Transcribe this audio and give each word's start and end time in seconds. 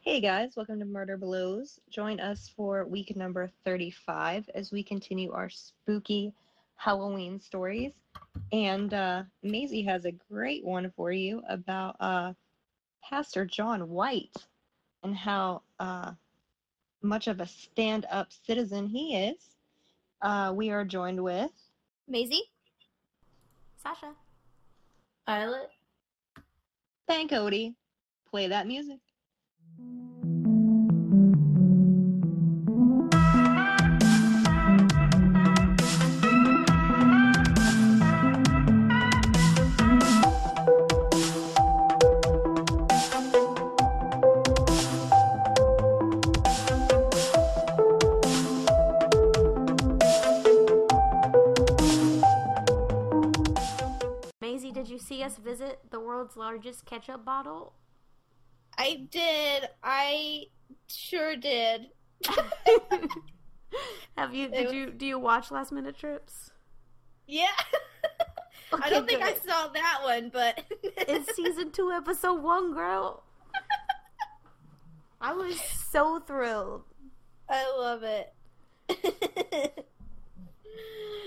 Hey 0.00 0.20
guys, 0.20 0.54
welcome 0.56 0.78
to 0.78 0.84
Murder 0.84 1.16
Blows. 1.16 1.80
Join 1.90 2.20
us 2.20 2.50
for 2.56 2.86
week 2.86 3.14
number 3.16 3.50
35 3.64 4.48
as 4.54 4.70
we 4.70 4.82
continue 4.82 5.32
our 5.32 5.50
spooky 5.50 6.32
Halloween 6.76 7.40
stories. 7.40 7.92
And 8.52 8.94
uh, 8.94 9.24
Mazie 9.42 9.82
has 9.82 10.04
a 10.04 10.12
great 10.12 10.64
one 10.64 10.92
for 10.96 11.10
you 11.10 11.42
about 11.48 11.96
uh, 11.98 12.32
Pastor 13.02 13.44
John 13.44 13.90
White 13.90 14.36
and 15.02 15.16
how 15.16 15.62
uh, 15.80 16.12
much 17.02 17.26
of 17.26 17.40
a 17.40 17.46
stand 17.46 18.06
up 18.10 18.28
citizen 18.46 18.86
he 18.86 19.16
is. 19.16 19.56
Uh, 20.22 20.52
we 20.54 20.70
are 20.70 20.84
joined 20.84 21.22
with 21.22 21.50
Mazie? 22.06 22.44
Sasha. 23.82 24.12
Violet. 25.26 25.70
Thank 27.08 27.30
Cody. 27.30 27.74
Play 28.30 28.46
that 28.46 28.68
music. 28.68 29.00
Did 54.78 54.88
you 54.88 54.98
see 55.00 55.24
us 55.24 55.38
visit 55.38 55.80
the 55.90 55.98
world's 55.98 56.36
largest 56.36 56.86
ketchup 56.86 57.24
bottle? 57.24 57.72
I 58.78 59.08
did. 59.10 59.68
I 59.82 60.44
sure 60.86 61.34
did. 61.34 61.88
Have 64.16 64.32
you? 64.32 64.48
Did 64.48 64.72
you? 64.72 64.90
Do 64.90 65.04
you 65.04 65.18
watch 65.18 65.50
Last 65.50 65.72
Minute 65.72 65.98
Trips? 65.98 66.52
Yeah. 67.26 67.48
I 68.72 68.88
don't 68.88 69.08
think 69.08 69.20
I 69.20 69.34
saw 69.34 69.66
that 69.68 70.00
one, 70.04 70.30
but 70.32 70.62
It's 70.82 71.34
season 71.34 71.72
two, 71.72 71.90
episode 71.90 72.40
one, 72.40 72.72
girl. 72.72 73.24
I 75.20 75.32
was 75.32 75.60
so 75.60 76.20
thrilled. 76.20 76.84
I 77.50 77.68
love 77.76 78.04
it. 78.04 78.32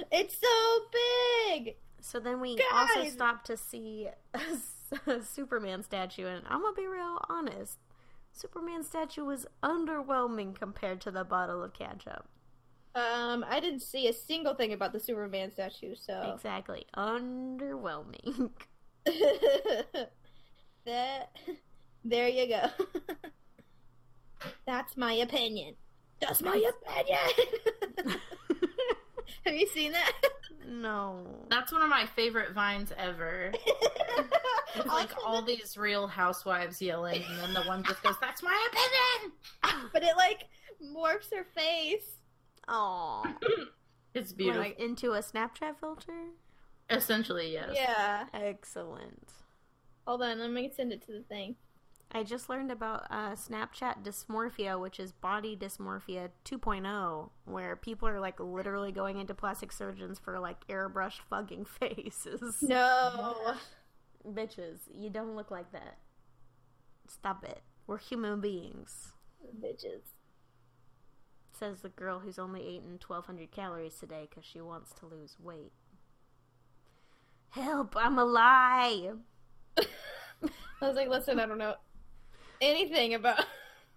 it's 0.10 0.38
so 0.40 0.80
big. 1.50 1.76
So 2.02 2.20
then 2.20 2.42
we 2.42 2.58
also 2.74 3.02
Guys! 3.04 3.14
stopped 3.14 3.46
to 3.48 3.58
see 3.58 4.08
a, 4.34 4.40
a 5.08 5.22
Superman 5.24 5.84
statue, 5.84 6.26
and 6.28 6.44
I'm 6.50 6.62
gonna 6.62 6.76
be 6.76 6.88
real 6.88 7.20
honest. 7.30 7.78
Superman 8.34 8.84
statue 8.84 9.24
was 9.26 9.46
underwhelming 9.64 10.56
compared 10.56 11.02
to 11.02 11.12
the 11.12 11.24
bottle 11.24 11.64
of 11.64 11.74
ketchup. 11.74 12.28
Um, 12.94 13.46
I 13.48 13.60
didn't 13.60 13.82
see 13.82 14.08
a 14.08 14.14
single 14.14 14.54
thing 14.54 14.74
about 14.74 14.92
the 14.94 15.00
Superman 15.00 15.52
statue, 15.52 15.96
so 15.96 16.34
Exactly, 16.36 16.86
underwhelming. 16.96 18.50
that 20.86 21.30
there 22.04 22.28
you 22.28 22.48
go. 22.48 22.68
That's 24.66 24.98
my 24.98 25.14
opinion. 25.14 25.76
That's 26.20 26.42
my 26.42 26.64
opinion. 26.88 28.20
Have 29.46 29.56
you 29.56 29.68
seen 29.68 29.92
that? 29.94 30.12
no. 30.68 31.26
That's 31.50 31.72
one 31.72 31.82
of 31.82 31.90
my 31.90 32.06
favorite 32.16 32.54
vines 32.54 32.92
ever. 32.98 33.52
It's 34.74 34.88
like 34.88 35.12
all 35.26 35.42
these 35.42 35.76
real 35.78 36.08
housewives 36.08 36.82
yelling, 36.82 37.22
and 37.28 37.40
then 37.40 37.54
the 37.54 37.64
one 37.64 37.84
just 37.84 38.02
goes, 38.04 38.16
"That's 38.22 38.42
my 38.42 38.68
opinion." 38.72 39.90
but 39.94 40.02
it 40.02 40.16
like 40.16 40.48
morphs 40.82 41.30
her 41.36 41.46
face. 41.54 42.20
Oh, 42.70 43.26
It's 44.14 44.32
beautiful. 44.32 44.62
like 44.62 44.80
into 44.80 45.12
a 45.12 45.20
Snapchat 45.20 45.78
filter. 45.80 46.28
Essentially, 46.90 47.52
yes. 47.54 47.72
Yeah. 47.74 48.26
Excellent. 48.34 49.30
Hold 50.08 50.22
on, 50.24 50.40
let 50.40 50.52
me 50.52 50.72
send 50.74 50.94
it 50.94 51.02
to 51.08 51.12
the 51.12 51.24
thing. 51.24 51.56
I 52.14 52.24
just 52.24 52.50
learned 52.50 52.72
about 52.72 53.08
uh, 53.10 53.32
Snapchat 53.32 54.04
dysmorphia, 54.04 54.80
which 54.80 55.00
is 55.00 55.14
body 55.14 55.56
dysmorphia 55.56 56.30
2.0, 56.44 57.30
where 57.46 57.78
people 57.78 58.08
are 58.08 58.20
like 58.20 58.40
literally 58.40 58.92
going 58.92 59.18
into 59.18 59.34
plastic 59.34 59.72
surgeons 59.72 60.20
for 60.20 60.38
like 60.38 60.68
airbrushed 60.68 61.22
fucking 61.30 61.66
faces. 61.80 62.58
No. 62.62 63.56
Bitches, 64.28 64.80
you 64.94 65.10
don't 65.10 65.38
look 65.38 65.52
like 65.52 65.72
that. 65.72 66.00
Stop 67.08 67.46
it. 67.46 67.62
We're 67.88 67.98
human 67.98 68.42
beings. 68.42 69.14
Bitches. 69.60 70.02
Says 71.58 71.82
the 71.82 71.90
girl 71.90 72.20
who's 72.20 72.40
only 72.40 72.62
eaten 72.62 73.00
1,200 73.06 73.52
calories 73.52 73.96
today 73.96 74.28
because 74.30 74.44
she 74.44 74.60
wants 74.60 74.92
to 75.00 75.06
lose 75.06 75.38
weight. 75.40 75.72
Help! 77.52 77.96
I'm 77.96 78.18
alive! 78.18 79.18
I 79.78 80.88
was 80.88 80.96
like, 80.96 81.10
listen, 81.10 81.40
I 81.40 81.46
don't 81.46 81.58
know 81.58 81.76
anything 82.62 83.14
about 83.16 83.44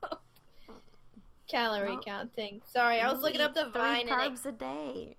calorie 1.48 1.90
Well, 1.90 2.00
counting. 2.02 2.60
Sorry, 2.72 3.00
I 3.00 3.12
was 3.12 3.22
looking 3.22 3.40
up 3.40 3.54
the 3.54 3.64
three 3.64 3.72
vine 3.80 4.08
carbs 4.08 4.44
a 4.46 4.52
day. 4.52 5.16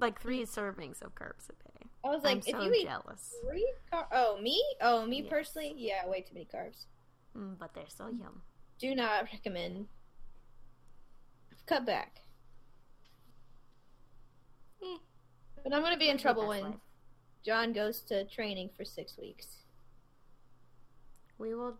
Like 0.00 0.20
three 0.20 0.42
servings 0.44 1.02
of 1.02 1.14
carbs 1.14 1.48
a 1.50 1.52
day. 1.52 1.86
I 2.04 2.08
was 2.08 2.22
like, 2.22 2.36
I'm 2.36 2.42
if 2.46 2.56
so 2.56 2.62
you 2.62 2.72
eat 2.72 2.86
jealous. 2.86 3.34
three 3.44 3.72
car- 3.90 4.08
oh 4.12 4.38
me, 4.40 4.62
oh 4.80 5.04
me 5.04 5.18
Yes. 5.22 5.28
personally, 5.28 5.74
yeah, 5.76 6.06
way 6.06 6.20
too 6.22 6.34
many 6.34 6.46
carbs. 6.52 6.84
Mm, 7.36 7.58
but 7.58 7.74
they're 7.74 7.84
so 7.88 8.06
yum. 8.08 8.42
Do 8.78 8.94
not 8.94 9.24
recommend. 9.32 9.86
Cut 11.66 11.84
back. 11.84 12.20
Eh, 14.82 14.96
But 15.64 15.74
I'm 15.74 15.82
gonna 15.82 15.98
be 15.98 16.08
in 16.08 16.16
trouble 16.18 16.46
when 16.46 16.62
life. 16.62 16.74
John 17.44 17.72
goes 17.72 18.00
to 18.02 18.24
training 18.26 18.70
for 18.76 18.84
six 18.84 19.18
weeks. 19.18 19.46
We 21.38 21.54
will. 21.54 21.76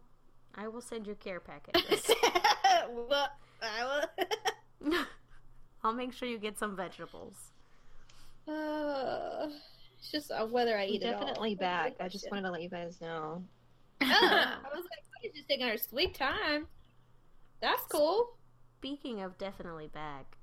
I 0.54 0.68
will 0.68 0.80
send 0.80 1.06
your 1.06 1.16
care 1.16 1.40
packages. 1.40 2.10
well, 2.90 3.28
I 3.62 4.06
will. 4.82 4.94
I'll 5.84 5.92
make 5.92 6.12
sure 6.12 6.28
you 6.28 6.38
get 6.38 6.58
some 6.58 6.74
vegetables. 6.76 7.34
Uh, 8.48 9.48
it's 9.98 10.10
just 10.10 10.30
uh, 10.30 10.46
whether 10.46 10.76
I 10.76 10.86
eat 10.86 11.02
it 11.02 11.14
all. 11.14 11.20
Definitely 11.20 11.54
That's 11.54 11.96
back. 11.98 12.04
I 12.04 12.08
just 12.08 12.28
wanted 12.30 12.42
to 12.42 12.50
let 12.50 12.62
you 12.62 12.68
guys 12.68 13.00
know. 13.00 13.42
Oh, 14.00 14.06
I 14.06 14.56
was 14.74 14.84
like, 14.84 15.22
she's 15.22 15.32
just 15.32 15.48
taking 15.48 15.66
her 15.68 15.76
sweet 15.76 16.14
time. 16.14 16.66
That's 17.60 17.82
cool. 17.86 18.36
Speaking 18.78 19.20
of 19.22 19.36
definitely 19.38 19.88
back, 19.88 20.36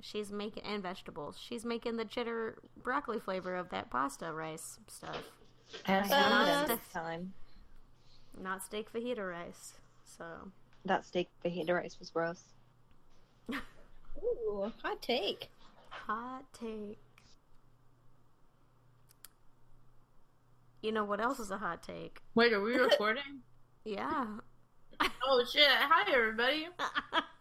she's 0.00 0.32
making 0.32 0.64
and 0.64 0.82
vegetables. 0.82 1.38
She's 1.40 1.64
making 1.64 1.96
the 1.96 2.04
cheddar 2.04 2.58
broccoli 2.82 3.20
flavor 3.20 3.54
of 3.56 3.70
that 3.70 3.90
pasta 3.90 4.32
rice 4.32 4.78
stuff, 4.88 5.22
As 5.86 6.10
I 6.10 6.16
Uh, 6.20 6.44
had 6.66 6.70
Uh, 6.72 6.76
time. 6.92 7.32
Not 8.38 8.62
steak 8.64 8.92
fajita 8.92 9.26
rice. 9.28 9.74
So 10.04 10.24
That 10.84 11.04
steak 11.06 11.28
fajita 11.44 11.74
rice 11.74 11.98
was 11.98 12.10
gross. 12.10 12.42
Ooh, 13.52 14.72
hot 14.82 15.00
take. 15.02 15.48
hot 15.90 16.44
take. 16.52 16.98
You 20.82 20.92
know 20.92 21.04
what 21.04 21.20
else 21.20 21.38
is 21.40 21.50
a 21.50 21.58
hot 21.58 21.82
take? 21.82 22.20
Wait, 22.34 22.52
are 22.52 22.62
we 22.62 22.74
recording? 22.78 23.42
Yeah. 23.84 24.26
oh 25.24 25.44
shit! 25.50 25.66
Hi 25.68 26.10
everybody. 26.12 26.68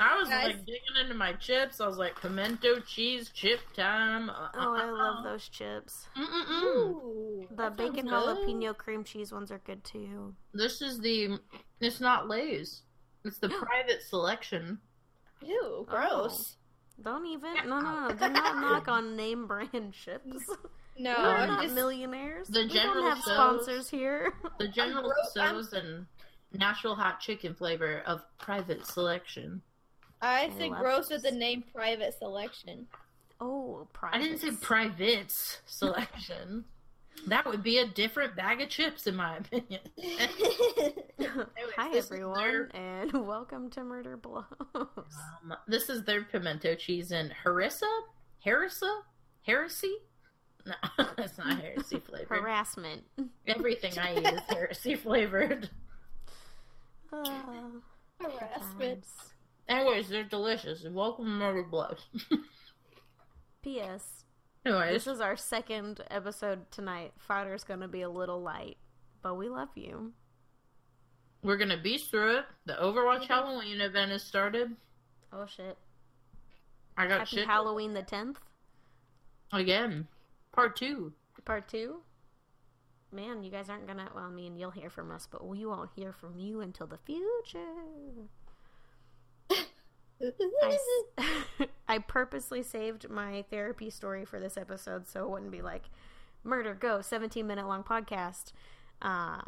I 0.00 0.18
was 0.18 0.28
Guys. 0.28 0.46
like 0.46 0.66
digging 0.66 0.96
into 1.02 1.14
my 1.14 1.32
chips. 1.34 1.80
I 1.80 1.86
was 1.86 1.96
like, 1.98 2.20
pimento 2.20 2.80
cheese 2.80 3.30
chip 3.34 3.60
time. 3.76 4.28
Uh, 4.30 4.48
oh, 4.56 4.74
I 4.74 4.90
love 4.90 5.16
uh. 5.20 5.30
those 5.30 5.48
chips. 5.48 6.06
Mm-mm-mm. 6.16 6.62
Ooh, 6.62 7.46
The 7.56 7.70
bacon 7.70 8.08
sounds 8.08 8.38
good. 8.38 8.48
jalapeno 8.48 8.76
cream 8.76 9.04
cheese 9.04 9.32
ones 9.32 9.50
are 9.52 9.60
good 9.64 9.84
too. 9.84 10.34
This 10.52 10.82
is 10.82 10.98
the. 10.98 11.38
It's 11.80 12.00
not 12.00 12.28
Lay's. 12.28 12.82
It's 13.24 13.38
the 13.38 13.48
private 13.48 14.02
selection. 14.02 14.78
Ew, 15.42 15.86
gross. 15.88 16.56
Don't 17.02 17.26
even. 17.26 17.54
No, 17.68 17.80
no, 17.80 18.08
no. 18.08 18.14
Do 18.14 18.28
not 18.28 18.56
knock 18.60 18.88
on 18.88 19.16
name 19.16 19.46
brand 19.46 19.92
chips. 19.92 20.26
No, 20.96 21.12
We're 21.18 21.26
I'm 21.26 21.48
not 21.48 21.62
just. 21.64 21.74
millionaires. 21.74 22.46
The 22.46 22.60
we 22.60 22.68
General 22.68 22.94
don't 22.94 23.08
have 23.16 23.18
Tso's- 23.24 23.34
sponsors 23.34 23.90
here. 23.90 24.32
The 24.60 24.68
General 24.68 25.02
gro- 25.02 25.12
and 25.72 26.06
natural 26.54 26.94
hot 26.94 27.20
chicken 27.20 27.54
flavor 27.54 28.02
of 28.06 28.22
private 28.38 28.86
selection. 28.86 29.62
I 30.22 30.44
I 30.44 30.50
say 30.58 30.70
love 30.70 30.80
gross 30.80 31.10
at 31.10 31.22
the 31.22 31.30
name 31.30 31.64
private 31.74 32.14
selection. 32.18 32.86
Oh, 33.40 33.86
I 34.12 34.18
didn't 34.18 34.38
say 34.38 34.50
privates. 34.52 34.62
private 34.62 35.60
selection. 35.66 36.64
That 37.28 37.46
would 37.46 37.62
be 37.62 37.78
a 37.78 37.86
different 37.86 38.34
bag 38.34 38.60
of 38.60 38.68
chips, 38.68 39.06
in 39.06 39.14
my 39.14 39.36
opinion. 39.36 39.80
Hi 41.76 41.96
everyone, 41.96 42.38
their- 42.42 42.70
and 42.74 43.12
welcome 43.26 43.70
to 43.70 43.84
Murder 43.84 44.16
Blows. 44.16 44.44
Um, 44.74 45.54
this 45.68 45.88
is 45.88 46.02
their 46.04 46.24
pimento 46.24 46.74
cheese 46.74 47.12
and 47.12 47.32
harissa, 47.44 47.88
harissa, 48.44 49.00
heresy. 49.42 49.94
No, 50.66 50.74
it's 51.18 51.38
not 51.38 51.60
heresy 51.60 52.00
flavored. 52.00 52.28
Harassment. 52.40 53.04
Everything 53.46 53.96
I 53.98 54.16
eat 54.18 54.26
is 54.26 54.40
heresy 54.48 54.94
flavored. 54.96 55.70
Oh, 57.16 57.80
Harassment. 58.20 59.06
Anyways, 59.68 60.08
they're 60.08 60.24
delicious. 60.24 60.84
Welcome 60.90 61.26
to 61.26 61.30
Murder 61.30 61.62
Blood. 61.62 61.98
P.S. 63.62 64.24
Anyways, 64.66 64.92
This 64.92 65.06
is 65.06 65.20
our 65.20 65.36
second 65.36 66.00
episode 66.10 66.70
tonight. 66.72 67.12
Fighter's 67.18 67.62
gonna 67.62 67.86
be 67.88 68.02
a 68.02 68.08
little 68.08 68.42
light, 68.42 68.78
but 69.22 69.36
we 69.36 69.48
love 69.48 69.68
you. 69.76 70.12
we're 71.42 71.56
gonna 71.56 71.80
beast 71.80 72.10
through 72.10 72.38
it. 72.38 72.44
The 72.66 72.74
Overwatch 72.74 73.22
mm-hmm. 73.22 73.32
Halloween 73.32 73.80
event 73.80 74.10
has 74.10 74.22
started. 74.22 74.74
Oh 75.32 75.46
shit! 75.46 75.78
I 76.96 77.06
got 77.06 77.20
Happy 77.20 77.36
shit 77.36 77.46
Halloween 77.46 77.94
the 77.94 78.02
tenth, 78.02 78.38
again. 79.52 80.08
Part 80.52 80.76
two. 80.76 81.12
part 81.44 81.68
two. 81.68 82.00
Man, 83.14 83.44
you 83.44 83.50
guys 83.50 83.70
aren't 83.70 83.86
gonna. 83.86 84.10
Well, 84.14 84.24
I 84.24 84.30
mean, 84.30 84.56
you'll 84.56 84.72
hear 84.72 84.90
from 84.90 85.12
us, 85.12 85.28
but 85.30 85.46
we 85.46 85.64
won't 85.64 85.90
hear 85.94 86.12
from 86.12 86.36
you 86.36 86.60
until 86.60 86.86
the 86.86 86.98
future. 86.98 87.58
I 91.88 91.98
purposely 91.98 92.62
saved 92.62 93.08
my 93.08 93.44
therapy 93.50 93.90
story 93.90 94.24
for 94.24 94.40
this 94.40 94.56
episode 94.56 95.08
so 95.08 95.24
it 95.24 95.30
wouldn't 95.30 95.50
be 95.50 95.62
like 95.62 95.84
murder 96.44 96.74
go 96.74 97.00
17 97.00 97.46
minute 97.46 97.66
long 97.66 97.82
podcast 97.82 98.52
uh, 99.02 99.40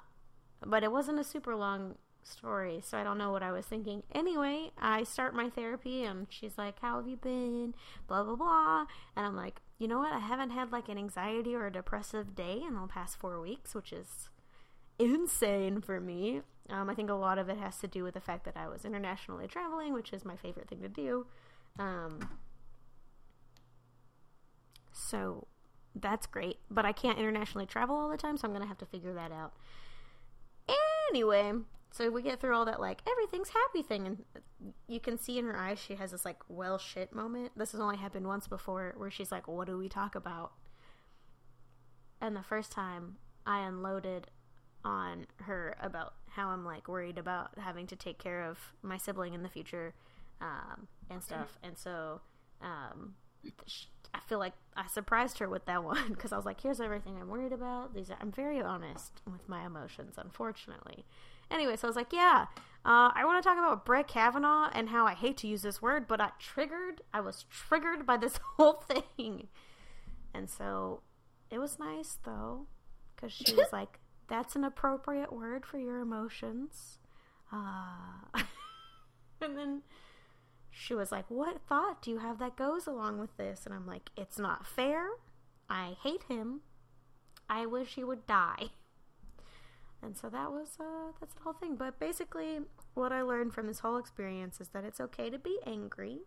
but 0.65 0.83
it 0.83 0.91
wasn't 0.91 1.19
a 1.19 1.25
super 1.25 1.55
long 1.55 1.97
story 2.23 2.81
so 2.83 2.99
i 2.99 3.05
don't 3.05 3.19
know 3.19 3.31
what 3.31 3.43
i 3.43 3.53
was 3.53 3.67
thinking 3.67 4.03
anyway 4.13 4.69
i 4.79 5.05
start 5.05 5.33
my 5.33 5.49
therapy 5.49 6.03
and 6.03 6.27
she's 6.29 6.59
like 6.59 6.81
how 6.81 6.97
have 6.97 7.07
you 7.07 7.17
been 7.17 7.73
blah 8.09 8.25
blah 8.25 8.35
blah 8.35 8.85
and 9.15 9.25
i'm 9.25 9.37
like 9.37 9.61
you 9.79 9.87
know 9.89 9.99
what 9.99 10.13
i 10.13 10.19
haven't 10.19 10.51
had 10.51 10.73
like 10.73 10.89
an 10.89 10.99
anxiety 10.99 11.55
or 11.55 11.67
a 11.67 11.73
depressive 11.73 12.35
day 12.35 12.63
in 12.67 12.75
the 12.75 12.87
past 12.87 13.19
four 13.19 13.41
weeks 13.41 13.75
which 13.75 13.93
is 13.93 14.29
insane 14.99 15.81
for 15.81 16.01
me. 16.01 16.43
Um, 16.69 16.91
I 16.91 16.95
think 16.95 17.11
a 17.11 17.15
lot 17.15 17.39
of 17.39 17.49
it 17.49 17.59
has 17.59 17.79
to 17.79 17.87
do 17.87 18.03
with 18.03 18.15
the 18.15 18.21
fact 18.21 18.45
that 18.45 18.57
I 18.57 18.69
was 18.69 18.85
internationally 18.85 19.47
traveling, 19.47 19.93
which 19.93 20.13
is 20.13 20.25
my 20.25 20.37
favorite 20.37 20.69
thing 20.69 20.81
to 20.81 20.89
do. 20.89 21.27
Um, 21.79 22.29
so 24.93 25.47
that's 25.95 26.27
great, 26.27 26.59
but 26.71 26.85
I 26.85 26.93
can't 26.93 27.19
internationally 27.19 27.67
travel 27.67 27.97
all 27.97 28.09
the 28.09 28.17
time, 28.17 28.37
so 28.37 28.47
I'm 28.47 28.53
gonna 28.53 28.67
have 28.67 28.79
to 28.79 28.87
figure 28.87 29.15
that 29.15 29.31
out. 29.33 29.53
Anyway, 31.11 31.53
so 31.97 32.11
we 32.11 32.23
get 32.23 32.41
through 32.41 32.55
all 32.55 32.65
that 32.67 32.81
like 32.81 33.01
everything's 33.11 33.51
happy 33.51 33.83
thing, 33.83 34.07
and 34.07 34.75
you 34.87 35.01
can 35.01 35.19
see 35.19 35.39
in 35.39 35.47
her 35.47 35.57
eyes 35.57 35.79
she 35.79 35.95
has 35.95 36.11
this 36.11 36.25
like 36.25 36.39
well 36.49 36.79
shit 36.79 37.15
moment. 37.15 37.53
This 37.57 37.73
has 37.73 37.81
only 37.81 37.97
happened 37.97 38.27
once 38.27 38.47
before, 38.47 38.95
where 38.97 39.11
she's 39.11 39.33
like, 39.33 39.49
"What 39.49 39.67
do 39.67 39.79
we 39.79 39.89
talk 39.89 40.15
about?" 40.15 40.53
And 42.21 42.37
the 42.37 42.43
first 42.43 42.73
time 42.73 43.17
I 43.47 43.61
unloaded 43.67 44.29
on 44.85 45.27
her 45.43 45.77
about 45.81 46.15
how 46.29 46.49
I'm 46.49 46.65
like 46.65 46.87
worried 46.87 47.19
about 47.19 47.59
having 47.59 47.87
to 47.89 47.97
take 47.97 48.19
care 48.19 48.45
of 48.45 48.59
my 48.83 48.99
sibling 48.99 49.35
in 49.35 49.43
the 49.43 49.49
future 49.49 49.95
um, 50.41 50.87
and 51.11 51.23
stuff. 51.23 51.59
And 51.63 51.77
so 51.79 52.21
um, 52.61 53.15
sh- 53.67 53.87
I 54.15 54.21
feel 54.29 54.39
like 54.39 54.53
I 54.77 54.87
surprised 54.87 55.39
her 55.39 55.49
with 55.49 55.65
that 55.67 55.83
one 55.95 56.09
because 56.11 56.33
I 56.33 56.37
was 56.37 56.45
like, 56.45 56.61
"Here's 56.61 56.81
everything 56.81 57.17
I'm 57.21 57.29
worried 57.29 57.53
about." 57.53 57.95
These 57.95 58.11
are, 58.11 58.17
I'm 58.21 58.33
very 58.33 58.61
honest 58.61 59.23
with 59.31 59.49
my 59.49 59.65
emotions, 59.65 60.17
unfortunately. 60.19 61.05
Anyway, 61.51 61.77
so 61.77 61.87
I 61.87 61.91
was 61.91 61.97
like, 61.97 62.13
"Yeah, 62.13 62.47
uh, 62.85 63.11
I 63.15 63.25
want 63.25 63.43
to 63.43 63.49
talk 63.49 63.59
about 63.59 63.85
Brett 63.85 64.09
Kavanaugh 64.09 64.71
and 64.73 64.89
how 64.89 65.07
I 65.07 65.15
hate 65.15 65.37
to 65.39 65.47
use 65.47 65.63
this 65.63 65.81
word, 65.81 66.07
but 66.09 66.21
I 66.21 66.31
triggered. 66.39 67.03
I 67.13 67.21
was 67.21 67.45
triggered 67.51 68.07
by 68.07 68.17
this 68.17 68.39
whole 68.57 68.85
thing, 69.17 69.49
and 70.35 70.51
so 70.51 71.03
it 71.51 71.59
was 71.59 71.79
nice 71.79 72.19
though 72.25 72.67
because 73.15 73.33
she 73.33 73.55
was 73.55 73.73
like." 73.73 73.99
That's 74.29 74.57
an 74.57 74.65
appropriate 74.65 75.33
word 75.33 75.65
for 75.65 75.79
your 75.79 76.01
emotions. 76.01 76.99
Uh, 77.53 78.41
and 79.41 79.57
then 79.57 79.83
she 80.71 80.95
was 80.95 81.13
like, 81.13 81.27
What 81.29 81.61
thought 81.69 82.03
do 82.03 82.11
you 82.11 82.19
have 82.19 82.39
that 82.39 82.57
goes 82.57 82.87
along 82.87 83.19
with 83.19 83.37
this? 83.37 83.65
And 83.65 83.75
I'm 83.75 83.87
like, 83.87 84.11
It's 84.17 84.39
not 84.39 84.67
fair. 84.67 85.09
I 85.69 85.97
hate 86.03 86.25
him. 86.29 86.61
I 87.49 87.67
wish 87.67 87.95
he 87.95 88.05
would 88.05 88.27
die. 88.27 88.71
And 90.07 90.17
so 90.17 90.29
that 90.29 90.53
was, 90.53 90.79
uh, 90.79 91.11
that's 91.19 91.35
the 91.35 91.43
whole 91.43 91.53
thing. 91.53 91.75
But 91.75 91.99
basically, 91.99 92.61
what 92.95 93.13
I 93.13 93.23
learned 93.23 93.53
from 93.53 93.67
this 93.67 93.81
whole 93.81 93.97
experience 93.97 94.61
is 94.61 94.69
that 94.69 94.85
it's 94.85 95.01
okay 95.01 95.31
to 95.31 95.39
be 95.39 95.59
angry. 95.67 96.21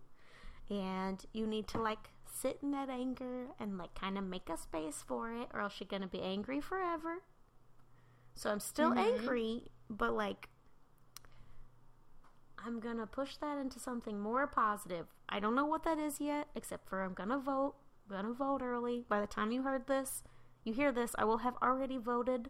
And 0.70 1.26
you 1.31 1.48
need 1.48 1.68
to, 1.70 1.81
like, 1.81 2.10
sit 2.26 2.60
in 2.62 2.72
that 2.72 2.90
anger 2.90 3.48
and, 3.58 3.78
like, 3.78 3.96
kind 3.96 4.18
of 4.18 4.26
make 4.26 4.50
a 4.50 4.58
space 4.58 5.02
for 5.08 5.31
it, 5.31 5.48
or 5.54 5.62
else 5.62 5.76
you're 5.80 5.88
going 5.88 6.02
to 6.02 6.10
be 6.10 6.22
angry 6.22 6.60
forever. 6.60 7.24
So 8.36 8.52
I'm 8.52 8.60
still 8.60 8.92
Mhm. 8.92 8.98
angry, 8.98 9.72
but, 9.90 10.14
like, 10.14 10.50
I'm 12.66 12.81
gonna 12.81 13.08
push 13.08 13.38
that 13.38 13.58
into 13.58 13.80
something 13.80 14.20
more 14.20 14.46
positive. 14.46 15.08
I 15.30 15.40
don't 15.40 15.56
know 15.56 15.66
what 15.66 15.84
that 15.84 15.98
is 15.98 16.20
yet, 16.20 16.50
except 16.54 16.90
for 16.90 17.02
I'm 17.02 17.14
gonna 17.14 17.40
vote. 17.40 17.76
I'm 18.10 18.16
gonna 18.18 18.34
vote 18.34 18.62
early. 18.62 19.06
By 19.08 19.22
the 19.22 19.28
time 19.28 19.54
you 19.54 19.64
heard 19.64 19.88
this, 19.88 20.24
you 20.66 20.74
hear 20.74 20.92
this, 20.92 21.16
I 21.18 21.24
will 21.24 21.38
have 21.38 21.56
already 21.62 21.98
voted. 21.98 22.50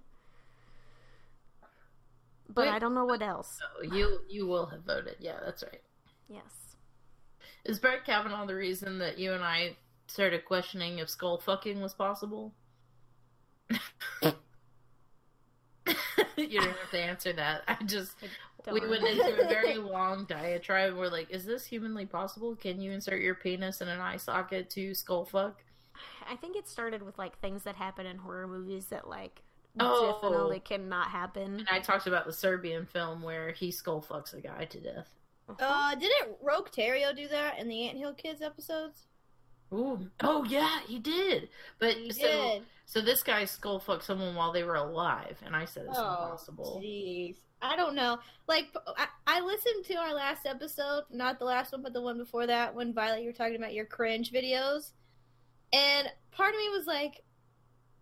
But 2.54 2.66
Wait. 2.66 2.74
I 2.74 2.80
don't 2.80 2.96
know 2.96 3.06
what 3.06 3.22
else. 3.22 3.60
Oh, 3.78 3.84
you 3.84 4.20
you 4.28 4.48
will 4.48 4.66
have 4.68 4.84
voted. 4.84 5.18
Yeah, 5.20 5.38
that's 5.46 5.64
right. 5.64 5.82
Yes. 6.28 6.76
Is 7.66 7.80
Brett 7.80 8.06
Kavanaugh 8.06 8.46
the 8.46 8.56
reason 8.56 9.00
that 9.00 9.20
you 9.20 9.34
and 9.34 9.44
I 9.44 9.78
started 10.08 10.46
questioning 10.46 11.00
if 11.00 11.10
skull 11.10 11.38
fucking 11.38 11.80
was 11.82 11.94
possible? 11.94 12.54
you 16.38 16.60
don't 16.60 16.70
have 16.70 16.92
to 16.92 17.00
answer 17.00 17.34
that. 17.34 17.62
I 17.68 17.78
just 17.86 18.16
Don't 18.64 18.74
we 18.74 18.88
went 18.88 19.04
into 19.04 19.46
a 19.46 19.48
very 19.48 19.76
long 19.78 20.26
diatribe. 20.26 20.96
We're 20.96 21.10
like, 21.10 21.30
is 21.30 21.46
this 21.46 21.66
humanly 21.66 22.06
possible? 22.06 22.56
Can 22.56 22.82
you 22.82 22.92
insert 22.92 23.22
your 23.22 23.36
penis 23.36 23.82
in 23.82 23.88
an 23.88 24.00
eye 24.00 24.18
socket 24.18 24.70
to 24.72 24.96
skull 24.96 25.26
fuck? 25.26 25.62
I 26.30 26.36
think 26.38 26.56
it 26.56 26.68
started 26.68 27.04
with 27.04 27.18
like 27.18 27.38
things 27.40 27.64
that 27.64 27.76
happen 27.76 28.06
in 28.06 28.18
horror 28.18 28.48
movies 28.48 28.86
that 28.88 29.08
like 29.08 29.42
Oh. 29.82 30.20
definitely 30.22 30.60
cannot 30.60 31.08
happen. 31.10 31.60
And 31.60 31.70
I 31.70 31.80
talked 31.80 32.08
about 32.08 32.26
the 32.26 32.34
Serbian 32.34 32.86
film 32.86 33.22
where 33.22 33.52
he 33.52 33.72
skull 33.72 34.02
fucks 34.02 34.34
a 34.34 34.42
guy 34.42 34.66
to 34.66 34.80
death. 34.80 35.08
Uh, 35.60 35.96
didn't 35.96 36.38
Roch 36.42 36.72
Thériault 36.72 37.16
do 37.16 37.28
that 37.28 37.58
in 37.60 37.68
the 37.68 37.88
Anthill 37.90 38.14
Kids 38.14 38.42
episodes? 38.42 39.08
Ooh. 39.74 40.10
Oh 40.22 40.44
yeah, 40.46 40.80
he 40.88 41.00
did. 41.00 41.50
But 41.80 41.96
He 41.96 42.12
so 42.12 42.28
did. 42.28 42.64
so 42.86 43.02
this 43.02 43.24
guy 43.24 43.46
skull 43.46 43.80
fucked 43.80 44.04
someone 44.04 44.36
while 44.36 44.52
they 44.52 44.64
were 44.64 44.76
alive, 44.76 45.38
and 45.46 45.56
I 45.56 45.66
said 45.66 45.86
it's 45.90 45.98
Oh, 45.98 46.24
impossible. 46.24 46.82
jeez. 46.84 47.38
I 47.62 47.76
don't 47.76 47.94
know. 47.96 48.20
Like, 48.48 48.68
I, 48.98 49.08
I 49.28 49.42
listened 49.42 49.84
to 49.86 49.96
our 49.96 50.14
last 50.14 50.46
episode, 50.46 51.04
not 51.12 51.40
the 51.40 51.46
last 51.46 51.72
one, 51.74 51.84
but 51.84 51.92
the 51.94 52.02
one 52.02 52.18
before 52.18 52.48
that, 52.48 52.74
when 52.74 52.94
Violet, 52.94 53.22
you 53.22 53.28
were 53.28 53.34
talking 53.34 53.58
about 53.58 53.74
your 53.74 53.86
cringe 53.86 54.32
videos. 54.32 54.92
And 55.74 56.08
part 56.32 56.54
of 56.54 56.60
me 56.60 56.70
was 56.70 56.88
like, 56.88 57.22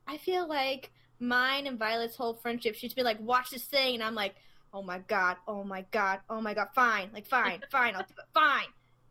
I 0.08 0.18
feel 0.18 0.48
like 0.48 0.92
mine 1.20 1.68
and 1.68 1.78
Violet's 1.80 2.16
whole 2.16 2.36
friendship, 2.36 2.76
she'd 2.76 2.96
be 2.96 3.04
like, 3.04 3.20
watch 3.20 3.50
this 3.52 3.66
thing. 3.66 3.96
And 3.96 4.04
I'm 4.04 4.16
like, 4.16 4.36
oh 4.74 4.82
my 4.84 5.00
God, 5.00 5.38
oh 5.48 5.64
my 5.64 5.86
God, 5.92 6.20
oh 6.30 6.42
my 6.42 6.54
God, 6.54 6.68
fine. 6.76 7.10
Like, 7.14 7.28
fine, 7.28 7.62
fine, 7.72 7.96
I'll 7.96 8.02
do 8.04 8.14
it, 8.18 8.26
fine. 8.34 8.68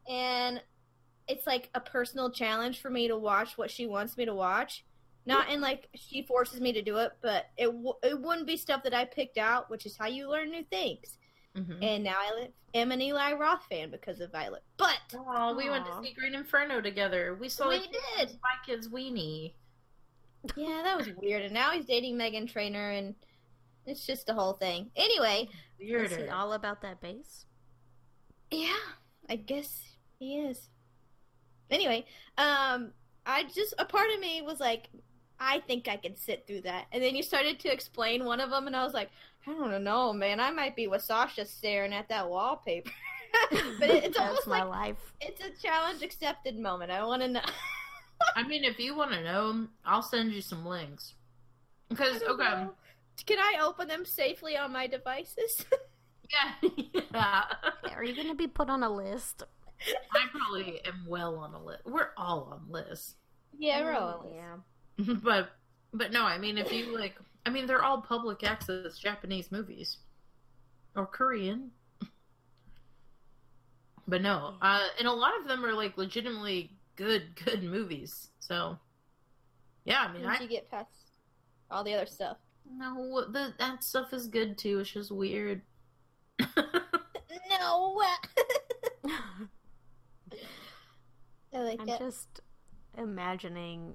And 0.09 0.63
it's 1.29 1.47
like 1.47 1.71
a 1.75 1.81
personal 1.81 2.31
challenge 2.31 2.81
for 2.81 2.91
me 2.91 3.09
to 3.09 3.17
watch 3.17 3.59
what 3.59 3.71
she 3.71 3.87
wants 3.87 4.17
me 4.17 4.25
to 4.27 4.35
watch. 4.35 4.85
Not 5.29 5.51
in 5.51 5.61
like 5.61 5.89
she 5.97 6.23
forces 6.23 6.61
me 6.61 6.73
to 6.73 6.83
do 6.83 6.99
it, 6.99 7.11
but 7.21 7.47
it 7.57 7.67
w- 7.67 7.95
it 8.05 8.21
wouldn't 8.21 8.47
be 8.47 8.57
stuff 8.57 8.85
that 8.85 8.95
I 8.95 9.05
picked 9.07 9.39
out, 9.39 9.69
which 9.69 9.85
is 9.85 9.97
how 9.97 10.07
you 10.07 10.31
learn 10.31 10.53
new 10.53 10.63
things. 10.71 11.19
Mhm. 11.57 11.83
And 11.83 12.05
now 12.05 12.15
I 12.17 12.33
li- 12.43 12.53
am 12.75 12.93
an 12.93 13.03
Eli 13.03 13.33
Roth 13.33 13.65
fan 13.69 13.91
because 13.91 14.21
of 14.21 14.31
Violet. 14.31 14.63
But 14.77 15.01
Oh, 15.15 15.57
we 15.57 15.69
went 15.69 15.85
to 15.87 16.01
see 16.01 16.13
Green 16.13 16.37
Inferno 16.37 16.81
together. 16.81 17.35
We 17.41 17.49
saw 17.49 17.71
we 17.71 17.77
it 17.77 17.91
did. 18.19 18.39
my 18.41 18.55
kid's 18.65 18.89
weenie. 18.89 19.55
Yeah, 20.57 20.83
that 20.85 20.97
was 20.97 21.09
weird. 21.17 21.43
And 21.43 21.55
now 21.55 21.71
he's 21.73 21.85
dating 21.87 22.17
Meghan 22.17 22.51
Trainor, 22.51 22.91
and 22.91 23.15
it's 23.87 24.07
just 24.07 24.27
the 24.27 24.35
whole 24.35 24.53
thing. 24.55 24.91
Anyway, 24.97 25.49
Is 25.81 26.15
he 26.17 26.29
all 26.29 26.53
about 26.53 26.83
that 26.83 27.01
bass? 27.01 27.47
yeah, 28.51 28.77
I 29.29 29.37
guess 29.37 29.83
he 30.19 30.39
is. 30.39 30.69
Anyway, 31.71 32.05
um, 32.39 32.93
I 33.25 33.45
just 33.55 33.75
a 33.79 33.85
part 33.85 34.11
of 34.15 34.21
me 34.21 34.41
was 34.43 34.61
like, 34.61 34.89
I 35.41 35.61
think 35.61 35.89
I 35.89 35.97
can 35.97 36.17
sit 36.17 36.47
through 36.47 36.63
that. 36.63 36.87
And 36.93 37.03
then 37.03 37.17
you 37.17 37.23
started 37.23 37.59
to 37.61 37.73
explain 37.73 38.25
one 38.25 38.41
of 38.41 38.51
them, 38.51 38.67
and 38.67 38.77
I 38.77 38.85
was 38.85 38.95
like, 38.95 39.11
I 39.47 39.53
don't 39.53 39.85
know, 39.85 40.13
man. 40.13 40.41
I 40.41 40.51
might 40.51 40.77
be 40.77 40.87
with 40.87 41.03
Sasha 41.03 41.45
staring 41.45 41.93
at 41.93 42.09
that 42.09 42.29
wallpaper. 42.29 42.91
but 43.81 43.91
it, 43.91 44.05
it's 44.05 44.19
almost 44.19 44.47
my 44.47 44.63
like 44.63 44.89
life. 44.89 45.13
it's 45.21 45.41
a 45.41 45.51
challenge 45.63 46.03
accepted 46.03 46.59
moment. 46.59 46.91
I 46.91 47.05
want 47.05 47.23
to 47.23 47.29
know. 47.29 47.41
I 48.35 48.43
mean, 48.47 48.65
if 48.65 48.79
you 48.79 48.97
want 48.97 49.13
to 49.13 49.23
know, 49.23 49.67
I'll 49.85 50.03
send 50.03 50.33
you 50.33 50.41
some 50.41 50.65
links. 50.65 51.15
Because 51.89 52.23
okay, 52.23 52.43
know. 52.43 52.73
Can 53.27 53.39
I 53.39 53.61
open 53.63 53.89
them 53.89 54.05
safely 54.05 54.57
on 54.57 54.73
my 54.73 54.87
devices? 54.87 55.65
yeah, 56.63 56.71
yeah. 57.13 57.43
Are 57.95 58.05
you 58.05 58.15
going 58.15 58.29
to 58.29 58.35
be 58.35 58.47
put 58.47 58.69
on 58.69 58.83
a 58.83 58.91
list? 58.91 59.45
I 60.13 60.27
probably 60.31 60.81
am 60.85 61.05
well 61.07 61.37
on 61.37 61.55
a 61.55 61.63
list. 61.63 61.83
We're 61.85 62.11
all 62.17 62.49
on 62.53 62.71
lists. 62.71 63.15
yeah, 63.59 63.83
we're 63.83 63.95
all 63.95 64.25
on 64.25 64.35
Yeah. 64.35 65.15
but 65.23 65.51
but 65.93 66.13
no, 66.13 66.25
I 66.25 66.39
mean 66.39 66.59
if 66.59 66.73
you 66.73 66.97
like 66.97 67.17
I 67.45 67.51
mean 67.51 67.67
they're 67.67 67.85
all 67.85 68.01
public 68.01 68.43
access 68.43 68.99
Japanese 68.99 69.53
movies. 69.53 69.99
Or 70.95 71.07
Korean. 71.07 71.71
But 74.09 74.23
no, 74.23 74.55
uh 74.63 74.87
and 74.99 75.09
a 75.09 75.13
lot 75.13 75.33
of 75.41 75.49
them 75.49 75.65
are 75.65 75.75
like 75.75 75.99
legitimately 75.99 76.71
good 76.97 77.37
good 77.45 77.63
movies. 77.63 78.31
So 78.39 78.79
yeah, 79.85 80.07
I 80.09 80.13
mean 80.13 80.25
Once 80.25 80.41
I 80.41 80.45
you 80.45 80.49
get 80.49 80.71
past 80.71 80.91
all 81.71 81.85
the 81.85 81.95
other 81.95 82.07
stuff. 82.07 82.39
no 82.77 83.25
the 83.31 83.55
that 83.59 83.85
stuff 83.85 84.13
is 84.13 84.27
good 84.27 84.59
too. 84.59 84.81
It's 84.81 84.91
just 84.91 85.11
weird. 85.11 85.63
No. 87.59 88.03
I 91.55 91.59
like 91.59 91.81
I'm 91.81 91.89
it. 91.89 91.99
just 91.99 92.41
imagining 92.99 93.95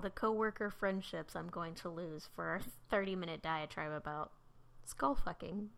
the 0.00 0.10
coworker 0.10 0.70
friendships 0.70 1.34
I'm 1.34 1.48
going 1.48 1.74
to 1.76 1.88
lose 1.88 2.28
for 2.34 2.44
our 2.44 2.60
30 2.90 3.16
minute 3.16 3.42
diatribe 3.42 3.92
about 3.92 4.30
skull 4.84 5.14
fucking. 5.16 5.70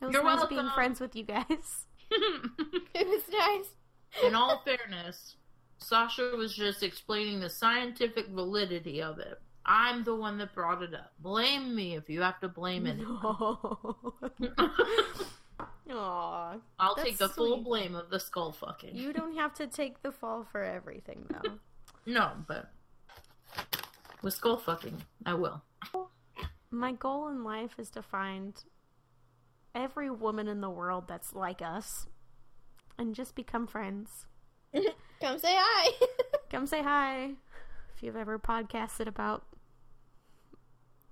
It 0.00 0.04
was 0.06 0.14
You're 0.14 0.22
nice 0.22 0.46
being 0.46 0.70
friends 0.74 1.00
with 1.00 1.14
you 1.16 1.24
guys. 1.24 1.86
It 2.94 3.06
was 3.06 3.22
nice. 3.30 3.68
In 4.24 4.34
all 4.34 4.62
fairness, 4.64 5.36
Sasha 5.78 6.34
was 6.36 6.54
just 6.54 6.82
explaining 6.82 7.40
the 7.40 7.48
scientific 7.48 8.28
validity 8.28 9.00
of 9.02 9.18
it. 9.18 9.40
I'm 9.64 10.02
the 10.04 10.14
one 10.14 10.38
that 10.38 10.54
brought 10.54 10.82
it 10.82 10.94
up. 10.94 11.12
Blame 11.20 11.74
me 11.74 11.94
if 11.94 12.08
you 12.08 12.22
have 12.22 12.40
to 12.40 12.48
blame 12.48 12.86
it. 12.86 12.98
No. 12.98 14.14
Aw. 15.90 16.56
I'll 16.78 16.94
take 16.96 17.18
the 17.18 17.28
full 17.28 17.62
blame 17.62 17.94
of 17.94 18.10
the 18.10 18.20
skull 18.20 18.52
fucking. 18.52 18.94
You 18.96 19.12
don't 19.12 19.36
have 19.36 19.54
to 19.54 19.66
take 19.66 20.02
the 20.02 20.12
fall 20.12 20.46
for 20.50 20.62
everything, 20.62 21.26
though. 21.30 21.58
No, 22.06 22.32
but 22.46 22.70
with 24.22 24.34
skull 24.34 24.56
fucking, 24.56 25.02
I 25.26 25.34
will. 25.34 25.62
My 26.70 26.92
goal 26.92 27.28
in 27.28 27.44
life 27.44 27.74
is 27.78 27.90
to 27.90 28.02
find 28.02 28.54
every 29.74 30.10
woman 30.10 30.48
in 30.48 30.60
the 30.60 30.70
world 30.70 31.04
that's 31.08 31.34
like 31.34 31.62
us 31.62 32.06
and 32.98 33.14
just 33.14 33.34
become 33.34 33.66
friends. 33.66 34.26
Come 35.20 35.38
say 35.38 35.54
hi. 35.56 35.92
Come 36.50 36.66
say 36.66 36.82
hi 36.82 37.30
if 37.94 38.02
you've 38.02 38.16
ever 38.16 38.38
podcasted 38.38 39.06
about. 39.06 39.44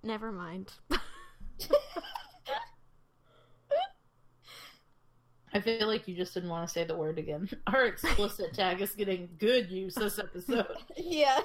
Never 0.03 0.31
mind. 0.33 0.73
I 5.53 5.61
feel 5.61 5.87
like 5.87 6.07
you 6.07 6.15
just 6.15 6.35
didn't 6.35 6.51
want 6.51 6.69
to 6.69 6.73
say 6.73 6.85
the 6.85 6.95
word 6.95 7.19
again. 7.19 7.49
Our 7.67 7.87
explicit 7.87 8.53
tag 8.53 8.83
is 8.83 8.91
getting 8.91 9.31
good 9.39 9.71
use 9.71 9.95
this 9.95 10.19
episode. 10.19 10.67
yeah. 10.97 11.41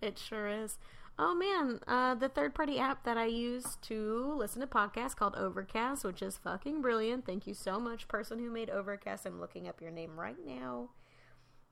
It 0.00 0.18
sure 0.18 0.48
is. 0.48 0.78
Oh 1.16 1.34
man, 1.34 1.78
uh, 1.86 2.14
the 2.16 2.28
third 2.28 2.54
party 2.54 2.78
app 2.78 3.04
that 3.04 3.16
I 3.16 3.26
use 3.26 3.76
to 3.82 4.34
listen 4.36 4.60
to 4.60 4.66
podcasts 4.66 5.14
called 5.14 5.36
Overcast, 5.36 6.04
which 6.04 6.22
is 6.22 6.38
fucking 6.38 6.82
brilliant. 6.82 7.24
Thank 7.24 7.46
you 7.46 7.54
so 7.54 7.78
much, 7.78 8.08
person 8.08 8.40
who 8.40 8.50
made 8.50 8.68
Overcast. 8.68 9.24
I'm 9.24 9.40
looking 9.40 9.68
up 9.68 9.80
your 9.80 9.92
name 9.92 10.18
right 10.18 10.36
now 10.44 10.90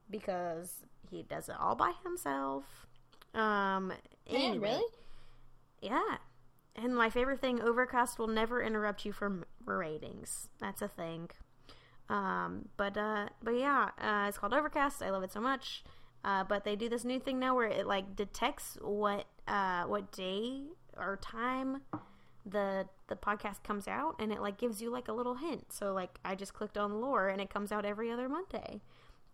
because 0.09 0.85
he 1.09 1.23
does 1.23 1.49
it 1.49 1.55
all 1.59 1.75
by 1.75 1.91
himself. 2.03 2.87
Um, 3.33 3.87
Man, 3.89 3.97
anyway. 4.31 4.69
really? 4.69 4.83
Yeah. 5.81 6.17
And 6.75 6.95
my 6.95 7.09
favorite 7.09 7.41
thing, 7.41 7.61
Overcast 7.61 8.17
will 8.17 8.27
never 8.27 8.63
interrupt 8.63 9.05
you 9.05 9.11
for 9.11 9.45
ratings. 9.65 10.47
That's 10.59 10.81
a 10.81 10.87
thing. 10.87 11.29
Um, 12.09 12.69
but 12.77 12.97
uh, 12.97 13.27
but 13.41 13.51
yeah, 13.55 13.89
uh, 13.99 14.27
it's 14.29 14.37
called 14.37 14.53
Overcast. 14.53 15.01
I 15.03 15.09
love 15.09 15.23
it 15.23 15.31
so 15.31 15.41
much. 15.41 15.83
Uh, 16.23 16.43
but 16.43 16.63
they 16.63 16.75
do 16.75 16.87
this 16.87 17.03
new 17.03 17.19
thing 17.19 17.39
now 17.39 17.55
where 17.55 17.67
it 17.67 17.85
like 17.85 18.15
detects 18.15 18.77
what 18.81 19.25
uh 19.47 19.83
what 19.83 20.11
day 20.11 20.61
or 20.97 21.17
time 21.17 21.81
the 22.45 22.87
the 23.07 23.15
podcast 23.15 23.63
comes 23.63 23.87
out, 23.87 24.15
and 24.19 24.31
it 24.31 24.41
like 24.41 24.57
gives 24.57 24.81
you 24.81 24.89
like 24.91 25.07
a 25.07 25.13
little 25.13 25.35
hint. 25.35 25.71
So 25.71 25.93
like 25.93 26.19
I 26.25 26.35
just 26.35 26.53
clicked 26.53 26.77
on 26.77 27.01
lore, 27.01 27.29
and 27.29 27.41
it 27.41 27.49
comes 27.49 27.71
out 27.71 27.85
every 27.85 28.11
other 28.11 28.27
Monday. 28.29 28.81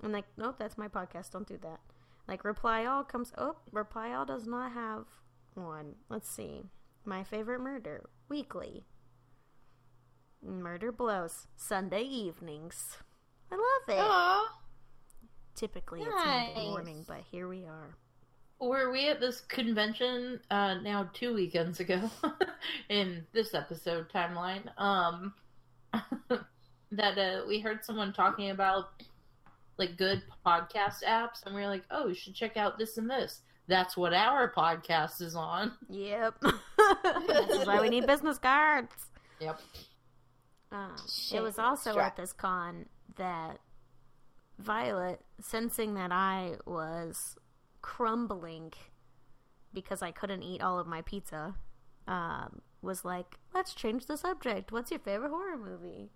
I'm 0.03 0.11
like, 0.11 0.25
nope, 0.37 0.55
that's 0.57 0.77
my 0.77 0.87
podcast. 0.87 1.31
Don't 1.31 1.47
do 1.47 1.57
that. 1.61 1.79
Like 2.27 2.43
Reply 2.45 2.85
All 2.85 3.03
comes. 3.03 3.33
Oh, 3.37 3.57
Reply 3.71 4.13
All 4.13 4.25
does 4.25 4.45
not 4.47 4.71
have 4.73 5.05
one. 5.55 5.95
Let's 6.09 6.29
see. 6.29 6.63
My 7.03 7.23
favorite 7.23 7.59
murder 7.61 8.09
weekly. 8.29 8.85
Murder 10.41 10.91
blows 10.91 11.47
Sunday 11.55 12.03
evenings. 12.03 12.97
I 13.51 13.55
love 13.55 13.97
it. 13.97 14.01
Aw. 14.01 14.47
Typically 15.55 16.01
it's 16.01 16.09
Monday 16.09 16.53
Nice. 16.55 16.67
morning, 16.67 17.05
but 17.07 17.21
here 17.29 17.47
we 17.47 17.65
are. 17.65 17.95
Were 18.59 18.91
we 18.91 19.07
at 19.07 19.21
this 19.21 19.41
convention 19.41 20.41
uh, 20.51 20.75
now 20.75 21.09
two 21.13 21.33
weekends 21.33 21.79
ago 21.79 22.09
in 22.89 23.25
this 23.31 23.53
episode 23.53 24.09
timeline? 24.09 24.63
Um, 24.77 25.33
that 26.91 27.17
uh, 27.17 27.47
we 27.47 27.59
heard 27.59 27.85
someone 27.85 28.11
talking 28.11 28.49
about 28.49 28.89
like 29.77 29.97
good 29.97 30.23
podcast 30.45 31.03
apps, 31.07 31.45
and 31.45 31.55
we 31.55 31.61
are 31.61 31.69
like, 31.69 31.85
"Oh, 31.89 32.09
you 32.09 32.13
should 32.15 32.35
check 32.35 32.57
out 32.57 32.77
this 32.77 32.97
and 32.97 33.09
this." 33.09 33.41
That's 33.67 33.95
what 33.95 34.13
our 34.13 34.51
podcast 34.51 35.21
is 35.21 35.35
on. 35.35 35.71
Yep. 35.89 36.35
this 37.27 37.49
is 37.61 37.67
why 37.67 37.79
we 37.79 37.89
need 37.89 38.07
business 38.07 38.39
cards. 38.39 38.93
Yep. 39.39 39.59
Um, 40.71 40.95
it 41.31 41.39
was 41.39 41.57
also 41.57 41.91
strap. 41.91 42.07
at 42.07 42.15
this 42.17 42.33
con 42.33 42.87
that 43.15 43.59
Violet, 44.57 45.21
sensing 45.39 45.93
that 45.93 46.11
I 46.11 46.55
was 46.65 47.37
crumbling 47.81 48.73
because 49.73 50.01
I 50.01 50.11
couldn't 50.11 50.43
eat 50.43 50.61
all 50.61 50.79
of 50.79 50.87
my 50.87 51.01
pizza, 51.01 51.55
um, 52.07 52.61
was 52.81 53.05
like, 53.05 53.37
let's 53.53 53.73
change 53.73 54.05
the 54.05 54.17
subject. 54.17 54.71
What's 54.71 54.91
your 54.91 54.99
favorite 54.99 55.29
horror 55.29 55.57
movie? 55.57 56.11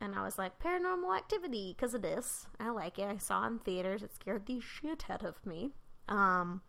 And 0.00 0.14
I 0.14 0.22
was 0.22 0.38
like, 0.38 0.58
Paranormal 0.58 1.16
Activity, 1.16 1.74
because 1.76 1.94
it 1.94 2.04
is. 2.04 2.46
I 2.60 2.70
like 2.70 2.98
it. 2.98 3.06
I 3.06 3.16
saw 3.16 3.44
it 3.44 3.48
in 3.48 3.58
theaters. 3.60 4.02
It 4.02 4.14
scared 4.14 4.46
the 4.46 4.60
shit 4.60 5.04
out 5.08 5.24
of 5.24 5.44
me, 5.46 5.72
um, 6.08 6.60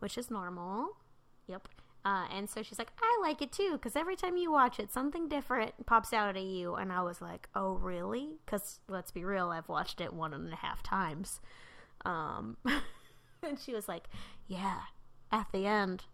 which 0.00 0.18
is 0.18 0.30
normal. 0.30 0.96
Yep. 1.46 1.68
Uh, 2.04 2.26
and 2.30 2.50
so 2.50 2.62
she's 2.62 2.78
like, 2.78 2.92
I 3.00 3.18
like 3.22 3.40
it 3.40 3.50
too, 3.50 3.72
because 3.72 3.96
every 3.96 4.16
time 4.16 4.36
you 4.36 4.52
watch 4.52 4.78
it, 4.78 4.92
something 4.92 5.26
different 5.26 5.86
pops 5.86 6.12
out 6.12 6.36
at 6.36 6.42
you. 6.42 6.74
And 6.74 6.92
I 6.92 7.00
was 7.00 7.22
like, 7.22 7.48
oh, 7.54 7.74
really? 7.74 8.36
Because 8.44 8.80
let's 8.88 9.10
be 9.10 9.24
real, 9.24 9.48
I've 9.48 9.68
watched 9.68 10.02
it 10.02 10.12
one 10.12 10.34
and 10.34 10.52
a 10.52 10.56
half 10.56 10.82
times. 10.82 11.40
Um, 12.04 12.56
and 13.42 13.58
she 13.58 13.72
was 13.72 13.88
like, 13.88 14.04
yeah, 14.46 14.80
at 15.30 15.46
the 15.52 15.66
end, 15.66 16.04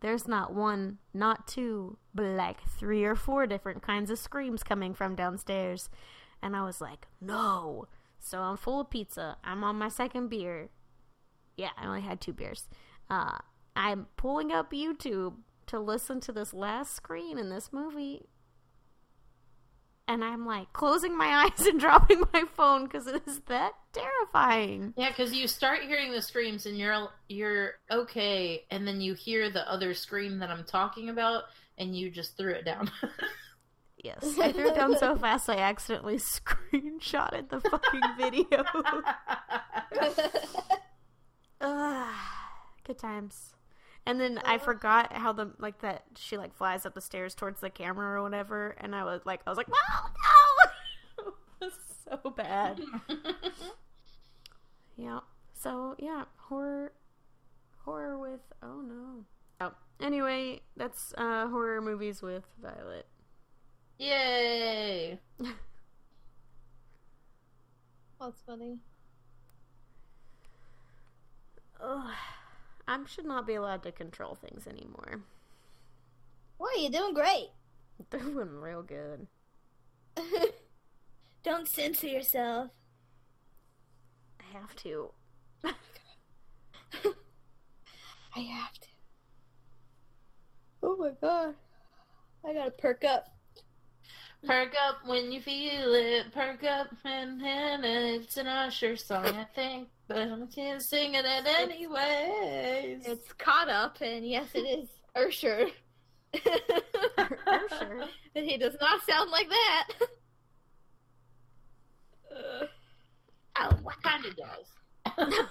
there's 0.00 0.28
not 0.28 0.52
one, 0.52 0.98
not 1.12 1.46
two, 1.46 1.96
but 2.14 2.26
like 2.26 2.60
three 2.78 3.04
or 3.04 3.14
four 3.14 3.46
different 3.46 3.82
kinds 3.82 4.10
of 4.10 4.18
screams 4.18 4.62
coming 4.62 4.94
from 4.94 5.14
downstairs. 5.14 5.88
And 6.42 6.54
I 6.54 6.62
was 6.64 6.80
like, 6.80 7.06
no. 7.20 7.86
So 8.18 8.40
I'm 8.40 8.56
full 8.56 8.80
of 8.80 8.90
pizza. 8.90 9.38
I'm 9.42 9.64
on 9.64 9.76
my 9.76 9.88
second 9.88 10.28
beer. 10.28 10.68
Yeah, 11.56 11.70
I 11.76 11.86
only 11.86 12.02
had 12.02 12.20
two 12.20 12.32
beers. 12.32 12.68
Uh, 13.08 13.38
I'm 13.76 14.06
pulling 14.16 14.52
up 14.52 14.72
YouTube 14.72 15.34
to 15.66 15.78
listen 15.78 16.20
to 16.20 16.32
this 16.32 16.52
last 16.52 16.94
screen 16.94 17.38
in 17.38 17.48
this 17.48 17.72
movie. 17.72 18.26
And 20.06 20.22
I'm 20.22 20.44
like 20.44 20.72
closing 20.72 21.16
my 21.16 21.50
eyes 21.58 21.66
and 21.66 21.80
dropping 21.80 22.24
my 22.32 22.44
phone 22.54 22.84
because 22.84 23.06
it 23.06 23.22
is 23.26 23.40
that 23.46 23.72
terrifying. 23.92 24.92
Yeah, 24.96 25.08
because 25.08 25.32
you 25.32 25.48
start 25.48 25.82
hearing 25.82 26.12
the 26.12 26.22
screams 26.22 26.66
and 26.66 26.78
you're 26.78 27.08
you're 27.28 27.74
okay, 27.90 28.64
and 28.70 28.86
then 28.86 29.00
you 29.00 29.14
hear 29.14 29.50
the 29.50 29.70
other 29.70 29.94
scream 29.94 30.38
that 30.40 30.50
I'm 30.50 30.64
talking 30.64 31.08
about, 31.08 31.44
and 31.78 31.96
you 31.96 32.10
just 32.10 32.36
threw 32.36 32.52
it 32.52 32.64
down. 32.64 32.90
Yes, 34.04 34.38
I 34.38 34.52
threw 34.52 34.68
it 34.68 34.74
down 34.74 34.98
so 34.98 35.16
fast 35.16 35.48
I 35.48 35.56
accidentally 35.56 36.16
screenshotted 36.18 37.48
the 37.48 37.58
fucking 37.62 38.02
video. 38.18 38.62
Ugh, 41.62 42.14
good 42.86 42.98
times. 42.98 43.53
And 44.06 44.20
then 44.20 44.38
I 44.44 44.58
forgot 44.58 45.12
how 45.14 45.32
the 45.32 45.52
like 45.58 45.80
that 45.80 46.04
she 46.16 46.36
like 46.36 46.54
flies 46.54 46.84
up 46.84 46.94
the 46.94 47.00
stairs 47.00 47.34
towards 47.34 47.60
the 47.60 47.70
camera 47.70 48.18
or 48.18 48.22
whatever, 48.22 48.76
and 48.80 48.94
I 48.94 49.04
was 49.04 49.22
like, 49.24 49.40
I 49.46 49.50
was 49.50 49.56
like, 49.56 49.68
no, 49.68 49.74
no, 51.24 51.32
it 51.60 51.64
was 51.64 51.78
so 52.22 52.30
bad. 52.30 52.80
Yeah. 54.96 55.20
So 55.52 55.94
yeah, 55.98 56.24
horror, 56.36 56.92
horror 57.84 58.18
with 58.18 58.40
oh 58.62 58.80
no. 58.80 59.24
Oh, 59.60 59.72
anyway, 60.00 60.62
that's 60.76 61.14
uh 61.16 61.48
horror 61.48 61.80
movies 61.80 62.22
with 62.22 62.44
Violet. 62.62 63.06
Yay! 63.98 65.18
That's 68.20 68.42
funny. 68.42 68.78
Ugh, 71.80 72.10
I 72.86 72.98
should 73.06 73.24
not 73.24 73.46
be 73.46 73.54
allowed 73.54 73.82
to 73.84 73.92
control 73.92 74.34
things 74.34 74.66
anymore. 74.66 75.22
Why, 76.58 76.74
are 76.76 76.80
you 76.80 76.90
doing 76.90 77.14
great. 77.14 77.48
Doing 78.10 78.60
real 78.60 78.82
good. 78.82 79.26
Don't 81.44 81.68
censor 81.68 82.08
yourself. 82.08 82.70
I 84.40 84.58
have 84.58 84.74
to. 84.76 85.10
I 88.34 88.40
have 88.40 88.78
to. 88.80 88.88
Oh 90.82 90.96
my 90.96 91.10
god. 91.20 91.54
I 92.46 92.52
gotta 92.52 92.70
perk 92.70 93.04
up. 93.04 93.33
Perk 94.46 94.74
up 94.86 95.06
when 95.06 95.32
you 95.32 95.40
feel 95.40 95.94
it. 95.94 96.32
Perk 96.32 96.64
up 96.64 96.88
and, 97.04 97.40
and 97.42 97.84
it's 97.84 98.36
an 98.36 98.46
Usher 98.46 98.96
song, 98.96 99.26
I 99.26 99.44
think. 99.54 99.88
But 100.06 100.18
I 100.18 100.46
can't 100.54 100.82
sing 100.82 101.14
it 101.14 101.24
anyways. 101.24 103.06
It's 103.06 103.32
caught 103.34 103.70
up, 103.70 104.00
and 104.02 104.26
yes, 104.26 104.48
it 104.54 104.60
is 104.60 104.88
Ursher. 105.16 105.70
Ursher? 106.34 108.08
And 108.34 108.44
he 108.48 108.58
does 108.58 108.76
not 108.80 109.02
sound 109.08 109.30
like 109.30 109.48
that. 109.48 109.88
Uh, 112.30 112.66
Oh, 113.56 113.70
what 113.84 114.02
kind 114.02 114.24
of 114.26 114.36
does? 114.36 114.66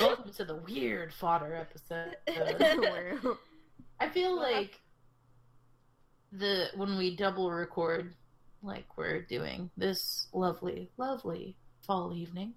Welcome 0.00 0.32
to 0.32 0.44
the 0.44 0.56
weird 0.56 1.14
fodder 1.14 1.54
episode. 1.54 2.16
I 4.00 4.08
feel 4.08 4.36
like 4.36 4.80
the 6.32 6.66
when 6.76 6.96
we 6.98 7.16
double 7.16 7.50
record, 7.50 8.14
like 8.62 8.86
we're 8.96 9.22
doing 9.22 9.70
this 9.76 10.26
lovely, 10.32 10.90
lovely 10.96 11.56
fall 11.86 12.12
evening, 12.14 12.54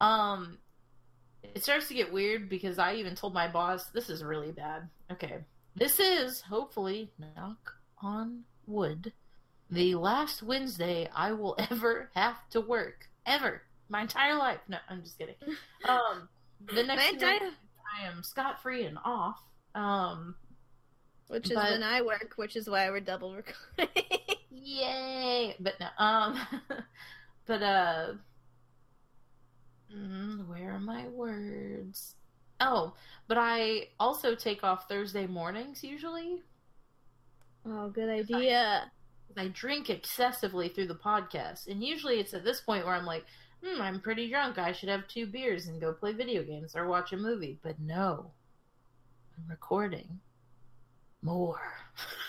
um, 0.00 0.58
it 1.42 1.62
starts 1.62 1.88
to 1.88 1.94
get 1.94 2.12
weird 2.12 2.48
because 2.48 2.78
I 2.78 2.94
even 2.94 3.14
told 3.14 3.32
my 3.34 3.48
boss 3.48 3.86
this 3.86 4.10
is 4.10 4.22
really 4.22 4.52
bad. 4.52 4.88
Okay, 5.10 5.38
this 5.74 5.98
is 6.00 6.40
hopefully 6.40 7.10
knock 7.18 7.74
on 8.02 8.42
wood, 8.66 9.12
the 9.70 9.94
last 9.94 10.42
Wednesday 10.42 11.08
I 11.14 11.32
will 11.32 11.56
ever 11.70 12.10
have 12.14 12.36
to 12.50 12.60
work 12.60 13.08
ever 13.24 13.62
my 13.88 14.02
entire 14.02 14.36
life. 14.36 14.58
No, 14.68 14.78
I'm 14.88 15.02
just 15.02 15.18
kidding. 15.18 15.36
Um, 15.88 16.28
the 16.72 16.82
next 16.82 17.00
My 17.02 17.10
entire- 17.10 17.50
I 18.02 18.06
am 18.08 18.24
scot 18.24 18.60
free 18.60 18.86
and 18.86 18.98
off. 19.04 19.40
Um, 19.76 20.34
which 21.28 21.50
is 21.50 21.54
But- 21.56 21.70
when 21.72 21.82
I 21.82 22.02
work, 22.02 22.34
which 22.36 22.56
is 22.56 22.68
why 22.68 22.88
we're 22.90 23.00
double 23.00 23.34
recording. 23.34 23.88
Yay! 24.50 25.54
But 25.60 25.74
no, 25.80 25.88
um, 25.98 26.40
but 27.46 27.62
uh, 27.62 28.14
mm, 29.94 30.46
where 30.48 30.72
are 30.74 30.80
my 30.80 31.06
words? 31.08 32.14
Oh, 32.60 32.94
but 33.28 33.38
I 33.38 33.88
also 34.00 34.34
take 34.34 34.64
off 34.64 34.88
Thursday 34.88 35.26
mornings 35.26 35.84
usually. 35.84 36.42
oh, 37.66 37.90
good 37.90 38.08
idea. 38.08 38.90
I 39.36 39.48
drink 39.48 39.90
excessively 39.90 40.68
through 40.68 40.86
the 40.86 40.94
podcast, 40.94 41.66
and 41.68 41.84
usually 41.84 42.18
it's 42.18 42.32
at 42.32 42.44
this 42.44 42.60
point 42.62 42.86
where 42.86 42.94
I'm 42.94 43.04
like, 43.04 43.24
hmm, 43.62 43.80
I'm 43.82 44.00
pretty 44.00 44.30
drunk. 44.30 44.56
I 44.58 44.72
should 44.72 44.88
have 44.88 45.06
two 45.08 45.26
beers 45.26 45.66
and 45.66 45.80
go 45.80 45.92
play 45.92 46.12
video 46.12 46.42
games 46.42 46.74
or 46.74 46.86
watch 46.88 47.12
a 47.12 47.16
movie. 47.18 47.58
But 47.62 47.78
no, 47.78 48.30
I'm 49.36 49.44
recording 49.50 50.20
more. 51.26 51.60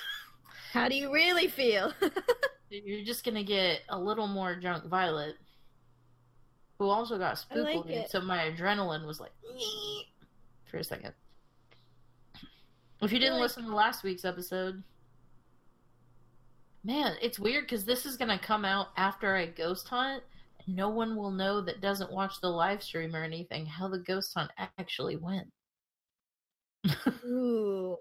How 0.73 0.89
do 0.89 0.95
you 0.95 1.13
really 1.13 1.47
feel? 1.47 1.93
You're 2.69 3.05
just 3.05 3.23
gonna 3.23 3.43
get 3.43 3.81
a 3.89 3.97
little 3.97 4.27
more 4.27 4.55
drunk 4.55 4.85
Violet, 4.87 5.35
who 6.77 6.89
also 6.89 7.17
got 7.17 7.37
spooked, 7.37 7.87
like 7.87 8.07
so 8.09 8.19
my 8.19 8.49
adrenaline 8.51 9.05
was 9.07 9.19
like 9.21 9.31
for 10.69 10.77
a 10.77 10.83
second. 10.83 11.13
If 13.01 13.11
you 13.13 13.19
didn't 13.19 13.35
like- 13.35 13.43
listen 13.43 13.63
to 13.65 13.75
last 13.75 14.03
week's 14.03 14.25
episode, 14.25 14.83
man, 16.83 17.15
it's 17.21 17.39
weird 17.39 17.65
because 17.65 17.85
this 17.85 18.05
is 18.05 18.17
gonna 18.17 18.39
come 18.39 18.65
out 18.65 18.87
after 18.97 19.35
I 19.35 19.45
ghost 19.45 19.87
hunt. 19.87 20.23
and 20.65 20.75
No 20.75 20.89
one 20.89 21.15
will 21.15 21.31
know 21.31 21.61
that 21.61 21.79
doesn't 21.81 22.11
watch 22.11 22.41
the 22.41 22.49
live 22.49 22.83
stream 22.83 23.15
or 23.15 23.23
anything 23.23 23.65
how 23.65 23.87
the 23.87 23.99
ghost 23.99 24.33
hunt 24.35 24.51
actually 24.77 25.15
went. 25.15 25.47
Ooh, 27.25 27.97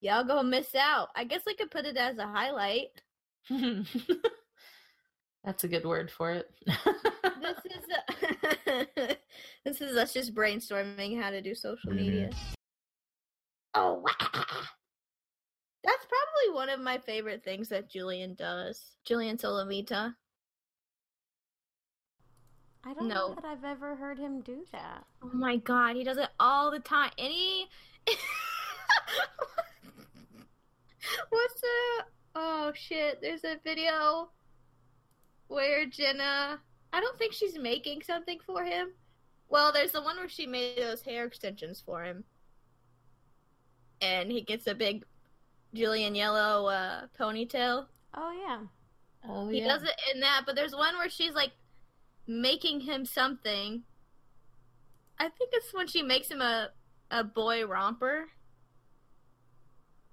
y'all 0.00 0.24
gonna 0.24 0.48
miss 0.48 0.74
out. 0.74 1.08
I 1.14 1.24
guess 1.24 1.42
I 1.48 1.54
could 1.54 1.70
put 1.70 1.86
it 1.86 1.96
as 1.96 2.18
a 2.18 2.26
highlight. 2.26 2.88
That's 5.44 5.64
a 5.64 5.68
good 5.68 5.84
word 5.84 6.10
for 6.10 6.32
it. 6.32 6.50
This 6.66 6.76
is 7.64 9.16
this 9.64 9.80
is 9.80 9.96
us 9.96 10.12
just 10.12 10.34
brainstorming 10.34 11.20
how 11.20 11.30
to 11.30 11.40
do 11.40 11.54
social 11.54 11.90
mm-hmm. 11.90 12.04
media. 12.04 12.30
Oh, 13.74 14.04
that's 15.82 16.04
probably 16.06 16.54
one 16.54 16.68
of 16.68 16.80
my 16.80 16.98
favorite 16.98 17.42
things 17.44 17.68
that 17.68 17.88
Julien 17.88 18.34
does. 18.34 18.96
Julien 19.04 19.38
Solomita. 19.38 20.14
I 22.84 22.94
don't 22.94 23.08
No. 23.08 23.28
know 23.28 23.34
that 23.36 23.44
I've 23.44 23.64
ever 23.64 23.94
heard 23.94 24.18
him 24.18 24.40
do 24.40 24.66
that. 24.72 25.04
Oh 25.22 25.30
my 25.32 25.56
god, 25.56 25.96
he 25.96 26.04
does 26.04 26.16
it 26.18 26.28
all 26.38 26.70
the 26.70 26.80
time. 26.80 27.12
Any 27.16 27.68
What's 31.30 31.60
the 31.60 32.04
Oh 32.34 32.72
shit, 32.74 33.20
there's 33.20 33.44
a 33.44 33.56
video 33.64 34.30
where 35.48 35.86
Jenna 35.86 36.60
I 36.92 37.00
don't 37.00 37.18
think 37.18 37.32
she's 37.32 37.58
making 37.58 38.02
something 38.02 38.38
for 38.44 38.64
him. 38.64 38.92
Well, 39.48 39.72
there's 39.72 39.92
the 39.92 40.02
one 40.02 40.16
where 40.16 40.28
she 40.28 40.46
made 40.46 40.78
those 40.78 41.02
hair 41.02 41.24
extensions 41.24 41.82
for 41.84 42.04
him. 42.04 42.24
And 44.00 44.30
he 44.30 44.42
gets 44.42 44.66
a 44.66 44.74
big 44.74 45.04
Julien 45.74 46.14
yellow 46.14 46.66
uh, 46.66 47.06
ponytail. 47.18 47.86
Oh 48.14 48.32
yeah. 48.46 48.58
oh 49.28 49.48
yeah. 49.50 49.60
He 49.60 49.68
does 49.68 49.82
it 49.82 50.00
in 50.14 50.20
that, 50.20 50.42
but 50.46 50.56
there's 50.56 50.74
one 50.74 50.96
where 50.96 51.10
she's 51.10 51.34
like 51.34 51.52
making 52.26 52.80
him 52.80 53.04
something. 53.04 53.82
I 55.18 55.28
think 55.28 55.50
it's 55.52 55.74
when 55.74 55.86
she 55.86 56.02
makes 56.02 56.30
him 56.30 56.40
a 56.40 56.70
a 57.10 57.24
boy 57.24 57.66
romper. 57.66 58.26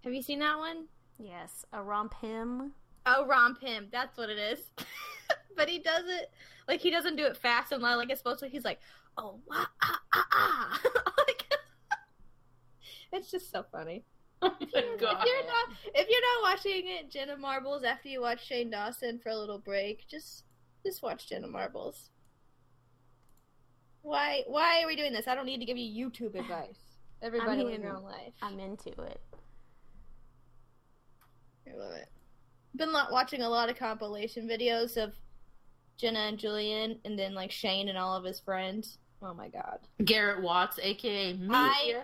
Have 0.07 0.13
you 0.13 0.21
seen 0.21 0.39
that 0.39 0.57
one? 0.57 0.85
Yes, 1.19 1.65
a 1.73 1.83
romp 1.83 2.13
him. 2.21 2.71
Oh, 3.05 3.25
romp 3.25 3.59
him. 3.59 3.89
That's 3.91 4.17
what 4.17 4.29
it 4.29 4.37
is. 4.37 4.71
but 5.57 5.67
he 5.67 5.79
does 5.79 6.05
it 6.07 6.31
like 6.65 6.79
he 6.79 6.89
doesn't 6.89 7.17
do 7.17 7.25
it 7.25 7.35
fast 7.35 7.73
and 7.73 7.83
loud 7.83 7.97
like 7.97 8.09
it's 8.09 8.21
supposed 8.21 8.39
to. 8.39 8.47
He's 8.47 8.63
like, 8.63 8.79
oh, 9.17 9.41
wah, 9.45 9.65
ah, 9.81 9.99
ah, 10.13 10.27
ah. 10.31 10.81
like, 11.27 11.43
it's 13.11 13.29
just 13.29 13.51
so 13.51 13.65
funny. 13.69 14.05
Oh 14.41 14.55
If 14.61 14.71
you're 14.71 15.03
not 15.03 15.75
if 15.93 16.07
you're 16.09 16.21
not 16.21 16.53
watching 16.53 16.83
it, 16.85 17.11
Jenna 17.11 17.35
Marbles 17.35 17.83
after 17.83 18.07
you 18.07 18.21
watch 18.21 18.45
Shane 18.45 18.69
Dawson 18.69 19.19
for 19.19 19.27
a 19.27 19.37
little 19.37 19.59
break, 19.59 20.07
just 20.07 20.45
just 20.85 21.03
watch 21.03 21.27
Jenna 21.27 21.47
Marbles. 21.47 22.11
Why 24.03 24.43
why 24.47 24.83
are 24.83 24.87
we 24.87 24.95
doing 24.95 25.11
this? 25.11 25.27
I 25.27 25.35
don't 25.35 25.45
need 25.45 25.59
to 25.59 25.65
give 25.65 25.75
you 25.75 26.09
YouTube 26.09 26.35
advice. 26.35 26.79
Everybody 27.21 27.63
live 27.63 27.73
mean, 27.73 27.81
your 27.81 27.97
own 27.97 28.03
life. 28.03 28.35
I'm 28.41 28.57
into 28.61 28.91
it. 29.01 29.19
I 31.71 31.75
love 31.77 31.93
it. 31.93 32.07
Been 32.75 32.93
watching 33.11 33.41
a 33.41 33.49
lot 33.49 33.69
of 33.69 33.77
compilation 33.77 34.47
videos 34.47 35.01
of 35.01 35.13
Jenna 35.97 36.19
and 36.19 36.37
Julien, 36.37 36.99
and 37.05 37.17
then 37.17 37.33
like 37.33 37.51
Shane 37.51 37.89
and 37.89 37.97
all 37.97 38.15
of 38.15 38.23
his 38.23 38.39
friends. 38.39 38.97
Oh 39.21 39.33
my 39.33 39.47
god! 39.49 39.79
Garrett 40.05 40.43
Watts, 40.43 40.79
aka 40.81 41.33
me. 41.33 41.47
I- 41.51 42.03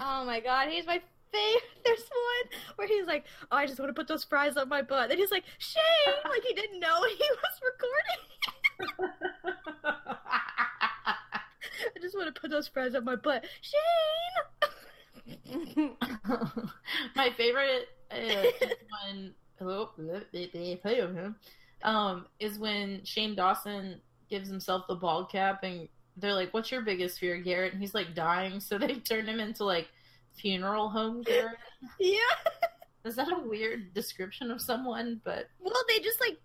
Oh 0.00 0.24
my 0.24 0.40
god, 0.40 0.68
he's 0.70 0.86
my 0.86 1.02
favorite. 1.32 1.62
There's 1.84 2.00
one 2.00 2.60
where 2.76 2.88
he's 2.88 3.06
like, 3.06 3.24
"Oh, 3.50 3.56
I 3.56 3.66
just 3.66 3.78
want 3.80 3.90
to 3.90 3.94
put 3.94 4.06
those 4.08 4.24
fries 4.24 4.56
on 4.56 4.68
my 4.68 4.80
butt," 4.80 5.10
and 5.10 5.18
he's 5.18 5.30
like, 5.30 5.44
"Shane," 5.58 5.82
like 6.30 6.42
he 6.44 6.54
didn't 6.54 6.80
know 6.80 7.02
he 7.04 7.18
was 7.18 7.60
recording. 8.98 9.12
I 11.94 11.98
just 12.00 12.16
want 12.16 12.34
to 12.34 12.40
put 12.40 12.50
those 12.50 12.68
fries 12.68 12.94
on 12.94 13.04
my 13.04 13.16
butt, 13.16 13.44
Shane. 13.60 13.78
My 17.16 17.30
favorite 17.36 17.88
when 19.04 19.34
oh, 19.60 19.96
um 21.84 22.26
is 22.40 22.58
when 22.58 23.04
Shane 23.04 23.34
Dawson 23.34 24.00
gives 24.28 24.48
himself 24.48 24.84
the 24.88 24.94
bald 24.94 25.30
cap 25.30 25.62
and 25.62 25.88
they're 26.16 26.34
like, 26.34 26.52
"What's 26.52 26.70
your 26.70 26.82
biggest 26.82 27.18
fear, 27.18 27.38
Garrett?" 27.38 27.72
And 27.72 27.80
he's 27.80 27.94
like 27.94 28.14
dying, 28.14 28.60
so 28.60 28.78
they 28.78 28.94
turn 29.08 29.26
him 29.26 29.40
into 29.40 29.64
like 29.64 29.88
funeral 30.34 30.88
home 30.88 31.22
Garrett. 31.22 31.56
Yeah. 31.98 32.18
Is 33.04 33.16
that 33.16 33.32
a 33.32 33.48
weird 33.48 33.94
description 33.94 34.50
of 34.50 34.60
someone? 34.60 35.20
But 35.24 35.48
Well, 35.60 35.84
they 35.88 35.98
just 35.98 36.20
like 36.20 36.38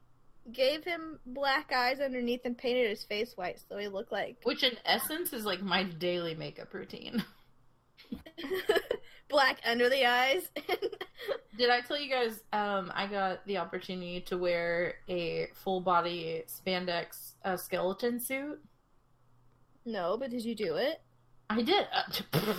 gave 0.51 0.83
him 0.83 1.19
black 1.25 1.71
eyes 1.71 1.99
underneath 1.99 2.41
and 2.45 2.57
painted 2.57 2.89
his 2.89 3.03
face 3.03 3.35
white, 3.35 3.59
so 3.67 3.77
he 3.77 3.87
looked 3.87 4.11
like 4.11 4.37
which 4.43 4.63
in 4.63 4.77
essence 4.85 5.33
is 5.33 5.45
like 5.45 5.61
my 5.61 5.83
daily 5.83 6.35
makeup 6.35 6.73
routine. 6.73 7.23
black 9.29 9.59
under 9.65 9.89
the 9.89 10.05
eyes. 10.05 10.49
Did 11.57 11.69
I 11.69 11.81
tell 11.81 11.99
you 11.99 12.09
guys? 12.09 12.41
Um, 12.53 12.91
I 12.95 13.07
got 13.07 13.45
the 13.47 13.57
opportunity 13.57 14.21
to 14.21 14.37
wear 14.37 14.95
a 15.09 15.47
full 15.63 15.81
body 15.81 16.43
spandex 16.47 17.33
uh, 17.43 17.57
skeleton 17.57 18.19
suit. 18.19 18.59
no, 19.85 20.17
but 20.17 20.29
did 20.29 20.43
you 20.45 20.55
do 20.55 20.75
it? 20.75 21.01
I 21.49 21.61
did. 21.61 21.87
Uh, 21.91 22.53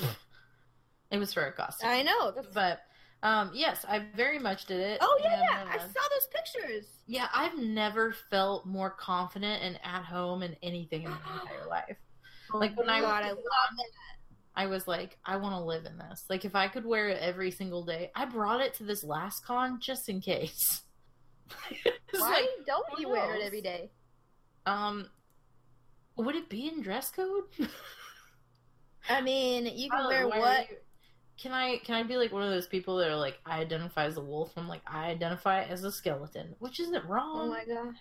it 1.10 1.18
was 1.18 1.32
for 1.32 1.46
a 1.46 1.52
costume, 1.52 1.88
I 1.88 2.02
know. 2.02 2.32
That's... 2.32 2.48
but 2.52 2.80
um, 3.22 3.50
yes, 3.54 3.84
I 3.88 4.06
very 4.16 4.38
much 4.38 4.66
did 4.66 4.80
it. 4.80 4.98
Oh 5.00 5.20
yeah, 5.22 5.64
I 5.70 5.76
uh, 5.76 5.78
saw 5.78 5.84
those 5.84 6.28
pictures. 6.32 6.86
yeah, 7.06 7.28
I've 7.34 7.58
never 7.58 8.14
felt 8.30 8.66
more 8.66 8.90
confident 8.90 9.62
and 9.62 9.78
at 9.84 10.02
home 10.04 10.42
in 10.42 10.56
anything 10.62 11.04
in 11.04 11.10
my 11.10 11.16
entire 11.42 11.68
life. 11.68 11.96
Like 12.52 12.76
when 12.76 12.88
I 12.88 13.00
God, 13.00 13.24
was 13.24 13.24
I 13.24 13.30
love 13.30 13.76
that. 13.76 14.17
I 14.58 14.66
was 14.66 14.88
like, 14.88 15.16
I 15.24 15.36
want 15.36 15.54
to 15.54 15.60
live 15.60 15.86
in 15.86 15.96
this. 15.98 16.24
Like, 16.28 16.44
if 16.44 16.56
I 16.56 16.66
could 16.66 16.84
wear 16.84 17.08
it 17.08 17.18
every 17.20 17.52
single 17.52 17.84
day, 17.84 18.10
I 18.16 18.24
brought 18.24 18.60
it 18.60 18.74
to 18.74 18.82
this 18.84 19.04
last 19.04 19.44
con 19.46 19.78
just 19.80 20.08
in 20.08 20.20
case. 20.20 20.82
Why 22.10 22.20
like, 22.20 22.48
don't 22.66 22.84
you 22.98 23.08
wear 23.08 23.36
it 23.36 23.42
every 23.44 23.62
day? 23.62 23.90
um, 24.66 25.06
would 26.16 26.34
it 26.34 26.48
be 26.48 26.66
in 26.66 26.82
dress 26.82 27.10
code? 27.12 27.44
I 29.08 29.20
mean, 29.20 29.66
you 29.66 29.88
can 29.90 30.00
Oh, 30.06 30.08
wear 30.08 30.26
what? 30.28 30.68
you- 30.68 30.76
Can 31.40 31.52
I 31.52 31.78
can 31.84 31.94
I 31.94 32.02
be 32.02 32.16
like 32.16 32.32
one 32.32 32.42
of 32.42 32.50
those 32.50 32.66
people 32.66 32.96
that 32.96 33.08
are 33.08 33.16
like 33.16 33.38
I 33.46 33.60
identify 33.60 34.04
as 34.06 34.16
a 34.16 34.20
wolf? 34.20 34.52
I'm 34.56 34.66
like 34.66 34.82
I 34.88 35.06
identify 35.06 35.62
as 35.62 35.84
a 35.84 35.92
skeleton, 35.92 36.56
which 36.58 36.80
isn't 36.80 37.04
wrong. 37.04 37.42
Oh 37.42 37.48
my 37.48 37.64
god. 37.64 37.94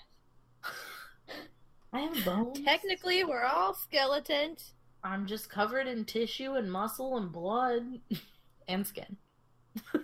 I 1.93 1.99
have 1.99 2.25
bones. 2.25 2.59
Technically, 2.65 3.23
we're 3.23 3.45
all 3.45 3.75
skeletons. 3.75 4.73
I'm 5.07 5.25
just 5.25 5.49
covered 5.49 5.87
in 5.87 6.05
tissue 6.05 6.53
and 6.53 6.71
muscle 6.71 7.17
and 7.17 7.31
blood 7.31 7.99
and 8.67 8.85
skin. 8.85 9.17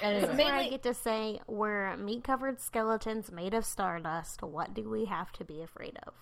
This 0.00 0.30
is 0.30 0.36
where 0.36 0.54
I 0.54 0.68
get 0.68 0.82
to 0.84 0.94
say 0.94 1.40
we're 1.46 1.94
meat 1.96 2.24
covered 2.24 2.60
skeletons 2.60 3.30
made 3.30 3.52
of 3.52 3.66
stardust. 3.66 4.42
What 4.42 4.72
do 4.72 4.88
we 4.88 5.04
have 5.06 5.30
to 5.32 5.44
be 5.44 5.60
afraid 5.60 5.98
of? 6.06 6.14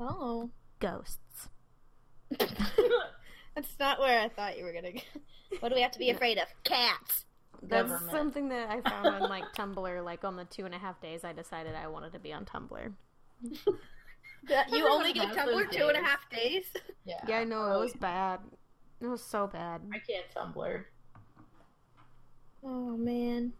Oh. 0.00 0.50
Ghosts. 0.80 1.48
That's 2.38 3.78
not 3.78 4.00
where 4.00 4.20
I 4.20 4.28
thought 4.28 4.58
you 4.58 4.64
were 4.64 4.72
gonna 4.72 4.92
go. 4.92 5.00
What 5.60 5.68
do 5.68 5.76
we 5.76 5.82
have 5.82 5.92
to 5.92 5.98
be 5.98 6.10
afraid 6.10 6.38
of? 6.38 6.48
Cats. 6.64 7.26
That's 7.62 7.88
Government. 7.88 8.10
something 8.10 8.48
that 8.48 8.68
I 8.68 8.80
found 8.80 9.06
on 9.06 9.28
like 9.28 9.44
Tumblr. 9.56 10.04
Like 10.04 10.24
on 10.24 10.34
the 10.34 10.44
two 10.46 10.64
and 10.64 10.74
a 10.74 10.78
half 10.78 11.00
days 11.00 11.22
I 11.22 11.32
decided 11.32 11.76
I 11.76 11.86
wanted 11.86 12.14
to 12.14 12.18
be 12.18 12.32
on 12.32 12.46
Tumblr. 12.46 12.92
That- 14.48 14.70
You 14.70 14.88
only 14.88 15.12
get 15.12 15.28
Tumblr 15.28 15.46
those 15.70 15.76
two 15.76 16.36
days. 16.36 16.64
yeah, 17.04 17.14
Yeah, 17.28 17.38
I 17.38 17.44
know 17.44 17.76
it 17.76 17.78
was 17.80 17.92
bad. 17.94 18.40
It 19.00 19.06
was 19.06 19.22
so 19.22 19.46
bad. 19.46 19.80
I 19.92 19.98
can't 19.98 20.26
Tumblr. 20.34 20.84
Oh 22.64 22.96
man. 22.96 23.52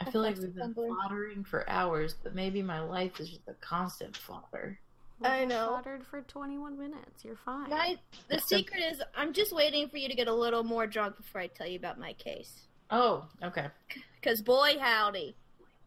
I 0.00 0.10
feel 0.10 0.20
like 0.22 0.36
fucks 0.36 0.42
we've 0.42 0.54
been 0.54 0.74
Tumblr. 0.74 0.88
foddering 1.10 1.46
for 1.46 1.68
hours, 1.68 2.14
but 2.22 2.34
maybe 2.34 2.62
my 2.62 2.80
life 2.80 3.18
is 3.18 3.28
just 3.30 3.48
a 3.48 3.54
constant 3.54 4.16
fodder. 4.16 4.78
I 5.22 5.40
We 5.40 5.46
know. 5.46 5.68
Slaughtered 5.68 6.04
for 6.06 6.20
21 6.20 6.78
minutes. 6.78 7.24
You're 7.24 7.38
fine. 7.44 7.70
My 7.70 7.96
the 8.28 8.38
secret 8.38 8.82
is 8.82 9.00
I'm 9.16 9.32
just 9.32 9.54
waiting 9.54 9.88
for 9.88 9.96
you 9.96 10.08
to 10.08 10.14
get 10.14 10.28
a 10.28 10.34
little 10.34 10.62
more 10.62 10.86
drunk 10.86 11.16
before 11.16 11.40
I 11.40 11.46
tell 11.46 11.66
you 11.66 11.78
about 11.78 11.98
my 11.98 12.12
case. 12.14 12.66
Oh, 12.90 13.26
okay. 13.42 13.68
Cause 14.22 14.42
boy 14.42 14.76
howdy. 14.78 15.34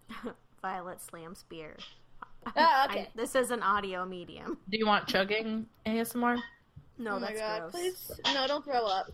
Violet 0.62 1.00
slams 1.02 1.44
beer. 1.48 1.78
Oh, 2.58 2.86
okay. 2.90 3.02
I- 3.02 3.08
this 3.16 3.36
is 3.36 3.52
an 3.52 3.62
audio 3.64 4.06
medium. 4.06 4.58
Do 4.70 4.78
you 4.78 4.86
want 4.88 5.08
chugging 5.08 5.68
ASMR? 5.86 6.38
No, 6.98 7.16
oh 7.16 7.20
my 7.20 7.28
that's 7.28 7.40
god, 7.40 7.60
gross. 7.62 7.72
please 7.72 8.12
no, 8.34 8.48
don't 8.48 8.64
throw 8.66 8.86
up. 8.86 9.08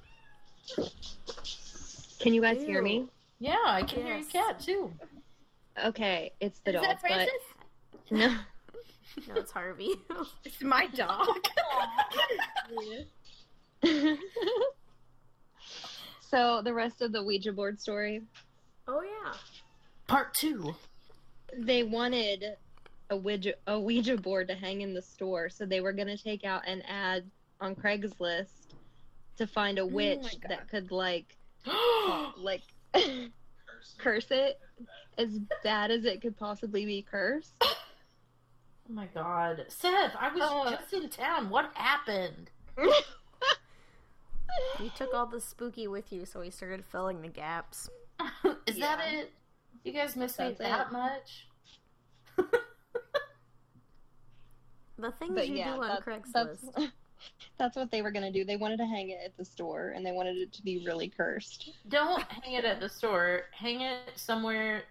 Can 2.19 2.33
you 2.33 2.41
guys 2.41 2.57
hear 2.63 2.81
me? 2.81 3.07
Yeah, 3.39 3.55
I 3.65 3.83
can 3.83 4.03
hear 4.03 4.15
Yes. 4.17 4.33
your 4.33 4.43
cat 4.43 4.59
too. 4.59 4.91
Okay, 5.85 6.31
it's 6.39 6.59
the 6.65 6.71
is 6.71 6.75
dog, 6.75 6.83
Is 6.83 6.87
that 6.89 7.01
Francis? 7.01 7.33
but 8.09 8.11
no. 8.17 8.27
No, 9.27 9.35
it's 9.35 9.51
Harvey. 9.51 9.91
It's 10.45 10.61
my 10.63 10.87
dog. 10.87 11.27
so 16.21 16.61
the 16.63 16.73
rest 16.73 17.01
of 17.01 17.11
the 17.11 17.23
Ouija 17.23 17.51
board 17.53 17.79
story, 17.79 18.21
oh 18.87 19.01
yeah. 19.01 19.33
Part 20.07 20.33
two. 20.33 20.75
they 21.57 21.83
wanted 21.83 22.43
a 23.09 23.15
Ouija 23.17 23.53
a 23.67 23.79
Ouija 23.79 24.17
board 24.17 24.47
to 24.47 24.55
hang 24.55 24.81
in 24.81 24.93
the 24.93 25.01
store, 25.01 25.49
so 25.49 25.65
they 25.65 25.81
were 25.81 25.93
gonna 25.93 26.17
take 26.17 26.43
out 26.43 26.67
an 26.67 26.81
ad 26.83 27.23
on 27.61 27.75
Craigslist 27.75 28.73
to 29.37 29.45
find 29.47 29.77
a 29.79 29.85
witch 29.85 30.21
my 30.23 30.29
God. 30.29 30.49
that 30.49 30.69
could 30.69 30.91
like 30.91 31.37
oh 31.65 32.33
like 32.37 32.61
curse 33.97 34.27
it 34.31 34.59
as 35.17 35.39
bad 35.63 35.91
as 35.91 36.05
it 36.05 36.21
could 36.21 36.37
possibly 36.37 36.85
be 36.85 37.01
cursed. 37.01 37.53
Oh 38.87 38.93
my 38.93 39.07
god. 39.15 39.65
Seth, 39.67 40.11
I 40.19 40.31
was 40.31 40.41
Uh. 40.43 40.69
just 40.77 40.93
in 40.93 41.09
town. 41.09 41.49
What 41.49 41.71
happened? 41.73 42.51
You 44.79 44.91
took 44.95 45.11
all 45.13 45.25
the 45.25 45.41
spooky 45.41 45.87
with 45.87 46.13
you, 46.13 46.23
so 46.25 46.39
we 46.41 46.49
started 46.51 46.85
filling 46.85 47.21
the 47.23 47.27
gaps. 47.27 47.89
Is 48.67 48.77
Yeah. 48.77 48.95
that 48.95 49.13
it? 49.13 49.33
You 49.83 49.91
guys 49.91 50.15
miss 50.15 50.37
me 50.37 50.55
that 50.59 50.87
it. 50.87 50.91
much? 50.93 51.47
The 54.97 55.11
things 55.11 55.33
But 55.35 55.47
you 55.49 55.57
yeah, 55.57 55.75
do 55.75 55.81
on 55.83 55.87
that- 55.89 56.05
Craigslist. 56.05 56.33
that's 56.75 56.87
that's 57.57 57.75
what 57.75 57.91
they 57.91 58.01
were 58.01 58.11
gonna 58.11 58.31
do. 58.31 58.45
They 58.45 58.57
wanted 58.57 58.77
to 58.77 58.85
hang 58.85 59.09
it 59.09 59.19
at 59.23 59.35
the 59.37 59.45
store, 59.45 59.89
and 59.95 60.05
they 60.05 60.11
wanted 60.11 60.37
it 60.37 60.53
to 60.53 60.61
be 60.63 60.83
really 60.85 61.09
cursed. 61.09 61.71
Don't 61.89 62.21
hang 62.23 62.53
it 62.53 62.65
at 62.65 62.79
the 62.79 62.89
store. 62.89 63.43
Hang 63.51 63.81
it 63.81 63.97
somewhere 64.15 64.83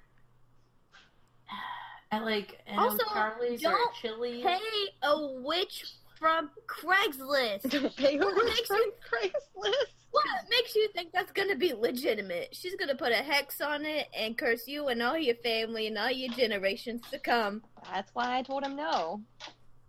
at 2.12 2.24
like 2.24 2.60
an 2.66 2.78
Also, 2.78 3.04
Charlie's 3.12 3.60
don't 3.62 3.94
Chili's. 3.94 4.44
Pay 4.44 4.58
a 5.02 5.26
witch 5.42 5.84
from 6.18 6.50
Craigslist. 6.66 7.68
Don't 7.70 7.94
pay 7.96 8.18
What 8.18 8.28
over 8.34 8.44
makes 8.44 8.66
from 8.68 8.76
you- 8.78 8.92
Craigslist. 9.10 9.86
What 10.10 10.24
makes 10.48 10.76
you 10.76 10.88
think 10.94 11.10
that's 11.12 11.32
gonna 11.32 11.56
be 11.56 11.72
legitimate? 11.72 12.50
She's 12.54 12.76
gonna 12.76 12.94
put 12.94 13.10
a 13.10 13.16
hex 13.16 13.60
on 13.60 13.84
it 13.84 14.06
and 14.16 14.38
curse 14.38 14.68
you 14.68 14.86
and 14.88 15.02
all 15.02 15.18
your 15.18 15.34
family 15.36 15.88
and 15.88 15.98
all 15.98 16.10
your 16.10 16.32
generations 16.34 17.02
to 17.10 17.18
come. 17.18 17.62
That's 17.92 18.14
why 18.14 18.38
I 18.38 18.42
told 18.42 18.62
him 18.64 18.76
no. 18.76 19.22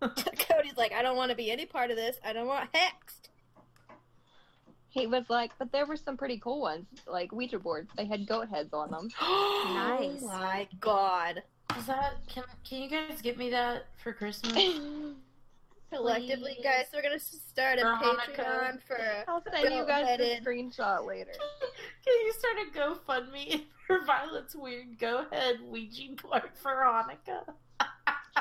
Cody's 0.00 0.76
like, 0.76 0.92
I 0.92 1.02
don't 1.02 1.16
want 1.16 1.30
to 1.30 1.36
be 1.36 1.50
any 1.50 1.66
part 1.66 1.90
of 1.90 1.96
this. 1.96 2.16
I 2.24 2.32
don't 2.32 2.46
want 2.46 2.70
hexed. 2.72 3.28
He 4.88 5.06
was 5.06 5.24
like, 5.28 5.52
but 5.58 5.72
there 5.72 5.84
were 5.84 5.96
some 5.96 6.16
pretty 6.16 6.38
cool 6.38 6.60
ones, 6.60 6.86
like 7.06 7.30
Ouija 7.32 7.58
boards. 7.58 7.90
They 7.96 8.06
had 8.06 8.26
goat 8.26 8.48
heads 8.48 8.72
on 8.72 8.90
them. 8.90 9.08
Oh 9.20 9.98
nice. 10.00 10.22
Oh 10.22 10.28
my 10.28 10.68
god. 10.80 11.42
Is 11.78 11.86
that 11.86 12.14
can 12.26 12.44
can 12.64 12.82
you 12.82 12.88
guys 12.88 13.20
get 13.20 13.36
me 13.36 13.50
that 13.50 13.86
for 14.02 14.12
Christmas? 14.12 14.54
Collectively, 15.92 16.54
Please. 16.56 16.64
guys, 16.64 16.86
we're 16.92 17.02
gonna 17.02 17.18
start 17.18 17.78
a 17.78 17.82
For 17.82 17.86
Hanukkah. 17.86 18.36
Patreon 18.36 18.82
for. 18.86 19.24
I'll 19.28 19.42
send 19.52 19.74
you 19.74 19.86
guys 19.86 20.18
the 20.18 20.40
screenshot 20.44 21.06
later. 21.06 21.32
Can 22.04 22.14
you 22.24 22.32
start 22.32 22.56
a 22.66 22.78
GoFundMe 22.78 23.64
for 23.86 24.04
Violet's 24.04 24.56
weird 24.56 24.98
go 24.98 25.26
ahead 25.30 25.56
Ouija 25.62 26.02
board 26.22 26.42
for 26.54 26.74
Hanukkah? 26.74 27.44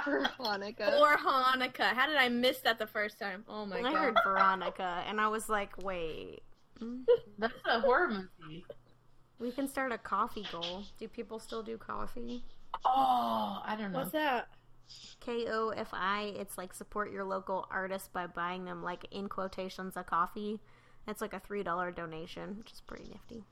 For 0.04 0.22
Hanukkah. 0.40 1.00
Or 1.00 1.18
Hanukkah. 1.18 1.94
How 1.94 2.08
did 2.08 2.18
I 2.18 2.30
miss 2.30 2.60
that 2.62 2.80
the 2.80 2.88
first 2.88 3.20
time? 3.20 3.44
Oh 3.48 3.66
my 3.66 3.80
I 3.80 3.82
god. 3.82 3.96
I 3.96 4.00
heard 4.00 4.18
Veronica, 4.24 5.04
and 5.08 5.20
I 5.20 5.28
was 5.28 5.50
like, 5.50 5.82
wait. 5.84 6.42
That's 7.40 7.54
a 7.66 7.80
horror 7.80 8.10
movie. 8.10 8.66
We 9.40 9.52
can 9.52 9.68
start 9.68 9.92
a 9.92 9.98
Ko-fi 9.98 10.44
goal. 10.52 10.84
Do 10.98 11.08
people 11.08 11.40
still 11.40 11.64
do 11.64 11.78
Ko-fi? 11.78 12.42
Oh, 12.86 13.62
I 13.66 13.76
don't 13.78 13.92
know. 13.92 14.00
What's 14.00 14.12
that? 14.12 14.48
K 15.20 15.46
O 15.50 15.70
F 15.70 15.90
I. 15.94 16.34
It's 16.38 16.58
like 16.58 16.74
support 16.74 17.12
your 17.12 17.24
local 17.24 17.68
artist 17.72 18.14
by 18.14 18.28
buying 18.28 18.66
them, 18.66 18.84
like 18.84 19.08
in 19.12 19.28
quotations, 19.28 19.98
a 19.98 20.04
coffee. 20.04 20.60
It's 21.08 21.22
like 21.22 21.34
a 21.34 21.40
three 21.40 21.64
dollar 21.64 21.92
donation, 21.92 22.58
which 22.58 22.72
is 22.72 22.82
pretty 22.82 23.06
nifty. 23.10 23.44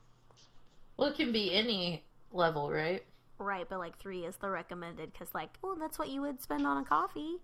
Well, 0.96 1.08
it 1.08 1.16
can 1.16 1.32
be 1.32 1.52
any 1.52 2.04
level, 2.30 2.70
right? 2.70 3.04
Right, 3.38 3.66
but 3.68 3.78
like 3.78 3.98
three 3.98 4.24
is 4.24 4.36
the 4.36 4.48
recommended 4.48 5.12
because, 5.12 5.34
like, 5.34 5.50
oh, 5.62 5.76
that's 5.78 5.98
what 5.98 6.08
you 6.08 6.20
would 6.20 6.40
spend 6.40 6.66
on 6.66 6.76
a 6.78 6.84
coffee. 6.84 7.36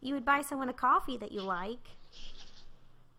You 0.00 0.14
would 0.14 0.24
buy 0.24 0.42
someone 0.42 0.68
a 0.68 0.72
coffee 0.72 1.16
that 1.18 1.32
you 1.32 1.42
like. 1.42 1.86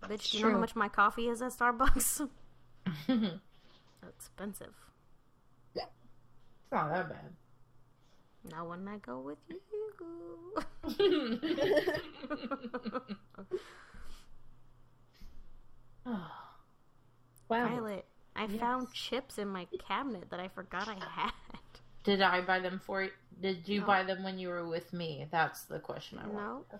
Bitch, 0.04 0.32
do 0.32 0.38
you 0.38 0.44
know 0.46 0.52
how 0.52 0.58
much 0.58 0.76
my 0.76 0.88
coffee 0.90 1.28
is 1.28 1.42
at 1.42 1.52
Starbucks? 1.52 2.28
Expensive. 4.08 4.74
Yeah, 5.76 5.84
it's 5.84 6.72
not 6.72 6.90
that 6.94 7.10
bad. 7.10 7.34
Now 8.52 8.68
when 8.70 8.88
I 8.88 8.98
go 8.98 9.20
with 9.20 9.38
you. 9.50 9.60
Oh, 16.06 16.32
Wow. 17.50 17.66
Violet, 17.66 18.06
I 18.36 18.46
Yes. 18.46 18.60
found 18.60 18.94
chips 18.94 19.38
in 19.38 19.48
my 19.48 19.66
cabinet 19.80 20.30
that 20.32 20.40
I 20.40 20.50
forgot 20.50 20.88
I 20.90 20.96
had. 21.10 21.32
Did 22.08 22.22
I 22.22 22.39
buy 22.39 22.60
them 22.60 22.80
for 22.86 23.04
you? 23.04 23.10
Did 23.41 23.67
you 23.67 23.82
No. 23.82 23.86
buy 23.88 24.04
them 24.04 24.24
when 24.24 24.39
you 24.39 24.48
were 24.48 24.65
with 24.65 24.93
me? 24.93 25.28
That's 25.30 25.63
the 25.63 25.78
question 25.80 26.17
I 26.20 26.24
want. 26.28 26.36
No. 26.36 26.65
to. 26.72 26.80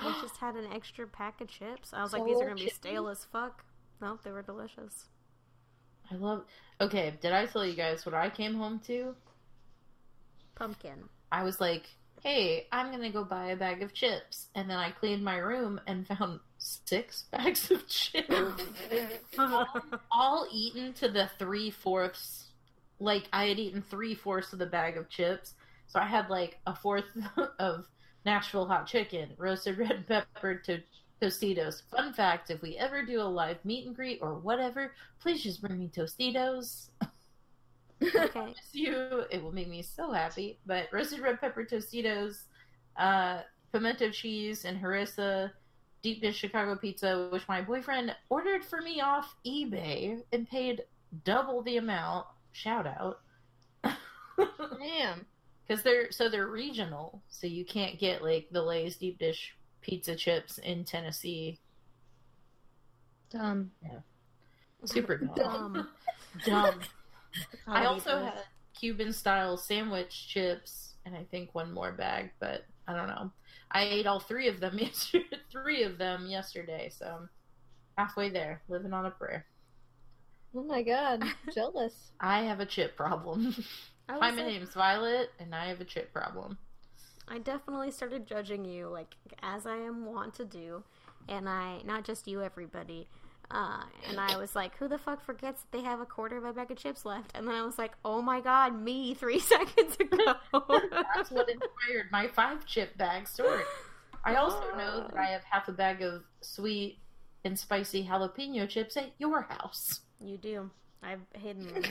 I 0.00 0.20
just 0.20 0.36
had 0.38 0.56
an 0.56 0.72
extra 0.72 1.06
pack 1.06 1.40
of 1.40 1.46
chips. 1.48 1.92
I 1.94 2.02
was 2.02 2.12
like, 2.12 2.24
these 2.24 2.36
are 2.40 2.48
gonna 2.48 2.56
be 2.56 2.68
stale 2.70 3.06
as 3.08 3.24
fuck. 3.26 3.64
Nope, 4.00 4.22
they 4.24 4.32
were 4.32 4.42
delicious. 4.42 5.06
I 6.10 6.16
love. 6.16 6.44
Okay, 6.80 7.14
did 7.22 7.32
I 7.32 7.46
tell 7.46 7.64
you 7.64 7.76
guys 7.76 8.04
what 8.04 8.16
I 8.16 8.28
came 8.30 8.54
home 8.56 8.80
to? 8.88 9.14
Pumpkin. 10.56 11.08
I 11.30 11.44
was 11.44 11.60
like, 11.60 11.86
"Hey, 12.22 12.66
I'm 12.72 12.90
gonna 12.90 13.10
go 13.12 13.24
buy 13.24 13.46
a 13.52 13.56
bag 13.56 13.80
of 13.82 13.94
chips," 13.94 14.48
and 14.56 14.68
then 14.68 14.76
I 14.78 14.90
cleaned 14.90 15.24
my 15.24 15.36
room 15.36 15.80
and 15.86 16.04
found 16.06 16.40
six 16.58 17.22
bags 17.30 17.70
of 17.70 17.86
chips, 17.86 18.34
all 20.10 20.48
eaten 20.52 20.92
to 20.94 21.08
the 21.08 21.30
three 21.38 21.70
fourths. 21.70 22.43
Like 23.00 23.28
I 23.32 23.46
had 23.46 23.58
eaten 23.58 23.82
three 23.82 24.14
fourths 24.14 24.52
of 24.52 24.58
the 24.58 24.66
bag 24.66 24.96
of 24.96 25.08
chips, 25.08 25.54
so 25.86 25.98
I 25.98 26.06
had 26.06 26.30
like 26.30 26.58
a 26.66 26.74
fourth 26.74 27.04
of 27.58 27.86
Nashville 28.24 28.66
hot 28.66 28.86
chicken, 28.86 29.30
roasted 29.36 29.78
red 29.78 30.06
pepper 30.08 30.56
to 30.66 30.80
Tostitos. 31.20 31.82
Fun 31.90 32.12
fact: 32.12 32.50
If 32.50 32.62
we 32.62 32.76
ever 32.76 33.04
do 33.04 33.20
a 33.20 33.22
live 33.22 33.64
meet 33.64 33.86
and 33.86 33.94
greet 33.94 34.20
or 34.22 34.34
whatever, 34.34 34.92
please 35.20 35.42
just 35.42 35.60
bring 35.60 35.78
me 35.78 35.90
Tostitos. 35.94 36.90
Okay. 38.02 38.52
you. 38.72 39.24
It 39.30 39.42
will 39.42 39.52
make 39.52 39.68
me 39.68 39.80
so 39.80 40.10
happy. 40.12 40.58
But 40.66 40.88
roasted 40.92 41.20
red 41.20 41.40
pepper 41.40 41.64
Tostitos, 41.64 42.42
uh, 42.98 43.40
pimento 43.72 44.10
cheese, 44.10 44.64
and 44.66 44.78
harissa 44.78 45.52
deep 46.02 46.20
dish 46.20 46.36
Chicago 46.36 46.76
pizza, 46.76 47.28
which 47.32 47.48
my 47.48 47.62
boyfriend 47.62 48.14
ordered 48.28 48.62
for 48.62 48.82
me 48.82 49.00
off 49.00 49.34
eBay 49.46 50.20
and 50.32 50.48
paid 50.48 50.82
double 51.24 51.62
the 51.62 51.78
amount. 51.78 52.26
Shout 52.54 52.86
out. 52.86 53.20
Damn. 54.78 55.26
Because 55.66 55.82
they're 55.82 56.12
so 56.12 56.28
they're 56.28 56.46
regional, 56.46 57.22
so 57.30 57.46
you 57.46 57.64
can't 57.64 57.98
get 57.98 58.22
like 58.22 58.48
the 58.52 58.60
Lay's 58.60 58.98
deep 58.98 59.18
dish 59.18 59.54
pizza 59.80 60.14
chips 60.14 60.58
in 60.58 60.84
Tennessee. 60.84 61.58
Dumb. 63.30 63.70
Super 64.84 65.16
dumb. 65.16 65.34
Dumb. 65.34 65.88
dumb. 66.44 66.80
I 67.66 67.86
also 67.86 68.24
had 68.24 68.42
Cuban 68.78 69.10
style 69.10 69.56
sandwich 69.56 70.28
chips 70.28 70.94
and 71.06 71.14
I 71.14 71.24
think 71.30 71.54
one 71.54 71.72
more 71.72 71.92
bag, 71.92 72.30
but 72.40 72.64
I 72.86 72.94
don't 72.94 73.08
know. 73.08 73.30
I 73.70 73.84
ate 73.84 74.06
all 74.06 74.20
three 74.20 74.48
of 74.48 74.60
them 74.60 74.78
yesterday. 74.78 75.24
three 75.50 75.82
of 75.82 75.98
them 75.98 76.26
yesterday, 76.26 76.90
so 76.96 77.06
I'm 77.06 77.28
halfway 77.96 78.30
there, 78.30 78.62
living 78.68 78.92
on 78.92 79.06
a 79.06 79.10
prayer. 79.10 79.46
Oh 80.54 80.62
my 80.62 80.82
god, 80.82 81.22
jealous. 81.54 81.92
I 82.20 82.42
have 82.42 82.60
a 82.60 82.66
chip 82.66 82.96
problem. 82.96 83.54
Hi, 84.08 84.18
my 84.18 84.30
like- 84.30 84.46
name's 84.46 84.74
Violet, 84.74 85.30
and 85.38 85.54
I 85.54 85.66
have 85.66 85.80
a 85.80 85.84
chip 85.84 86.12
problem. 86.12 86.58
I 87.26 87.38
definitely 87.38 87.90
started 87.90 88.26
judging 88.26 88.64
you, 88.66 88.88
like 88.88 89.14
as 89.42 89.66
I 89.66 89.76
am 89.76 90.04
wont 90.04 90.34
to 90.34 90.44
do, 90.44 90.82
and 91.28 91.48
I 91.48 91.80
not 91.84 92.04
just 92.04 92.28
you, 92.28 92.42
everybody. 92.42 93.08
Uh, 93.50 93.82
and 94.08 94.18
I 94.18 94.36
was 94.36 94.54
like, 94.54 94.76
"Who 94.76 94.88
the 94.88 94.98
fuck 94.98 95.24
forgets 95.24 95.62
that 95.62 95.72
they 95.72 95.82
have 95.84 96.00
a 96.00 96.06
quarter 96.06 96.36
of 96.36 96.44
a 96.44 96.52
bag 96.52 96.70
of 96.70 96.76
chips 96.76 97.04
left?" 97.04 97.30
And 97.34 97.46
then 97.46 97.54
I 97.54 97.62
was 97.62 97.78
like, 97.78 97.92
"Oh 98.04 98.20
my 98.20 98.40
god, 98.40 98.74
me!" 98.78 99.14
Three 99.14 99.38
seconds 99.38 99.96
ago. 99.98 100.34
That's 100.52 101.30
what 101.30 101.48
inspired 101.48 102.10
my 102.12 102.28
five 102.28 102.66
chip 102.66 102.96
bag 102.98 103.26
story. 103.26 103.62
I 104.24 104.36
also 104.36 104.62
know 104.76 105.06
that 105.08 105.16
I 105.18 105.26
have 105.26 105.44
half 105.44 105.68
a 105.68 105.72
bag 105.72 106.02
of 106.02 106.22
sweet 106.40 106.98
and 107.44 107.58
spicy 107.58 108.06
jalapeno 108.06 108.68
chips 108.68 108.96
at 108.96 109.12
your 109.18 109.42
house. 109.42 110.00
You 110.26 110.38
do. 110.38 110.70
I've 111.02 111.20
hidden 111.34 111.66
them 111.72 111.84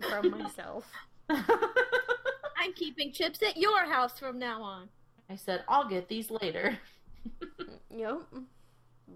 from 0.10 0.30
myself. 0.30 0.84
I'm 1.28 2.72
keeping 2.74 3.12
chips 3.12 3.42
at 3.42 3.56
your 3.56 3.84
house 3.86 4.18
from 4.18 4.38
now 4.38 4.62
on. 4.62 4.88
I 5.28 5.36
said, 5.36 5.64
I'll 5.68 5.88
get 5.88 6.08
these 6.08 6.30
later. 6.30 6.78
Yep. 7.96 8.22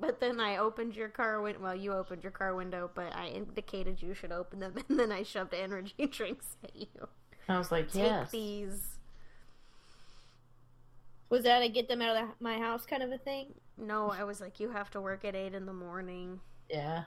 But 0.01 0.21
then 0.21 0.41
I 0.41 0.57
opened 0.57 0.97
your 0.97 1.09
car 1.09 1.43
window. 1.43 1.61
Well, 1.61 1.75
you 1.75 1.93
opened 1.93 2.23
your 2.23 2.33
car 2.33 2.55
window, 2.55 2.91
but 2.95 3.15
I 3.15 3.27
indicated 3.27 4.01
you 4.01 4.15
should 4.15 4.33
open 4.33 4.59
them, 4.61 4.75
and 4.89 4.99
then 4.99 5.13
I 5.13 5.23
shoved 5.23 5.53
energy 5.53 6.07
drinks 6.11 6.57
at 6.65 6.75
you. 6.75 7.09
I 7.49 7.59
was 7.59 7.71
like, 7.71 7.91
Take 7.93 8.05
yes. 8.05 8.31
these. 8.31 8.99
Was 11.29 11.43
that 11.45 11.63
a 11.63 11.69
get 11.69 11.89
them 11.89 12.03
out 12.03 12.17
of 12.17 12.29
the, 12.29 12.35
my 12.41 12.59
house 12.59 12.87
kind 12.87 13.03
of 13.03 13.13
a 13.13 13.19
thing? 13.19 13.55
No, 13.77 14.11
I 14.11 14.25
was 14.25 14.41
like, 14.41 14.59
you 14.59 14.71
have 14.71 14.91
to 14.93 15.01
work 15.01 15.25
at 15.25 15.35
eight 15.35 15.55
in 15.55 15.67
the 15.67 15.73
morning. 15.73 16.41
Yeah, 16.69 17.05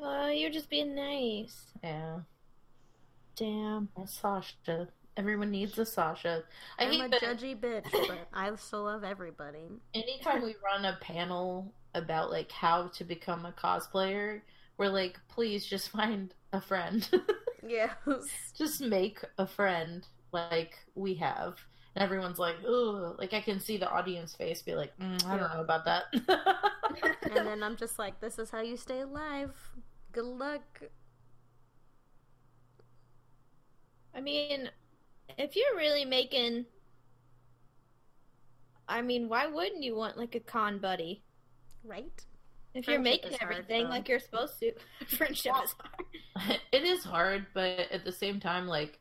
Oh, 0.00 0.28
you're 0.28 0.50
just 0.50 0.68
being 0.70 0.94
nice. 0.94 1.66
yeah. 1.82 2.18
Damn. 3.36 3.88
And 3.96 4.08
Sasha. 4.08 4.88
Everyone 5.16 5.50
needs 5.50 5.78
a 5.78 5.86
Sasha. 5.86 6.42
I 6.78 6.84
I'm 6.84 6.90
hate 6.90 7.04
a 7.04 7.08
that 7.08 7.20
judgy 7.22 7.58
bitch, 7.58 7.90
but 7.90 8.28
I 8.34 8.54
still 8.56 8.84
love 8.84 9.04
everybody. 9.04 9.68
anytime 9.94 10.42
we 10.42 10.56
run 10.64 10.84
a 10.84 10.98
panel 11.00 11.72
about 11.94 12.30
like 12.30 12.50
how 12.50 12.88
to 12.88 13.04
become 13.04 13.46
a 13.46 13.52
cosplayer, 13.52 14.40
we're 14.78 14.88
like, 14.88 15.18
please 15.28 15.64
just 15.66 15.90
find 15.90 16.34
a 16.52 16.60
friend. 16.60 17.08
Yes. 17.66 17.94
just 18.58 18.82
make 18.82 19.20
a 19.38 19.46
friend 19.46 20.06
like 20.32 20.74
we 20.94 21.14
have. 21.14 21.56
And 21.94 22.02
everyone's 22.02 22.38
like, 22.38 22.56
ugh. 22.66 23.16
Like 23.18 23.32
I 23.32 23.40
can 23.40 23.60
see 23.60 23.76
the 23.76 23.88
audience 23.88 24.34
face 24.34 24.62
be 24.62 24.74
like, 24.74 24.96
mm, 24.98 25.24
I 25.26 25.36
don't 25.36 25.54
know 25.54 25.60
about 25.60 25.84
that. 25.84 26.04
and 27.22 27.46
then 27.46 27.62
I'm 27.62 27.76
just 27.76 27.98
like, 27.98 28.20
this 28.20 28.38
is 28.38 28.50
how 28.50 28.60
you 28.60 28.76
stay 28.76 29.00
alive. 29.00 29.54
Good 30.12 30.24
luck. 30.24 30.82
I 34.14 34.20
mean, 34.20 34.70
if 35.38 35.56
you're 35.56 35.76
really 35.76 36.04
making. 36.04 36.66
I 38.86 39.00
mean, 39.00 39.28
why 39.28 39.46
wouldn't 39.46 39.82
you 39.82 39.96
want 39.96 40.18
like 40.18 40.34
a 40.34 40.40
con 40.40 40.78
buddy? 40.78 41.22
Right? 41.84 42.24
If 42.74 42.88
you're 42.88 43.00
Friendship 43.00 43.22
making 43.24 43.32
is 43.32 43.38
hard, 43.38 43.52
everything 43.52 43.88
like 43.88 44.08
you're 44.08 44.18
supposed 44.18 44.58
to, 44.60 44.72
friendship 45.16 45.52
Well- 45.52 45.62
is 45.62 45.74
hard. 45.78 46.60
it 46.72 46.82
is 46.82 47.04
hard, 47.04 47.46
but 47.54 47.90
at 47.92 48.04
the 48.04 48.12
same 48.12 48.40
time, 48.40 48.66
like, 48.66 48.98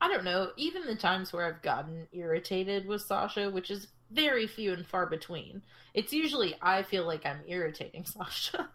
I 0.00 0.08
don't 0.08 0.24
know, 0.24 0.50
even 0.56 0.86
the 0.86 0.94
times 0.94 1.32
where 1.32 1.46
I've 1.46 1.62
gotten 1.62 2.06
irritated 2.12 2.86
with 2.86 3.02
Sasha, 3.02 3.50
which 3.50 3.70
is 3.70 3.88
very 4.10 4.46
few 4.46 4.72
and 4.72 4.86
far 4.86 5.06
between, 5.06 5.62
it's 5.94 6.12
usually 6.12 6.54
I 6.62 6.82
feel 6.82 7.06
like 7.06 7.26
I'm 7.26 7.40
irritating 7.46 8.04
Sasha. 8.04 8.68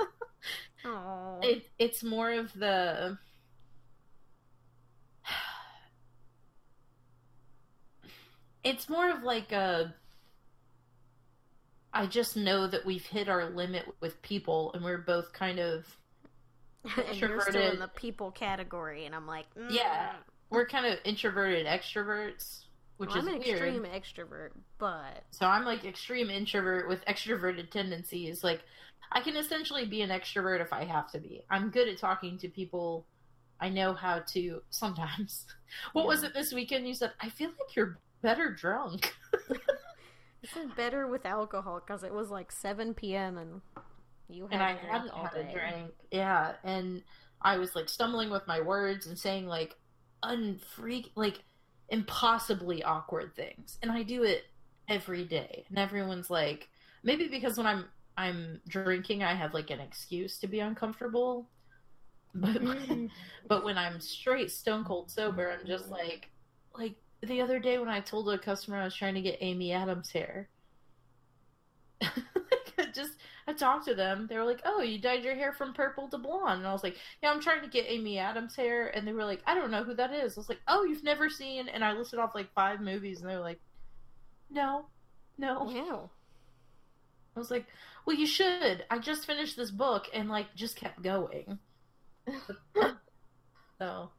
It, 1.42 1.66
it's 1.80 2.04
more 2.04 2.32
of 2.32 2.54
the. 2.54 3.18
It's 8.66 8.88
more 8.88 9.10
of 9.10 9.24
like 9.24 9.52
a. 9.52 9.94
I 11.94 12.06
just 12.06 12.38
know 12.38 12.66
that 12.66 12.86
we've 12.86 13.06
hit 13.06 13.28
our 13.28 13.50
limit 13.50 13.86
with 14.00 14.22
people, 14.22 14.72
and 14.74 14.82
we're 14.86 15.00
both 15.00 15.34
kind 15.34 15.60
of 15.60 15.86
and 17.08 17.18
you're 17.18 17.42
still 17.42 17.72
in 17.72 17.80
the 17.80 17.88
people 17.88 18.32
category, 18.32 19.06
and 19.06 19.16
I'm 19.16 19.28
like, 19.28 19.46
mm. 19.56 19.72
Yeah. 19.72 20.12
We're 20.54 20.68
kind 20.68 20.86
of 20.86 21.00
introverted 21.04 21.66
extroverts, 21.66 22.66
which 22.98 23.10
Well, 23.10 23.20
I'm 23.20 23.28
an 23.28 23.40
weird. 23.40 23.48
extreme 23.50 23.84
extrovert, 23.84 24.52
but 24.78 25.24
So 25.32 25.48
I'm 25.48 25.66
like 25.66 25.84
extreme 25.84 26.30
introvert 26.30 26.88
with 26.88 27.04
extroverted 27.06 27.72
tendencies. 27.72 28.44
Like 28.44 28.62
I 29.12 29.20
can 29.22 29.36
essentially 29.36 29.86
be 29.86 30.02
an 30.02 30.10
extrovert 30.10 30.62
if 30.62 30.72
I 30.72 30.84
have 30.86 31.12
to 31.12 31.20
be. 31.20 31.44
I'm 31.50 31.70
good 31.72 31.88
at 31.88 31.98
talking 31.98 32.38
to 32.38 32.48
people. 32.48 33.06
I 33.60 33.70
know 33.70 33.94
how 33.94 34.20
to 34.34 34.62
sometimes. 34.70 35.46
What 35.94 36.06
was 36.06 36.22
it 36.22 36.36
this 36.36 36.54
weekend? 36.54 36.88
You 36.88 36.94
said 36.94 37.14
I 37.20 37.30
feel 37.30 37.50
like 37.50 37.76
you're 37.76 37.98
better 38.22 38.52
drunk. 38.52 39.12
this 39.50 40.56
is 40.56 40.70
better 40.78 41.08
with 41.08 41.26
alcohol 41.26 41.82
because 41.86 42.04
it 42.04 42.14
was 42.14 42.30
like 42.30 42.52
7 42.52 42.94
p.m. 42.94 43.38
and 43.40 43.62
you 44.30 44.48
and 44.52 44.62
I 44.62 44.76
hadn't 44.76 45.10
all 45.10 45.26
a 45.34 45.44
drink. 45.52 45.92
Yeah, 46.12 46.54
and 46.64 47.02
I 47.42 47.58
was 47.58 47.76
like 47.76 47.90
stumbling 47.90 48.30
with 48.30 48.46
my 48.46 48.62
words 48.62 49.08
and 49.08 49.18
saying 49.18 49.48
like 49.48 49.76
unfreak 50.24 51.12
like 51.16 51.44
impossibly 51.90 52.84
awkward 52.84 53.36
things. 53.36 53.78
And 53.82 53.92
I 53.92 54.04
do 54.04 54.24
it 54.24 54.44
every 54.90 55.26
day. 55.26 55.66
And 55.70 55.78
everyone's 55.80 56.30
like 56.30 56.70
maybe 57.04 57.28
because 57.28 57.58
when 57.58 57.68
I'm 57.68 57.86
I'm 58.18 58.62
drinking 58.68 59.24
I 59.24 59.34
have 59.36 59.54
like 59.54 59.70
an 59.72 59.80
excuse 59.80 60.40
to 60.40 60.48
be 60.48 60.60
uncomfortable. 60.60 61.50
But 62.36 62.64
Mm. 62.64 63.12
but 63.48 63.64
when 63.64 63.78
I'm 63.78 64.00
straight 64.02 64.52
stone 64.52 64.84
cold 64.86 65.12
sober, 65.12 65.52
I'm 65.52 65.66
just 65.68 65.90
like 65.90 66.32
like 66.78 66.96
the 67.22 67.42
other 67.42 67.60
day 67.60 67.78
when 67.80 67.90
I 67.90 68.02
told 68.02 68.30
a 68.30 68.38
customer 68.40 68.78
I 68.80 68.86
was 68.86 68.96
trying 68.96 69.16
to 69.16 69.22
get 69.22 69.38
Amy 69.42 69.72
Adams 69.74 70.12
hair. 70.12 70.50
Like 72.78 72.94
just 72.94 73.14
I 73.48 73.54
talked 73.54 73.86
to 73.86 73.96
them. 73.96 74.28
They 74.28 74.38
were 74.38 74.46
like, 74.46 74.62
"Oh, 74.66 74.82
you 74.82 75.00
dyed 75.00 75.24
your 75.24 75.36
hair 75.36 75.52
from 75.54 75.74
purple 75.74 76.08
to 76.10 76.18
blonde," 76.18 76.60
and 76.60 76.68
I 76.68 76.72
was 76.74 76.84
like, 76.84 76.98
"Yeah, 77.22 77.32
I'm 77.32 77.42
trying 77.42 77.62
to 77.62 77.68
get 77.68 77.86
Amy 77.90 78.18
Adams 78.20 78.56
hair." 78.56 78.88
And 78.96 79.08
they 79.08 79.12
were 79.14 79.26
like, 79.26 79.42
"I 79.46 79.54
don't 79.56 79.72
know 79.72 79.84
who 79.84 79.94
that 79.96 80.14
is." 80.14 80.38
I 80.38 80.40
was 80.40 80.50
like, 80.50 80.62
"Oh, 80.68 80.84
you've 80.86 81.04
never 81.04 81.30
seen?" 81.30 81.68
And 81.70 81.84
I 81.84 81.94
listed 81.94 82.20
off 82.20 82.36
like 82.36 82.54
five 82.54 82.80
movies, 82.82 83.22
and 83.22 83.30
they 83.30 83.36
were 83.36 83.42
like, 83.42 83.60
"No, 84.50 84.86
no." 85.38 85.64
Wow. 85.64 86.10
I 87.36 87.40
was 87.40 87.52
like, 87.52 87.66
"Well, 88.06 88.16
you 88.16 88.28
should." 88.28 88.86
I 88.90 89.00
just 89.00 89.26
finished 89.26 89.58
this 89.58 89.72
book, 89.72 90.08
and 90.14 90.30
like 90.30 90.54
just 90.56 90.76
kept 90.76 91.02
going. 91.02 91.60
so 93.80 94.12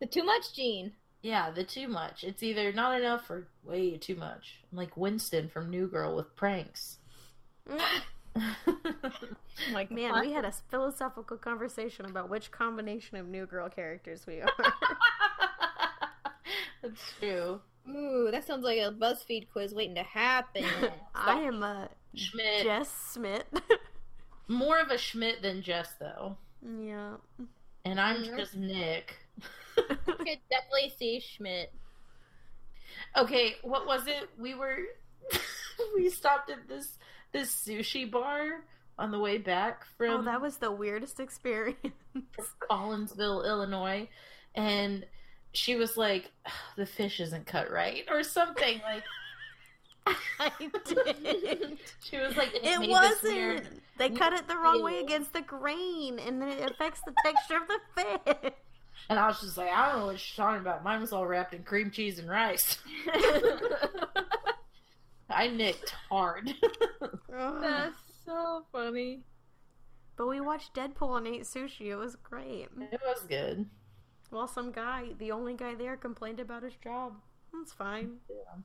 The 0.00 0.06
too 0.06 0.24
much 0.24 0.54
gene. 0.54 0.92
yeah, 1.22 1.50
the 1.50 1.64
too 1.64 1.88
much. 1.88 2.24
It's 2.24 2.42
either 2.42 2.72
not 2.72 2.98
enough 2.98 3.28
or 3.30 3.48
way 3.62 3.96
too 3.98 4.14
much. 4.16 4.60
I'm 4.70 4.78
like 4.78 4.96
Winston 4.96 5.48
from 5.48 5.70
New 5.70 5.86
Girl 5.88 6.16
with 6.16 6.34
pranks. 6.36 6.98
Like 9.72 9.90
Man, 9.90 10.18
we 10.20 10.32
had 10.32 10.44
a 10.44 10.52
philosophical 10.70 11.36
conversation 11.36 12.06
about 12.06 12.28
which 12.30 12.50
combination 12.50 13.16
of 13.18 13.28
New 13.28 13.46
Girl 13.46 13.68
characters 13.68 14.26
we 14.26 14.40
are. 14.40 14.48
That's 16.82 17.12
true. 17.20 17.60
Ooh, 17.88 18.28
that 18.32 18.44
sounds 18.46 18.64
like 18.64 18.78
a 18.78 18.90
BuzzFeed 18.92 19.48
quiz 19.52 19.74
waiting 19.74 19.94
to 19.96 20.02
happen. 20.02 20.64
I 21.14 21.40
am 21.40 21.62
a 21.62 21.88
Schmidt. 22.14 22.62
Jess 22.64 22.88
Smith. 22.90 23.44
More 24.48 24.78
of 24.80 24.88
a 24.90 24.98
Schmidt 24.98 25.42
than 25.42 25.62
Jess, 25.62 25.94
though. 26.00 26.36
yeah. 26.80 27.16
And 27.84 28.00
I'm 28.00 28.22
Mhm. 28.22 28.36
just 28.38 28.54
Nick. 28.56 29.16
I 29.76 29.82
could 30.06 30.38
definitely 30.50 30.92
see 30.98 31.20
Schmidt. 31.20 31.72
Okay, 33.16 33.56
what 33.62 33.86
was 33.86 34.06
it? 34.06 34.28
We 34.38 34.54
were. 34.54 34.78
we 35.96 36.08
stopped 36.10 36.50
at 36.50 36.68
this 36.68 36.98
this 37.32 37.50
sushi 37.52 38.10
bar 38.10 38.64
on 38.98 39.10
the 39.10 39.18
way 39.18 39.38
back 39.38 39.84
from 39.96 40.10
Oh, 40.20 40.22
that 40.22 40.40
was 40.40 40.58
the 40.58 40.70
weirdest 40.70 41.18
experience. 41.20 41.78
Collinsville, 42.70 43.46
Illinois, 43.46 44.08
and 44.54 45.04
she 45.52 45.74
was 45.76 45.96
like, 45.96 46.30
"The 46.76 46.86
fish 46.86 47.20
isn't 47.20 47.46
cut 47.46 47.70
right" 47.70 48.04
or 48.10 48.22
something 48.22 48.80
like. 48.84 49.02
I 50.40 50.50
did. 50.84 51.78
She 52.02 52.18
was 52.18 52.36
like, 52.36 52.50
It 52.54 52.78
weird- 52.80 52.90
wasn't. 52.90 53.82
They 53.98 54.10
cut 54.10 54.32
it 54.32 54.48
the 54.48 54.56
wrong 54.56 54.82
way 54.82 54.98
against 55.00 55.32
the 55.32 55.42
grain, 55.42 56.18
and 56.18 56.42
then 56.42 56.48
it 56.48 56.70
affects 56.70 57.00
the 57.06 57.12
texture 57.24 57.56
of 57.58 57.68
the 57.68 57.78
fish. 58.42 58.52
And 59.08 59.18
I 59.18 59.26
was 59.28 59.40
just 59.40 59.56
like, 59.56 59.70
I 59.70 59.90
don't 59.92 60.00
know 60.00 60.06
what 60.06 60.18
she's 60.20 60.36
talking 60.36 60.60
about. 60.60 60.82
Mine 60.82 61.00
was 61.00 61.12
all 61.12 61.26
wrapped 61.26 61.54
in 61.54 61.62
cream 61.62 61.90
cheese 61.92 62.18
and 62.18 62.28
rice. 62.28 62.78
I 65.34 65.48
nicked 65.48 65.90
hard. 66.08 66.52
That's 67.28 67.96
so 68.24 68.64
funny. 68.72 69.20
But 70.16 70.28
we 70.28 70.40
watched 70.40 70.74
Deadpool 70.74 71.18
and 71.18 71.26
ate 71.26 71.42
sushi. 71.42 71.86
It 71.86 71.96
was 71.96 72.16
great. 72.16 72.68
it 72.92 73.00
was 73.04 73.22
good. 73.28 73.66
Well, 74.30 74.48
some 74.48 74.72
guy, 74.72 75.08
the 75.18 75.32
only 75.32 75.54
guy 75.54 75.74
there, 75.74 75.96
complained 75.96 76.40
about 76.40 76.62
his 76.62 76.74
job. 76.82 77.14
That's 77.52 77.72
fine. 77.72 78.16
Yeah. 78.30 78.62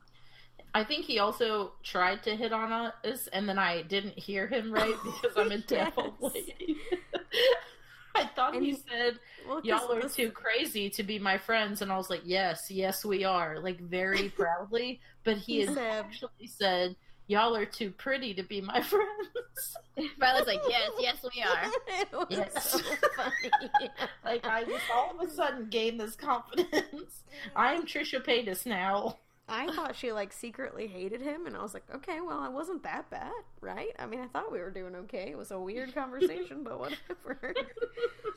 I 0.74 0.84
think 0.84 1.04
he 1.04 1.18
also 1.18 1.72
tried 1.82 2.22
to 2.24 2.36
hit 2.36 2.52
on 2.52 2.72
us, 2.72 3.28
and 3.32 3.48
then 3.48 3.58
I 3.58 3.82
didn't 3.82 4.18
hear 4.18 4.46
him 4.46 4.72
right 4.72 4.94
because 5.04 5.36
I'm 5.36 5.52
a 5.52 5.58
deaf 5.66 5.94
old 5.96 6.14
lady. 6.20 6.76
I 8.18 8.26
thought 8.34 8.54
And 8.56 8.64
he 8.64 8.74
said, 8.74 9.18
Well, 9.48 9.60
Y'all 9.64 9.92
are 9.92 10.02
this- 10.02 10.14
too 10.14 10.30
crazy 10.30 10.90
to 10.90 11.02
be 11.02 11.18
my 11.18 11.38
friends. 11.38 11.82
And 11.82 11.90
I 11.92 11.96
was 11.96 12.10
like, 12.10 12.22
Yes, 12.24 12.70
yes, 12.70 13.04
we 13.04 13.24
are. 13.24 13.60
Like, 13.60 13.80
very 13.80 14.28
proudly. 14.36 15.00
But 15.24 15.36
he 15.38 15.60
He 15.60 15.66
had 15.66 15.74
said- 15.74 16.04
actually 16.04 16.46
said, 16.46 16.96
Y'all 17.26 17.54
are 17.54 17.66
too 17.66 17.90
pretty 17.90 18.32
to 18.34 18.42
be 18.42 18.60
my 18.62 18.80
friends. 18.92 19.76
Violet's 20.18 20.46
like, 20.46 20.60
yes, 20.68 20.90
yes, 20.98 21.16
we 21.22 21.42
are. 21.42 21.70
it 22.00 22.08
was 22.12 22.26
Yes. 22.30 22.70
so 22.72 22.78
funny. 23.16 23.90
like, 24.24 24.46
I 24.46 24.64
just 24.64 24.84
all 24.94 25.18
of 25.20 25.28
a 25.28 25.30
sudden 25.30 25.68
gained 25.68 26.00
this 26.00 26.14
confidence. 26.14 27.24
I'm 27.54 27.84
Trisha 27.84 28.24
Paytas 28.24 28.64
now. 28.64 29.18
I 29.48 29.72
thought 29.72 29.96
she 29.96 30.12
like 30.12 30.32
secretly 30.32 30.86
hated 30.86 31.20
him, 31.20 31.46
and 31.46 31.56
I 31.56 31.62
was 31.62 31.74
like, 31.74 31.84
okay, 31.94 32.20
well, 32.20 32.38
I 32.38 32.48
wasn't 32.48 32.82
that 32.82 33.10
bad, 33.10 33.32
right? 33.60 33.92
I 33.98 34.06
mean, 34.06 34.20
I 34.20 34.26
thought 34.26 34.52
we 34.52 34.60
were 34.60 34.70
doing 34.70 34.94
okay. 34.94 35.30
It 35.30 35.38
was 35.38 35.50
a 35.50 35.58
weird 35.58 35.94
conversation, 35.94 36.62
but 36.62 36.78
whatever. 36.78 37.54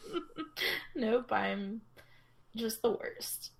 nope, 0.95 1.31
I'm 1.31 1.81
just 2.55 2.81
the 2.81 2.91
worst. 2.91 3.51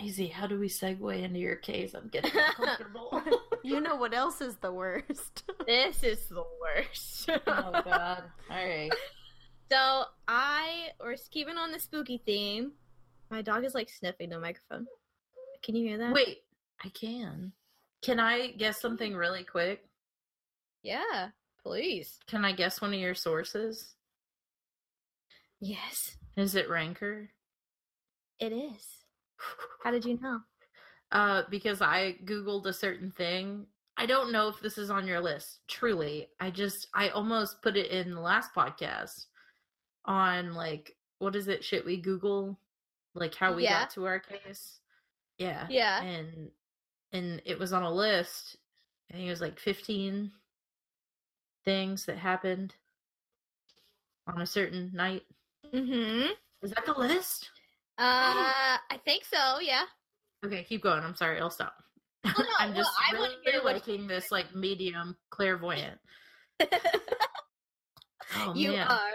Mazie, 0.00 0.26
how 0.26 0.46
do 0.46 0.58
we 0.58 0.68
segue 0.68 1.22
into 1.22 1.38
your 1.38 1.56
case? 1.56 1.94
I'm 1.94 2.08
getting 2.08 2.32
uncomfortable. 2.34 3.22
you 3.62 3.80
know 3.80 3.96
what 3.96 4.14
else 4.14 4.40
is 4.40 4.56
the 4.56 4.72
worst? 4.72 5.44
This 5.66 6.02
is 6.02 6.26
the 6.26 6.44
worst. 6.60 7.30
oh 7.46 7.82
god. 7.84 8.24
Alright. 8.50 8.92
So 9.70 10.04
I 10.28 10.88
we're 11.00 11.16
keeping 11.30 11.56
on 11.56 11.72
the 11.72 11.80
spooky 11.80 12.22
theme. 12.26 12.72
My 13.30 13.40
dog 13.40 13.64
is 13.64 13.74
like 13.74 13.88
sniffing 13.88 14.28
the 14.28 14.38
microphone. 14.38 14.86
Can 15.62 15.74
you 15.74 15.88
hear 15.88 15.98
that? 15.98 16.12
Wait, 16.12 16.43
I 16.84 16.88
can. 16.90 17.52
Can 18.02 18.20
I 18.20 18.48
guess 18.52 18.80
something 18.80 19.14
really 19.14 19.44
quick? 19.44 19.84
Yeah, 20.82 21.28
please. 21.62 22.18
Can 22.26 22.44
I 22.44 22.52
guess 22.52 22.80
one 22.82 22.92
of 22.92 23.00
your 23.00 23.14
sources? 23.14 23.94
Yes, 25.60 26.16
Is 26.36 26.54
it 26.54 26.68
Ranker? 26.68 27.30
it 28.40 28.52
is. 28.52 28.84
How 29.82 29.90
did 29.90 30.04
you 30.04 30.18
know? 30.20 30.40
Uh, 31.12 31.42
because 31.48 31.80
I 31.80 32.16
googled 32.24 32.66
a 32.66 32.72
certain 32.72 33.12
thing. 33.12 33.66
I 33.96 34.04
don't 34.04 34.32
know 34.32 34.48
if 34.48 34.58
this 34.60 34.78
is 34.78 34.90
on 34.90 35.06
your 35.06 35.20
list. 35.20 35.60
Truly, 35.68 36.26
I 36.40 36.50
just 36.50 36.88
I 36.92 37.10
almost 37.10 37.62
put 37.62 37.76
it 37.76 37.92
in 37.92 38.10
the 38.14 38.20
last 38.20 38.52
podcast 38.52 39.26
on 40.06 40.54
like 40.54 40.96
what 41.20 41.36
is 41.36 41.46
it? 41.46 41.62
Shit, 41.62 41.84
we 41.86 41.98
Google 41.98 42.58
like 43.14 43.32
how 43.36 43.54
we 43.54 43.62
Yeah. 43.62 43.80
got 43.82 43.90
to 43.90 44.06
our 44.06 44.18
case. 44.18 44.80
Yeah, 45.38 45.68
Yeah. 45.70 46.02
and 46.02 46.50
and 47.14 47.40
it 47.46 47.58
was 47.58 47.72
on 47.72 47.82
a 47.82 47.90
list. 47.90 48.56
I 49.10 49.14
think 49.14 49.26
it 49.26 49.30
was 49.30 49.40
like 49.40 49.58
fifteen 49.58 50.32
things 51.64 52.04
that 52.04 52.18
happened 52.18 52.74
on 54.26 54.42
a 54.42 54.46
certain 54.46 54.90
night. 54.92 55.22
Mm-hmm. 55.72 56.32
Is 56.62 56.72
that 56.72 56.84
the 56.84 56.92
list? 56.92 57.50
Uh, 57.96 58.76
I 58.90 59.00
think 59.04 59.24
so. 59.24 59.60
Yeah. 59.60 59.84
Okay, 60.44 60.64
keep 60.64 60.82
going. 60.82 61.02
I'm 61.02 61.14
sorry. 61.14 61.40
I'll 61.40 61.50
stop. 61.50 61.74
no, 62.24 62.32
I'm 62.58 62.70
well, 62.70 62.78
just 62.78 62.90
I 62.98 63.14
really 63.14 63.34
wanna 63.62 63.64
liking 63.64 64.06
this 64.06 64.30
like 64.30 64.54
medium 64.54 65.16
clairvoyant. 65.30 65.98
Oh 68.36 68.54
you 68.54 68.72
man, 68.72 68.88
are 68.88 69.12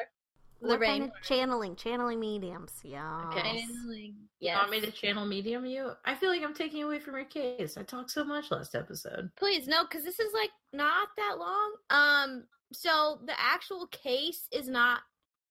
the 0.62 0.67
what 0.67 0.80
rain. 0.80 0.89
kind 1.02 1.04
of 1.12 1.22
channeling? 1.24 1.76
Channeling 1.76 2.19
mediums, 2.19 2.74
yeah. 2.84 3.26
Okay. 3.28 3.41
Channeling. 3.41 4.15
you 4.39 4.48
Yes. 4.48 4.58
want 4.58 4.72
me 4.72 4.82
to 4.82 4.91
channel 4.91 5.26
medium 5.26 5.65
you? 5.65 5.91
I 6.06 6.15
feel 6.15 6.30
like 6.30 6.43
I'm 6.43 6.54
taking 6.54 6.84
away 6.84 7.00
from 7.00 7.15
your 7.15 7.26
case. 7.26 7.78
I 7.78 7.84
talked 7.84 8.12
so 8.12 8.24
much 8.24 8.52
last 8.52 8.76
episode. 8.76 9.30
Please 9.38 9.67
no, 9.67 9.84
because 9.84 10.04
this 10.04 10.19
is 10.19 10.34
like 10.34 10.52
not 10.74 11.10
that 11.17 11.38
long. 11.39 11.74
Um, 11.89 12.43
so 12.74 13.19
the 13.26 13.34
actual 13.39 13.88
case 13.88 14.48
is 14.52 14.67
not 14.69 15.00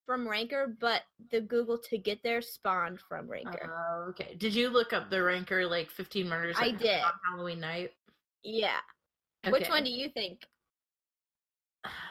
from 0.06 0.26
Ranker, 0.26 0.74
but 0.80 1.02
the 1.30 1.40
Google 1.42 1.76
to 1.90 1.98
get 1.98 2.22
there 2.22 2.40
spawned 2.40 2.98
from 3.08 3.28
Ranker. 3.30 3.70
Oh, 3.76 4.06
okay. 4.10 4.36
Did 4.38 4.54
you 4.54 4.70
look 4.70 4.92
up 4.94 5.10
the 5.10 5.22
ranker 5.22 5.66
like 5.66 5.90
15 5.90 6.26
murders? 6.28 6.56
I 6.58 6.70
did. 6.70 7.00
on 7.02 7.12
Halloween 7.30 7.60
night. 7.60 7.90
yeah. 8.42 8.78
Which 9.50 9.68
one 9.68 9.84
do 9.84 9.90
you 9.90 10.08
think? 10.08 10.40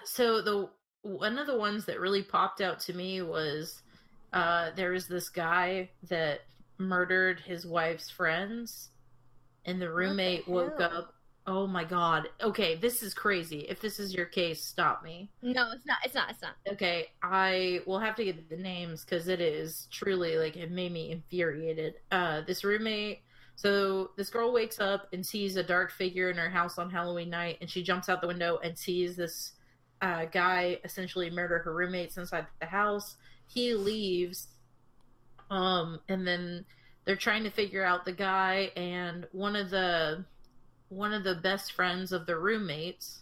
so 0.06 0.42
the 0.42 0.70
one 1.02 1.38
of 1.38 1.48
the 1.48 1.58
ones 1.58 1.86
that 1.86 2.00
really 2.00 2.24
popped 2.24 2.62
out 2.62 2.80
to 2.82 2.94
me 2.94 3.22
was 3.22 3.82
uh 4.34 4.72
there 4.76 4.92
was 4.92 5.08
this 5.08 5.30
guy 5.30 5.90
that 6.10 6.42
murdered 6.78 7.40
his 7.40 7.66
wife's 7.66 8.10
friends 8.10 8.90
and 9.66 9.82
the 9.82 9.90
roommate 9.92 10.48
woke 10.48 10.80
up 10.82 11.14
oh 11.48 11.66
my 11.66 11.84
god 11.84 12.28
okay 12.42 12.76
this 12.76 13.02
is 13.02 13.14
crazy 13.14 13.60
if 13.70 13.80
this 13.80 14.00
is 14.00 14.14
your 14.14 14.26
case 14.26 14.62
stop 14.64 15.02
me 15.04 15.30
No, 15.42 15.70
it's 15.74 15.86
not. 15.86 15.98
It's 16.04 16.14
not. 16.14 16.30
It's 16.30 16.42
not. 16.42 16.56
okay 16.74 17.08
i 17.24 17.80
will 17.88 18.00
have 18.00 18.16
to 18.18 18.26
get 18.26 18.50
the 18.50 18.58
names 18.58 19.06
because 19.06 19.28
it 19.30 19.40
is 19.40 19.88
truly 19.90 20.38
like 20.38 20.58
it 20.58 20.72
made 20.72 20.92
me 20.92 21.12
infuriated 21.12 21.96
uh 22.12 22.42
this 22.42 22.64
roommate 22.66 23.22
so 23.56 24.12
this 24.18 24.30
girl 24.30 24.52
wakes 24.54 24.80
up 24.80 25.08
and 25.14 25.26
sees 25.26 25.56
a 25.56 25.64
dark 25.64 25.92
figure 25.92 26.30
in 26.30 26.38
her 26.38 26.50
house 26.50 26.78
on 26.78 26.90
halloween 26.90 27.30
night 27.30 27.58
and 27.62 27.70
she 27.70 27.82
jumps 27.82 28.10
out 28.10 28.20
the 28.22 28.28
window 28.28 28.60
and 28.62 28.78
sees 28.78 29.16
this 29.16 29.54
uh, 30.02 30.26
guy 30.26 30.80
essentially 30.84 31.30
murder 31.30 31.60
her 31.60 31.74
roommates 31.74 32.18
inside 32.18 32.48
the 32.60 32.66
house. 32.66 33.16
He 33.48 33.74
leaves 33.74 34.48
um 35.50 36.02
and 36.10 36.28
then 36.28 36.66
they're 37.06 37.16
trying 37.16 37.46
to 37.46 37.50
figure 37.50 37.84
out 37.84 38.04
the 38.04 38.12
guy 38.12 38.70
and 38.76 39.26
one 39.32 39.56
of 39.56 39.70
the 39.70 40.26
one 40.90 41.14
of 41.14 41.24
the 41.24 41.36
best 41.36 41.72
friends 41.72 42.12
of 42.12 42.26
the 42.26 42.38
roommates 42.38 43.22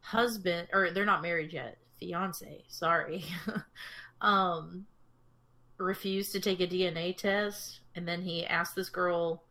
husband 0.00 0.66
or 0.72 0.90
they're 0.90 1.04
not 1.04 1.20
married 1.20 1.52
yet 1.52 1.76
fiance 2.00 2.64
sorry 2.68 3.22
um 4.22 4.86
refused 5.82 6.32
to 6.32 6.40
take 6.40 6.60
a 6.60 6.66
dna 6.66 7.16
test. 7.16 7.80
And 7.94 8.08
then 8.08 8.22
he 8.22 8.46
asked 8.46 8.74
this 8.74 8.88
girl 8.88 9.42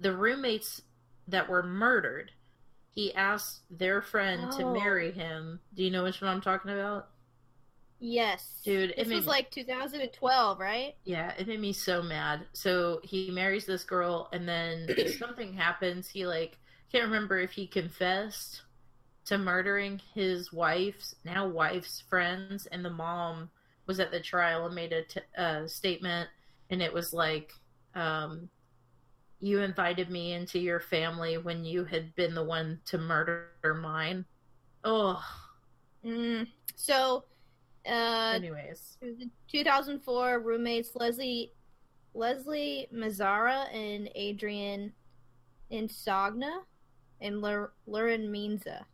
the 0.00 0.16
roommates 0.16 0.82
that 1.28 1.48
were 1.48 1.62
murdered 1.62 2.32
he 2.94 3.12
asked 3.14 3.62
their 3.70 4.00
friend 4.00 4.50
to 4.52 4.62
Oh. 4.64 4.72
marry 4.72 5.10
him 5.12 5.60
do 5.74 5.82
you 5.84 5.90
know 5.90 6.04
which 6.04 6.20
one 6.20 6.30
i'm 6.30 6.40
talking 6.40 6.70
about 6.70 7.08
Yes, 8.00 8.60
Dude, 8.64 8.90
it 8.90 8.96
This 8.96 9.08
was 9.08 9.24
me- 9.24 9.30
like 9.30 9.50
2012, 9.50 10.58
right? 10.60 10.94
Yeah, 11.04 11.32
it 11.38 11.46
made 11.48 11.60
me 11.60 11.72
so 11.72 12.02
mad. 12.02 12.44
So 12.52 13.00
he 13.02 13.30
marries 13.30 13.64
this 13.64 13.84
girl, 13.84 14.28
and 14.32 14.46
then 14.46 14.88
something 15.18 15.54
happens. 15.54 16.08
He 16.08 16.26
like 16.26 16.58
can't 16.92 17.04
remember 17.04 17.38
if 17.38 17.52
he 17.52 17.66
confessed 17.66 18.62
to 19.26 19.38
murdering 19.38 20.02
his 20.12 20.52
wife's 20.52 21.14
now 21.24 21.46
wife's 21.48 22.02
friends, 22.02 22.66
and 22.66 22.84
the 22.84 22.90
mom 22.90 23.48
was 23.86 24.00
at 24.00 24.10
the 24.10 24.20
trial 24.20 24.66
and 24.66 24.74
made 24.74 24.92
a 24.92 25.04
t- 25.04 25.20
uh, 25.38 25.66
statement, 25.66 26.28
and 26.68 26.82
it 26.82 26.92
was 26.92 27.14
like, 27.14 27.52
um, 27.94 28.50
"You 29.44 29.60
invited 29.60 30.10
me 30.10 30.32
into 30.32 30.58
your 30.58 30.80
family 30.80 31.36
when 31.36 31.64
you 31.64 31.84
had 31.84 32.14
been 32.14 32.34
the 32.34 32.44
one 32.44 32.80
to 32.86 32.98
murder 32.98 33.78
mine." 33.80 34.24
Oh, 34.84 35.22
Mm. 36.04 36.46
So, 36.76 37.24
uh, 37.86 38.32
anyways, 38.34 38.98
2004 39.48 40.40
roommates 40.40 40.94
Leslie 40.94 41.52
Leslie 42.12 42.88
Mazzara 42.92 43.74
and 43.74 44.10
Adrian 44.14 44.92
Insogna 45.72 46.62
and 47.20 47.40
Lur- 47.40 47.72
Lurin 47.88 48.28
Minza. 48.28 48.84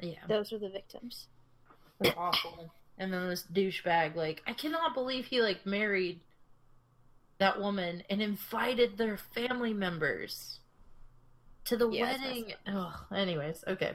yeah. 0.00 0.14
Those 0.28 0.52
are 0.52 0.58
the 0.58 0.68
victims. 0.68 1.28
They're 2.00 2.18
awful. 2.18 2.72
And 2.98 3.12
then 3.12 3.28
this 3.28 3.44
douchebag, 3.52 4.14
like, 4.14 4.42
I 4.46 4.52
cannot 4.52 4.94
believe 4.94 5.26
he 5.26 5.40
like 5.40 5.64
married 5.66 6.20
that 7.38 7.60
woman 7.60 8.02
and 8.10 8.20
invited 8.22 8.96
their 8.96 9.16
family 9.16 9.72
members. 9.74 10.60
to 11.66 11.76
the 11.76 11.88
Yeah, 11.90 12.02
wedding. 12.16 12.52
Oh, 12.68 12.94
anyways, 13.14 13.64
okay. 13.66 13.92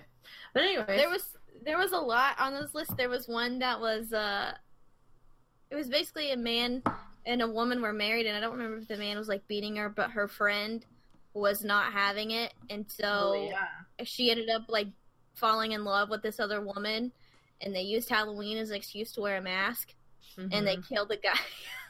But 0.54 0.64
anyway, 0.64 0.86
There 0.98 1.10
was 1.10 1.38
there 1.64 1.78
was 1.78 1.92
a 1.94 1.98
lot 1.98 2.40
on 2.40 2.54
this 2.54 2.74
list. 2.74 2.98
There 2.98 3.10
was 3.10 3.28
one 3.28 3.60
that 3.60 3.80
was 3.80 4.12
uh 4.14 4.54
it 5.70 5.76
was 5.76 5.88
basically 5.88 6.32
a 6.32 6.38
man 6.38 6.84
and 7.26 7.42
a 7.42 7.48
woman 7.48 7.82
were 7.82 7.94
married 7.94 8.26
and 8.26 8.36
I 8.36 8.40
don't 8.42 8.52
remember 8.54 8.78
if 8.80 8.88
the 8.88 8.98
man 8.98 9.18
was 9.18 9.28
like 9.30 9.48
beating 9.48 9.76
her, 9.78 9.88
but 9.90 10.12
her 10.12 10.28
friend 10.28 10.86
was 11.34 11.64
not 11.64 11.94
having 11.94 12.32
it 12.32 12.54
and 12.70 12.86
so 12.92 13.06
Oh, 13.08 13.50
yeah. 13.50 14.04
she 14.04 14.32
ended 14.32 14.50
up 14.50 14.64
like 14.68 14.88
falling 15.36 15.72
in 15.72 15.86
love 15.86 16.10
with 16.10 16.22
this 16.22 16.40
other 16.42 16.60
woman 16.62 17.12
and 17.62 17.74
they 17.74 17.84
used 17.84 18.10
Halloween 18.10 18.58
as 18.58 18.70
an 18.70 18.76
excuse 18.76 19.14
to 19.14 19.22
wear 19.22 19.38
a 19.38 19.42
mask 19.42 19.94
and 20.38 20.68
they 20.68 20.76
Mhm. 20.78 20.88
killed 20.90 21.10
the 21.10 21.18
guy. 21.18 21.40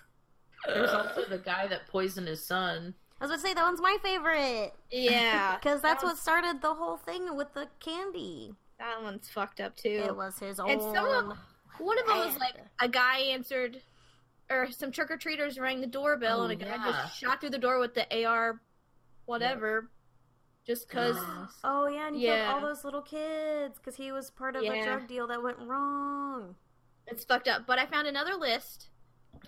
There's 0.67 0.89
also 0.91 1.25
the 1.25 1.37
guy 1.39 1.67
that 1.67 1.87
poisoned 1.87 2.27
his 2.27 2.45
son. 2.45 2.93
I 3.19 3.25
was 3.25 3.31
gonna 3.31 3.41
say 3.41 3.53
that 3.53 3.63
one's 3.63 3.81
my 3.81 3.97
favorite 4.01 4.73
yeah. 4.91 5.55
because 5.61 5.81
that's 5.81 6.01
That 6.01 6.07
what 6.07 6.17
started 6.17 6.61
the 6.61 6.73
whole 6.73 6.97
thing 6.97 7.35
with 7.35 7.53
the 7.53 7.67
candy. 7.79 8.53
That 8.79 9.01
one's 9.03 9.29
fucked 9.29 9.59
up 9.59 9.75
too. 9.75 10.03
It 10.05 10.15
was 10.15 10.39
his 10.39 10.59
own. 10.59 10.69
And 10.71 10.81
some 10.81 11.05
of 11.05 11.37
One 11.79 11.99
of 11.99 12.05
them 12.07 12.17
was 12.17 12.37
like 12.39 12.55
a 12.79 12.87
guy 12.87 13.19
answered, 13.19 13.81
or 14.49 14.71
some 14.71 14.91
trick 14.91 15.11
or 15.11 15.17
treaters 15.17 15.59
rang 15.59 15.81
the 15.81 15.87
doorbell, 15.87 16.41
Oh, 16.41 16.43
and 16.45 16.51
a 16.53 16.55
guy 16.55 16.69
yeah. 16.69 16.91
just 17.03 17.19
shot 17.19 17.39
through 17.41 17.51
the 17.51 17.59
door 17.59 17.79
with 17.79 17.93
the 17.93 18.25
AR, 18.25 18.59
whatever, 19.25 19.89
just 20.65 20.87
because. 20.89 21.15
Goodness. 21.17 21.53
Oh 21.63 21.87
yeah, 21.87 22.07
and 22.07 22.15
he 22.15 22.25
Yeah. 22.25 22.45
killed 22.51 22.63
all 22.63 22.69
those 22.69 22.83
little 22.83 23.03
kids 23.03 23.77
because 23.77 23.95
he 23.95 24.11
was 24.11 24.31
part 24.31 24.55
of 24.55 24.63
a 24.63 24.83
drug 24.83 25.07
deal 25.07 25.27
that 25.27 25.41
went 25.43 25.59
wrong. 25.59 26.55
It's 27.05 27.23
fucked 27.23 27.47
up. 27.47 27.67
But 27.67 27.77
I 27.77 27.85
found 27.85 28.07
another 28.07 28.33
list. 28.35 28.89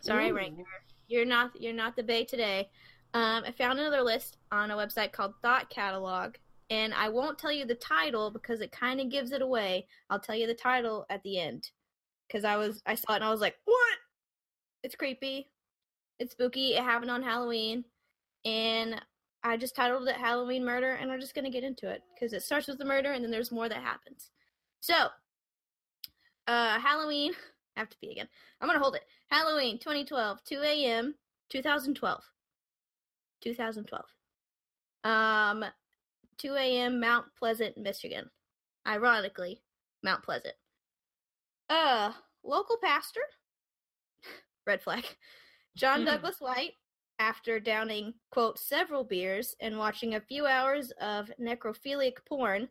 Sorry, 0.01 0.30
Ooh. 0.30 0.36
Ranker, 0.36 0.64
you're 1.08 1.26
not 1.26 1.60
you're 1.60 1.74
not 1.74 1.95
the 1.95 2.04
bay 2.04 2.26
today. 2.26 2.70
Um, 3.14 3.43
I 3.45 3.51
found 3.51 3.80
another 3.80 4.01
list 4.01 4.38
on 4.51 4.72
a 4.72 4.76
website 4.76 5.12
called 5.12 5.36
Thought 5.41 5.70
Catalog, 5.70 6.36
and 6.70 6.93
I 6.93 7.10
won't 7.10 7.38
tell 7.38 7.51
you 7.51 7.66
the 7.66 7.76
title 7.76 8.32
because 8.32 8.62
it 8.62 8.72
kind 8.72 8.99
of 8.99 9.10
gives 9.10 9.32
it 9.32 9.41
away. 9.41 9.88
I'll 10.10 10.20
tell 10.20 10.36
you 10.36 10.47
the 10.47 10.54
title 10.54 11.06
at 11.10 11.22
the 11.24 11.39
end 11.39 11.70
because 12.28 12.43
I 12.43 12.56
was 12.58 12.82
I 12.86 12.95
saw 12.95 13.14
it 13.14 13.18
and 13.18 13.26
I 13.26 13.32
was 13.32 13.41
like, 13.41 13.56
what? 13.66 13.97
It's 14.84 14.95
creepy, 14.95 15.49
it's 16.20 16.32
spooky. 16.32 16.74
It 16.74 16.84
happened 16.84 17.12
on 17.12 17.22
Halloween, 17.22 17.86
and 18.45 18.99
I 19.43 19.58
just 19.58 19.76
titled 19.76 20.08
it 20.08 20.16
Halloween 20.16 20.66
Murder, 20.66 20.93
and 20.93 21.12
I'm 21.12 21.22
just 21.22 21.36
gonna 21.36 21.49
get 21.51 21.64
into 21.64 21.89
it 21.89 22.01
because 22.14 22.34
it 22.34 22.43
starts 22.43 22.68
with 22.68 22.80
the 22.80 22.86
murder 22.86 23.12
and 23.12 23.24
then 23.24 23.32
there's 23.32 23.51
more 23.51 23.70
that 23.70 23.82
happens. 23.82 24.32
So, 24.80 25.08
uh, 26.47 26.80
Halloween. 26.80 27.34
I 27.76 27.80
have 27.80 27.89
to 27.89 27.97
pee 27.97 28.11
again. 28.11 28.28
I'm 28.61 28.67
gonna 28.67 28.80
hold 28.80 28.95
it. 28.95 29.03
Halloween 29.30 29.80
2012, 29.80 30.43
2 30.43 30.61
a.m. 30.61 31.15
2012. 31.49 32.24
2012. 33.41 34.05
Um, 35.03 35.65
2 36.38 36.53
a.m. 36.55 36.99
Mount 36.99 37.26
Pleasant, 37.38 37.78
Michigan. 37.78 38.30
Ironically, 38.88 39.61
Mount 40.03 40.24
Pleasant. 40.24 40.55
Uh, 41.69 42.11
local 42.43 42.78
pastor. 42.84 43.21
Red 44.67 44.82
flag. 44.82 45.05
John 45.76 46.01
Mhm. 46.01 46.05
Douglas 46.05 46.39
White, 46.39 46.74
after 47.19 47.59
downing, 47.59 48.13
quote, 48.32 48.59
several 48.59 49.03
beers 49.03 49.55
and 49.59 49.78
watching 49.78 50.15
a 50.15 50.21
few 50.21 50.45
hours 50.45 50.91
of 51.01 51.32
necrophilic 51.39 52.24
porn, 52.26 52.69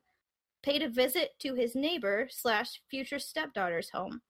paid 0.63 0.83
a 0.83 0.89
visit 0.89 1.31
to 1.41 1.55
his 1.55 1.75
neighbor 1.75 2.29
slash 2.31 2.81
future 2.89 3.19
stepdaughter's 3.19 3.91
home. 3.91 4.23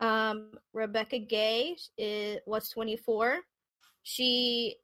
Um, 0.00 0.52
Rebekah 0.72 1.20
Gay 1.20 1.76
is, 1.98 2.38
was 2.46 2.68
24. 2.70 3.38
She, 4.02 4.76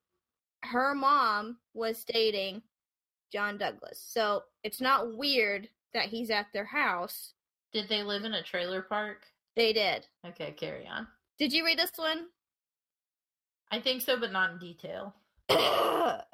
her 0.62 0.95
mom 0.95 1.57
was 1.75 2.05
dating 2.05 2.62
John 3.33 3.59
Douglas. 3.59 4.03
So 4.07 4.43
it's 4.62 4.81
not 4.81 5.17
weird 5.17 5.69
that 5.95 6.07
he's 6.07 6.31
at 6.31 6.47
their 6.53 6.64
house. 6.64 7.33
Did 7.73 7.89
they 7.89 8.03
live 8.03 8.25
in 8.25 8.35
a 8.35 8.43
trailer 8.43 8.83
park? 8.83 9.25
They 9.57 9.73
did. 9.73 10.07
Okay, 10.27 10.53
carry 10.53 10.87
on. 10.87 11.07
Did 11.39 11.53
you 11.53 11.64
read 11.64 11.79
this 11.79 11.93
one? 11.97 12.27
I 13.71 13.81
think 13.81 14.03
so, 14.03 14.19
but 14.19 14.33
not 14.33 14.51
in 14.51 14.59
detail. 14.59 15.14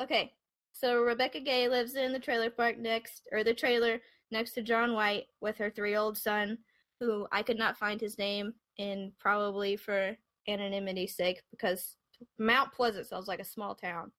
okay. 0.00 0.32
So 0.72 1.02
Rebekah 1.02 1.40
Gay 1.40 1.68
lives 1.68 1.94
in 1.94 2.12
the 2.12 2.18
trailer 2.18 2.50
park 2.50 2.78
next, 2.78 3.28
or 3.30 3.44
the 3.44 3.54
trailer 3.54 4.00
next 4.30 4.52
to 4.52 4.62
John 4.62 4.94
White 4.94 5.26
with 5.40 5.56
her 5.58 5.70
three 5.70 5.96
old 5.96 6.18
son, 6.18 6.58
who 6.98 7.26
I 7.30 7.42
could 7.42 7.58
not 7.58 7.76
find 7.76 8.00
his 8.00 8.18
name, 8.18 8.54
and 8.78 9.12
probably 9.18 9.76
for 9.76 10.16
anonymity's 10.48 11.16
sake, 11.16 11.42
because 11.50 11.96
Mount 12.38 12.72
Pleasant 12.72 13.06
sounds 13.06 13.28
like 13.28 13.40
a 13.40 13.44
small 13.44 13.74
town. 13.74 14.12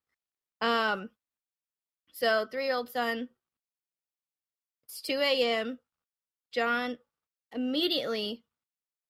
Um, 0.61 1.09
so 2.11 2.45
three 2.51 2.65
year 2.65 2.75
old 2.75 2.89
son. 2.91 3.29
It's 4.85 5.01
2 5.01 5.19
a.m. 5.19 5.79
John 6.51 6.97
immediately 7.53 8.43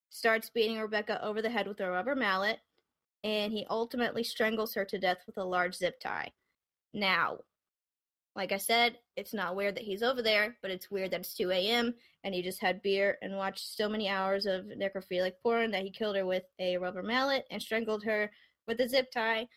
starts 0.09 0.49
beating 0.49 0.79
Rebekah 0.79 1.23
over 1.23 1.41
the 1.41 1.49
head 1.49 1.67
with 1.67 1.79
a 1.81 1.89
rubber 1.89 2.15
mallet 2.15 2.59
and 3.23 3.51
he 3.51 3.65
ultimately 3.69 4.23
strangles 4.23 4.73
her 4.73 4.85
to 4.85 4.99
death 4.99 5.19
with 5.25 5.37
a 5.37 5.43
large 5.43 5.75
zip 5.75 5.99
tie. 5.99 6.31
Now, 6.93 7.39
like 8.36 8.51
I 8.51 8.57
said, 8.57 8.97
it's 9.15 9.34
not 9.34 9.55
weird 9.55 9.75
that 9.75 9.84
he's 9.84 10.01
over 10.01 10.21
there, 10.21 10.57
but 10.61 10.71
it's 10.71 10.89
weird 10.89 11.11
that 11.11 11.19
it's 11.19 11.36
2 11.36 11.51
a.m. 11.51 11.93
and 12.23 12.34
he 12.34 12.41
just 12.41 12.59
had 12.61 12.81
beer 12.81 13.17
and 13.21 13.38
watched 13.38 13.75
so 13.77 13.88
many 13.88 14.09
hours 14.09 14.45
of 14.47 14.65
necrophilic 14.65 15.34
porn 15.43 15.69
that 15.71 15.84
he 15.84 15.91
killed 15.91 16.15
her 16.15 16.25
with 16.25 16.43
a 16.59 16.77
rubber 16.77 17.03
mallet 17.03 17.45
and 17.51 17.61
strangled 17.61 18.03
her 18.03 18.31
with 18.67 18.79
a 18.79 18.89
zip 18.89 19.11
tie. 19.11 19.47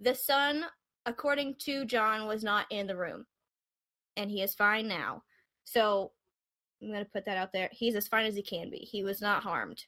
The 0.00 0.14
son, 0.14 0.64
according 1.04 1.56
to 1.60 1.84
John, 1.84 2.26
was 2.26 2.42
not 2.42 2.66
in 2.70 2.88
the 2.88 2.96
room, 2.96 3.26
and 4.16 4.28
he 4.28 4.42
is 4.42 4.54
fine 4.54 4.88
now. 4.88 5.22
So 5.64 6.10
I'm 6.82 6.88
going 6.88 7.04
to 7.04 7.10
put 7.10 7.26
that 7.26 7.38
out 7.38 7.52
there. 7.52 7.68
He's 7.70 7.94
as 7.94 8.08
fine 8.08 8.26
as 8.26 8.34
he 8.34 8.42
can 8.42 8.70
be. 8.70 8.78
He 8.78 9.04
was 9.04 9.20
not 9.20 9.44
harmed. 9.44 9.84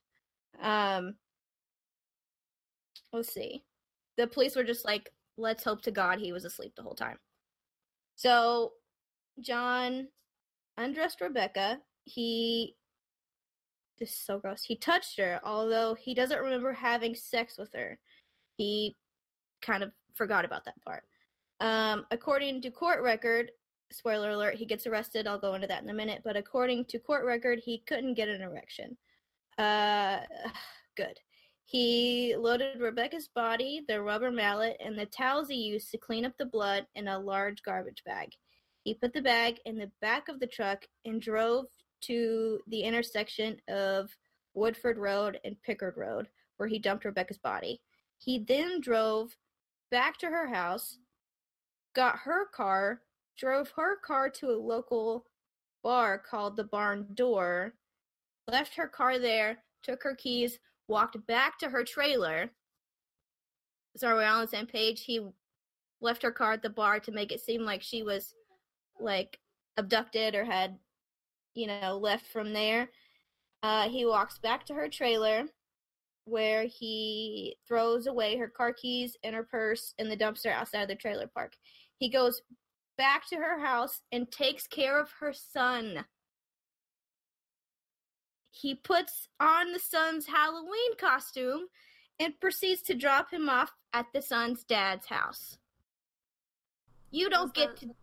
Um, 0.62 1.16
let's 3.12 3.32
see. 3.32 3.64
The 4.16 4.28
police 4.28 4.54
were 4.54 4.64
just 4.64 4.84
like, 4.84 5.10
let's 5.36 5.64
hope 5.64 5.82
to 5.82 5.90
God 5.90 6.20
he 6.20 6.32
was 6.32 6.44
asleep 6.44 6.74
the 6.76 6.82
whole 6.82 6.94
time. 6.94 7.18
So 8.18 8.72
John 9.40 10.08
undressed 10.76 11.20
Rebekah. 11.20 11.78
He 12.02 12.74
this 14.00 14.10
is 14.10 14.18
so 14.18 14.40
gross. 14.40 14.64
He 14.64 14.74
touched 14.76 15.18
her, 15.18 15.40
although 15.44 15.94
he 15.94 16.14
doesn't 16.14 16.40
remember 16.40 16.72
having 16.72 17.14
sex 17.14 17.56
with 17.56 17.72
her. 17.74 17.96
He 18.56 18.96
kind 19.62 19.84
of 19.84 19.92
forgot 20.14 20.44
about 20.44 20.64
that 20.64 20.82
part. 20.84 21.04
Um, 21.60 22.06
according 22.10 22.62
to 22.62 22.70
court 22.72 23.02
record, 23.02 23.52
spoiler 23.92 24.30
alert, 24.30 24.56
he 24.56 24.66
gets 24.66 24.86
arrested. 24.88 25.28
I'll 25.28 25.38
go 25.38 25.54
into 25.54 25.68
that 25.68 25.84
in 25.84 25.90
a 25.90 25.94
minute. 25.94 26.22
But 26.24 26.36
according 26.36 26.86
to 26.86 26.98
court 26.98 27.24
record, 27.24 27.60
he 27.64 27.84
couldn't 27.86 28.14
get 28.14 28.28
an 28.28 28.42
erection. 28.42 28.96
Uh, 29.58 30.18
good. 30.96 31.18
He 31.68 32.34
loaded 32.34 32.80
Rebekah's 32.80 33.28
body, 33.28 33.84
the 33.86 34.00
rubber 34.00 34.30
mallet, 34.30 34.78
and 34.80 34.98
the 34.98 35.04
towels 35.04 35.48
he 35.48 35.56
used 35.56 35.90
to 35.90 35.98
clean 35.98 36.24
up 36.24 36.32
the 36.38 36.46
blood 36.46 36.86
in 36.94 37.08
a 37.08 37.18
large 37.18 37.62
garbage 37.62 38.02
bag. 38.06 38.30
He 38.84 38.94
put 38.94 39.12
the 39.12 39.20
bag 39.20 39.58
in 39.66 39.76
the 39.76 39.90
back 40.00 40.30
of 40.30 40.40
the 40.40 40.46
truck 40.46 40.86
and 41.04 41.20
drove 41.20 41.66
to 42.04 42.58
the 42.68 42.80
intersection 42.80 43.60
of 43.68 44.08
Woodford 44.54 44.96
Road 44.96 45.40
and 45.44 45.62
Pickard 45.62 45.98
Road, 45.98 46.28
where 46.56 46.70
he 46.70 46.78
dumped 46.78 47.04
Rebekah's 47.04 47.36
body. 47.36 47.82
He 48.16 48.38
then 48.38 48.80
drove 48.80 49.36
back 49.90 50.16
to 50.20 50.26
her 50.28 50.46
house, 50.46 50.96
got 51.94 52.20
her 52.20 52.46
car, 52.46 53.02
drove 53.36 53.68
her 53.76 53.96
car 53.96 54.30
to 54.30 54.52
a 54.52 54.56
local 54.56 55.26
bar 55.82 56.18
called 56.18 56.56
the 56.56 56.64
Barn 56.64 57.08
Door, 57.12 57.74
left 58.50 58.74
her 58.76 58.88
car 58.88 59.18
there, 59.18 59.58
took 59.82 60.02
her 60.02 60.14
keys, 60.14 60.58
walked 60.88 61.26
back 61.26 61.58
to 61.58 61.68
her 61.68 61.84
trailer. 61.84 62.50
So 63.96 64.14
we're 64.14 64.24
on 64.24 64.42
the 64.42 64.48
same 64.48 64.66
page. 64.66 65.04
He 65.04 65.20
left 66.00 66.22
her 66.22 66.30
car 66.30 66.52
at 66.52 66.62
the 66.62 66.70
bar 66.70 67.00
to 67.00 67.12
make 67.12 67.32
it 67.32 67.40
seem 67.40 67.62
like 67.62 67.82
she 67.82 68.02
was 68.02 68.34
like 69.00 69.38
abducted 69.76 70.34
or 70.34 70.44
had, 70.44 70.78
you 71.54 71.66
know, 71.66 71.98
left 71.98 72.26
from 72.26 72.52
there. 72.52 72.90
Uh, 73.62 73.88
he 73.88 74.04
walks 74.04 74.38
back 74.38 74.64
to 74.66 74.74
her 74.74 74.88
trailer 74.88 75.44
where 76.24 76.64
he 76.64 77.56
throws 77.66 78.06
away 78.06 78.36
her 78.36 78.48
car 78.48 78.72
keys 78.72 79.16
and 79.24 79.34
her 79.34 79.42
purse 79.42 79.94
in 79.98 80.08
the 80.08 80.16
dumpster 80.16 80.52
outside 80.52 80.82
of 80.82 80.88
the 80.88 80.94
trailer 80.94 81.26
park. 81.26 81.54
He 81.96 82.10
goes 82.10 82.42
back 82.98 83.26
to 83.28 83.36
her 83.36 83.58
house 83.64 84.02
and 84.12 84.30
takes 84.30 84.66
care 84.66 85.00
of 85.00 85.10
her 85.20 85.32
son. 85.32 86.04
He 88.60 88.74
puts 88.74 89.28
on 89.38 89.72
the 89.72 89.78
son's 89.78 90.26
Halloween 90.26 90.96
costume 90.98 91.68
and 92.18 92.40
proceeds 92.40 92.82
to 92.82 92.94
drop 92.94 93.32
him 93.32 93.48
off 93.48 93.70
at 93.92 94.06
the 94.12 94.20
son's 94.20 94.64
dad's 94.64 95.06
house. 95.06 95.58
You 97.12 97.30
don't 97.30 97.54
get 97.54 97.76
to. 97.76 97.86
Son's 97.86 97.94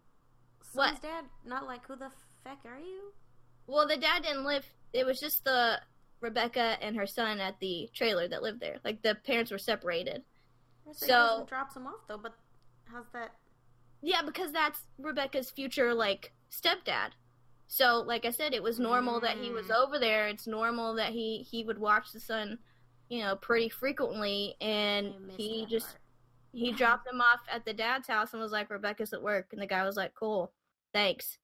What? 0.73 1.01
dad 1.01 1.25
not 1.45 1.65
like 1.67 1.85
who 1.85 1.97
the 1.97 2.09
feck 2.45 2.59
are 2.63 2.79
you? 2.79 3.11
Well, 3.67 3.85
the 3.85 3.97
dad 3.97 4.23
didn't 4.23 4.45
live. 4.45 4.65
It 4.93 5.05
was 5.05 5.19
just 5.19 5.43
the 5.43 5.81
Rebekah 6.21 6.77
and 6.81 6.95
her 6.95 7.05
son 7.05 7.41
at 7.41 7.59
the 7.59 7.89
trailer 7.93 8.25
that 8.29 8.41
lived 8.41 8.61
there. 8.61 8.79
Like 8.85 9.01
the 9.01 9.15
parents 9.15 9.51
were 9.51 9.57
separated. 9.57 10.23
So- 10.93 11.39
he 11.41 11.49
drops 11.49 11.75
him 11.75 11.85
off 11.85 12.07
though, 12.07 12.17
but 12.17 12.33
how's 12.85 13.09
that? 13.11 13.31
Yeah, 14.01 14.21
because 14.21 14.53
that's 14.53 14.79
Rebekah's 14.99 15.51
future 15.51 15.93
like 15.93 16.31
stepdad. 16.49 17.09
So, 17.67 18.01
like 18.01 18.25
I 18.25 18.31
said, 18.31 18.53
it 18.53 18.63
was 18.63 18.79
normal 18.79 19.19
that 19.21 19.37
he 19.37 19.51
was 19.51 19.67
Mm. 19.67 19.75
over 19.83 19.99
there. 19.99 20.27
It's 20.27 20.47
normal 20.47 20.93
that 20.95 21.11
he 21.13 21.39
he 21.43 21.63
would 21.63 21.79
watch 21.79 22.11
the 22.11 22.19
son, 22.19 22.59
you 23.09 23.21
know, 23.23 23.35
pretty 23.35 23.69
frequently, 23.69 24.55
and 24.61 25.13
he 25.31 25.65
just 25.65 25.87
part. 25.87 26.01
he 26.53 26.71
dropped 26.71 27.07
him 27.07 27.21
off 27.21 27.41
at 27.49 27.65
the 27.65 27.73
dad's 27.73 28.07
house 28.07 28.33
and 28.33 28.41
was 28.41 28.51
like, 28.51 28.69
"Rebekah's 28.69 29.13
at 29.13 29.21
work," 29.21 29.51
and 29.51 29.61
the 29.61 29.67
guy 29.67 29.83
was 29.83 29.97
like, 29.97 30.13
"Cool, 30.13 30.53
thanks." 30.93 31.37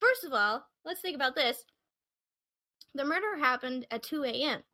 First 0.00 0.24
of 0.24 0.32
all, 0.32 0.66
let's 0.84 1.00
think 1.00 1.14
about 1.14 1.34
this. 1.34 1.64
The 2.94 3.04
murder 3.04 3.36
happened 3.36 3.86
at 3.90 4.02
2 4.02 4.24
a.m. 4.24 4.64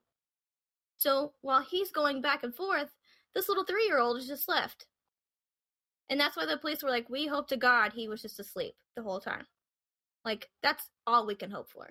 So 0.99 1.35
while 1.43 1.63
he's 1.63 1.91
going 1.91 2.23
back 2.23 2.43
and 2.43 2.55
forth, 2.55 2.97
this 3.35 3.49
little 3.49 3.65
three 3.65 3.85
year 3.87 3.99
old 3.99 4.17
is 4.17 4.27
just 4.27 4.49
left. 4.49 4.87
And 6.09 6.21
that's 6.21 6.37
why 6.37 6.47
the 6.47 6.57
police 6.57 6.83
were 6.83 6.91
like, 6.91 7.11
we 7.11 7.27
hope 7.27 7.49
to 7.49 7.57
God 7.57 7.93
he 7.93 8.09
was 8.09 8.23
just 8.23 8.39
asleep 8.39 8.75
the 8.95 9.03
whole 9.03 9.21
time. 9.21 9.47
Like, 10.25 10.49
that's 10.63 10.91
all 11.07 11.27
we 11.27 11.35
can 11.35 11.51
hope 11.51 11.69
for. 11.71 11.89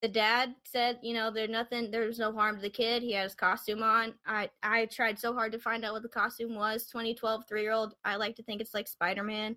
The 0.00 0.08
dad 0.08 0.54
said, 0.64 0.98
you 1.02 1.14
know, 1.14 1.30
there's 1.30 1.50
nothing, 1.50 1.90
there's 1.90 2.18
no 2.18 2.32
harm 2.32 2.56
to 2.56 2.62
the 2.62 2.70
kid. 2.70 3.02
He 3.02 3.12
had 3.12 3.24
his 3.24 3.34
costume 3.34 3.82
on. 3.82 4.14
I, 4.26 4.50
I 4.62 4.86
tried 4.86 5.18
so 5.18 5.32
hard 5.32 5.52
to 5.52 5.58
find 5.58 5.84
out 5.84 5.92
what 5.92 6.02
the 6.02 6.08
costume 6.08 6.54
was. 6.54 6.86
2012, 6.86 7.44
three 7.48 7.62
year 7.62 7.72
old. 7.72 7.94
I 8.04 8.16
like 8.16 8.34
to 8.36 8.42
think 8.42 8.60
it's 8.60 8.74
like 8.74 8.88
Spider 8.88 9.22
Man. 9.22 9.56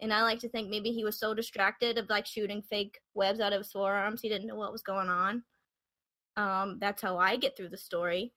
And 0.00 0.12
I 0.12 0.22
like 0.22 0.40
to 0.40 0.48
think 0.48 0.68
maybe 0.68 0.90
he 0.90 1.04
was 1.04 1.18
so 1.18 1.34
distracted 1.34 1.98
of 1.98 2.10
like 2.10 2.26
shooting 2.26 2.62
fake 2.62 2.98
webs 3.14 3.40
out 3.40 3.52
of 3.52 3.60
his 3.60 3.72
forearms, 3.72 4.20
he 4.20 4.28
didn't 4.28 4.48
know 4.48 4.56
what 4.56 4.72
was 4.72 4.82
going 4.82 5.08
on. 5.08 5.42
Um, 6.36 6.78
that's 6.80 7.00
how 7.00 7.16
I 7.16 7.36
get 7.36 7.56
through 7.56 7.68
the 7.68 7.76
story. 7.76 8.32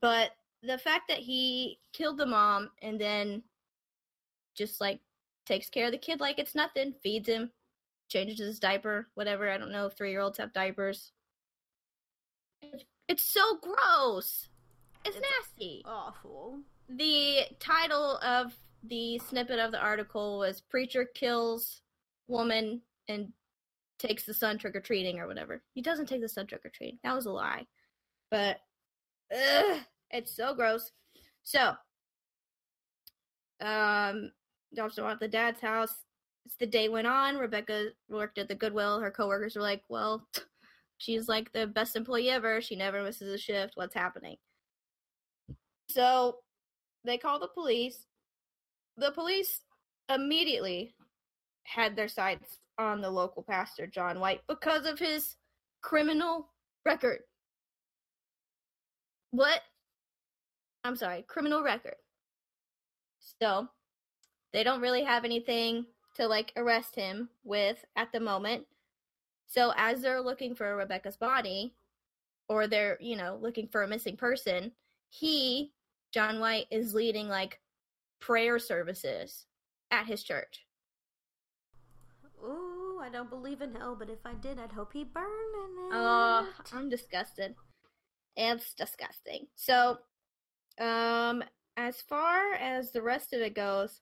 But 0.00 0.32
the 0.62 0.78
fact 0.78 1.08
that 1.08 1.18
he 1.18 1.78
killed 1.92 2.18
the 2.18 2.26
mom 2.26 2.70
and 2.82 3.00
then 3.00 3.42
just 4.54 4.80
like 4.80 5.00
takes 5.46 5.68
care 5.68 5.86
of 5.86 5.92
the 5.92 5.98
kid 5.98 6.20
like 6.20 6.38
it's 6.38 6.54
nothing, 6.54 6.94
feeds 7.02 7.28
him, 7.28 7.50
changes 8.08 8.38
his 8.38 8.60
diaper, 8.60 9.08
whatever. 9.14 9.50
I 9.50 9.58
don't 9.58 9.72
know 9.72 9.86
if 9.86 9.94
three 9.94 10.10
year 10.10 10.20
olds 10.20 10.38
have 10.38 10.52
diapers. 10.52 11.12
It's, 13.08 13.24
so 13.24 13.58
gross. 13.60 14.48
It's, 15.04 15.16
It's- 15.16 15.32
nasty. 15.40 15.82
awful. 15.84 16.60
The 16.88 17.46
title 17.58 18.18
of 18.18 18.54
the 18.84 19.18
snippet 19.18 19.58
of 19.58 19.72
the 19.72 19.80
article 19.80 20.38
was 20.38 20.60
Preacher 20.60 21.04
Kills 21.04 21.82
Woman 22.28 22.82
and 23.08 23.32
Takes 23.98 24.24
the 24.24 24.34
Son 24.34 24.58
Trick 24.58 24.74
or 24.76 24.80
Treating 24.80 25.18
or 25.18 25.26
whatever. 25.26 25.62
He 25.74 25.80
doesn't 25.82 26.06
take 26.06 26.20
the 26.20 26.28
son 26.28 26.46
trick 26.46 26.64
or 26.64 26.70
treating. 26.70 26.98
That 27.04 27.14
was 27.14 27.26
a 27.26 27.30
lie. 27.30 27.66
But 28.30 28.58
ugh, 29.34 29.80
it's 30.12 30.34
so 30.34 30.54
gross. 30.54 30.90
So 31.42 31.74
um 33.60 34.32
drops 34.74 34.96
her 34.96 35.04
off 35.04 35.14
at 35.14 35.20
the 35.20 35.28
dad's 35.28 35.60
house. 35.60 35.94
As 36.46 36.54
the 36.58 36.66
day 36.66 36.88
went 36.88 37.06
on, 37.06 37.36
Rebekah 37.36 37.90
worked 38.08 38.38
at 38.38 38.48
the 38.48 38.54
Goodwill. 38.54 39.00
Her 39.00 39.10
coworkers 39.10 39.56
were 39.56 39.62
like, 39.62 39.82
Well, 39.88 40.26
she's 40.98 41.28
like 41.28 41.52
the 41.52 41.66
best 41.66 41.96
employee 41.96 42.30
ever. 42.30 42.60
She 42.60 42.76
never 42.76 43.02
misses 43.02 43.32
a 43.32 43.38
shift. 43.38 43.72
What's 43.76 43.94
happening? 43.94 44.36
So 45.88 46.38
they 47.04 47.18
call 47.18 47.38
the 47.38 47.48
police. 47.48 48.06
The 48.96 49.10
police 49.10 49.60
immediately 50.12 50.94
had 51.64 51.96
their 51.96 52.08
sights 52.08 52.58
on 52.78 53.00
the 53.00 53.10
local 53.10 53.42
pastor, 53.42 53.86
John 53.86 54.20
White, 54.20 54.40
because 54.48 54.86
of 54.86 54.98
his 54.98 55.36
criminal 55.82 56.48
record. 56.84 57.20
What? 59.30 59.60
I'm 60.84 60.96
sorry, 60.96 61.24
criminal 61.28 61.62
record. 61.62 61.96
So, 63.38 63.68
they 64.52 64.64
don't 64.64 64.80
really 64.80 65.04
have 65.04 65.24
anything 65.24 65.86
to 66.16 66.26
like 66.26 66.52
arrest 66.56 66.94
him 66.94 67.28
with 67.44 67.84
at 67.96 68.12
the 68.12 68.20
moment. 68.20 68.66
So, 69.46 69.72
as 69.76 70.00
they're 70.00 70.20
looking 70.20 70.54
for 70.54 70.76
Rebekah's 70.76 71.16
body, 71.16 71.74
or 72.48 72.66
they're, 72.66 72.98
you 73.00 73.16
know, 73.16 73.38
looking 73.40 73.68
for 73.68 73.82
a 73.82 73.88
missing 73.88 74.16
person, 74.16 74.72
he, 75.10 75.72
John 76.12 76.40
White, 76.40 76.66
is 76.70 76.94
leading 76.94 77.28
like 77.28 77.60
prayer 78.20 78.58
services 78.58 79.46
at 79.90 80.06
his 80.06 80.22
church. 80.22 80.66
Ooh, 82.44 82.98
I 83.00 83.08
don't 83.08 83.30
believe 83.30 83.60
in 83.60 83.74
hell, 83.74 83.96
but 83.98 84.10
if 84.10 84.24
I 84.24 84.34
did, 84.34 84.58
I'd 84.58 84.72
hope 84.72 84.92
he 84.92 85.04
burned 85.04 85.26
in 85.26 85.70
it. 85.70 85.90
Oh, 85.92 86.48
I'm 86.72 86.88
disgusted. 86.88 87.54
It's 88.36 88.74
disgusting. 88.74 89.46
So, 89.54 89.98
um, 90.80 91.42
as 91.76 92.02
far 92.02 92.54
as 92.54 92.92
the 92.92 93.02
rest 93.02 93.32
of 93.32 93.40
it 93.40 93.54
goes, 93.54 94.00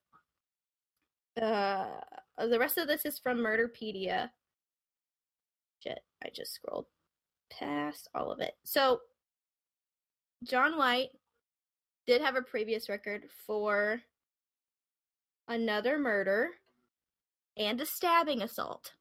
uh, 1.41 1.87
the 2.39 2.59
rest 2.59 2.79
of 2.79 2.89
this 2.89 3.05
is 3.05 3.19
from 3.19 3.39
Murderpedia. 3.39 4.31
Shit, 5.83 6.01
I 6.25 6.29
just 6.35 6.55
scrolled 6.55 6.87
past 7.51 8.09
all 8.15 8.31
of 8.31 8.41
it. 8.41 8.55
So, 8.65 9.01
John 10.45 10.77
White 10.79 11.11
did 12.07 12.23
have 12.23 12.37
a 12.37 12.43
previous 12.43 12.89
record 12.89 13.25
for 13.47 14.01
another 15.49 15.99
murder 15.99 16.51
and 17.57 17.81
a 17.81 17.87
stabbing 17.87 18.43
assault. 18.43 18.93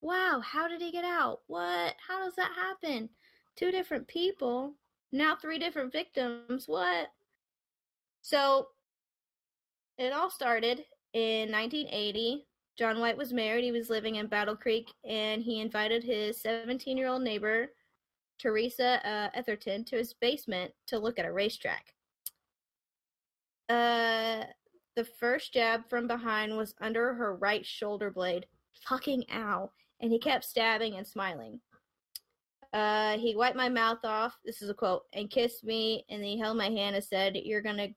Wow, 0.00 0.40
how 0.44 0.68
did 0.68 0.80
he 0.80 0.92
get 0.92 1.04
out? 1.04 1.40
What? 1.46 1.94
How 2.06 2.24
does 2.24 2.34
that 2.36 2.52
happen? 2.54 3.08
Two 3.56 3.70
different 3.70 4.06
people, 4.06 4.74
now 5.12 5.36
three 5.36 5.58
different 5.58 5.92
victims. 5.92 6.64
What? 6.66 7.08
So, 8.22 8.68
it 9.98 10.12
all 10.12 10.30
started 10.30 10.84
in 11.12 11.50
1980. 11.50 12.46
John 12.76 13.00
White 13.00 13.16
was 13.16 13.32
married. 13.32 13.64
He 13.64 13.72
was 13.72 13.88
living 13.88 14.16
in 14.16 14.26
Battle 14.26 14.56
Creek, 14.56 14.92
and 15.08 15.42
he 15.42 15.60
invited 15.60 16.04
his 16.04 16.40
17 16.42 16.96
year 16.96 17.08
old 17.08 17.22
neighbor, 17.22 17.68
Teresa 18.38 19.00
uh, 19.06 19.40
Etherton, 19.40 19.86
to 19.86 19.96
his 19.96 20.14
basement 20.14 20.72
to 20.88 20.98
look 20.98 21.18
at 21.18 21.24
a 21.24 21.32
racetrack. 21.32 21.94
Uh, 23.68 24.44
the 24.94 25.04
first 25.04 25.52
jab 25.52 25.88
from 25.88 26.06
behind 26.06 26.56
was 26.56 26.74
under 26.80 27.14
her 27.14 27.36
right 27.36 27.64
shoulder 27.64 28.10
blade. 28.10 28.46
Fucking 28.88 29.24
ow. 29.32 29.70
And 30.00 30.12
he 30.12 30.18
kept 30.18 30.44
stabbing 30.44 30.96
and 30.96 31.06
smiling. 31.06 31.60
Uh, 32.72 33.18
he 33.18 33.36
wiped 33.36 33.56
my 33.56 33.68
mouth 33.68 34.04
off. 34.04 34.36
This 34.44 34.62
is 34.62 34.70
a 34.70 34.74
quote, 34.74 35.02
and 35.12 35.30
kissed 35.30 35.64
me, 35.64 36.04
and 36.10 36.22
he 36.24 36.38
held 36.38 36.56
my 36.56 36.68
hand 36.68 36.96
and 36.96 37.04
said, 37.04 37.36
"You're 37.36 37.62
gonna, 37.62 37.88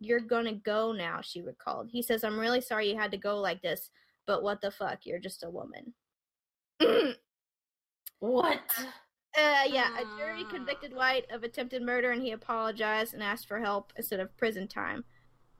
you're 0.00 0.20
gonna 0.20 0.54
go 0.54 0.92
now." 0.92 1.20
She 1.22 1.42
recalled. 1.42 1.88
He 1.90 2.02
says, 2.02 2.24
"I'm 2.24 2.38
really 2.38 2.60
sorry 2.60 2.90
you 2.90 2.96
had 2.98 3.10
to 3.12 3.18
go 3.18 3.40
like 3.40 3.62
this, 3.62 3.90
but 4.26 4.42
what 4.42 4.60
the 4.60 4.70
fuck? 4.70 5.06
You're 5.06 5.18
just 5.18 5.44
a 5.44 5.50
woman." 5.50 5.94
what? 6.80 7.16
uh, 8.78 8.84
What? 9.38 9.70
yeah, 9.72 9.90
a 9.98 10.18
jury 10.18 10.44
convicted 10.50 10.94
White 10.94 11.30
of 11.30 11.42
attempted 11.42 11.82
murder, 11.82 12.10
and 12.12 12.22
he 12.22 12.32
apologized 12.32 13.14
and 13.14 13.22
asked 13.22 13.48
for 13.48 13.60
help 13.60 13.92
instead 13.96 14.20
of 14.20 14.36
prison 14.36 14.68
time. 14.68 15.04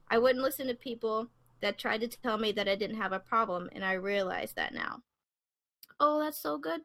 I 0.09 0.18
wouldn't 0.18 0.44
listen 0.44 0.66
to 0.68 0.74
people 0.74 1.28
that 1.61 1.78
tried 1.78 2.01
to 2.03 2.09
tell 2.09 2.38
me 2.38 2.53
that 2.53 2.68
I 2.68 2.76
didn't 2.76 2.97
have 2.97 3.12
a 3.12 3.20
problem, 3.20 3.68
and 3.72 3.84
I 3.84 3.94
realize 3.94 4.53
that 4.55 4.74
now. 4.74 5.03
Oh, 5.99 6.20
that's 6.20 6.38
so 6.38 6.59
good. 6.59 6.82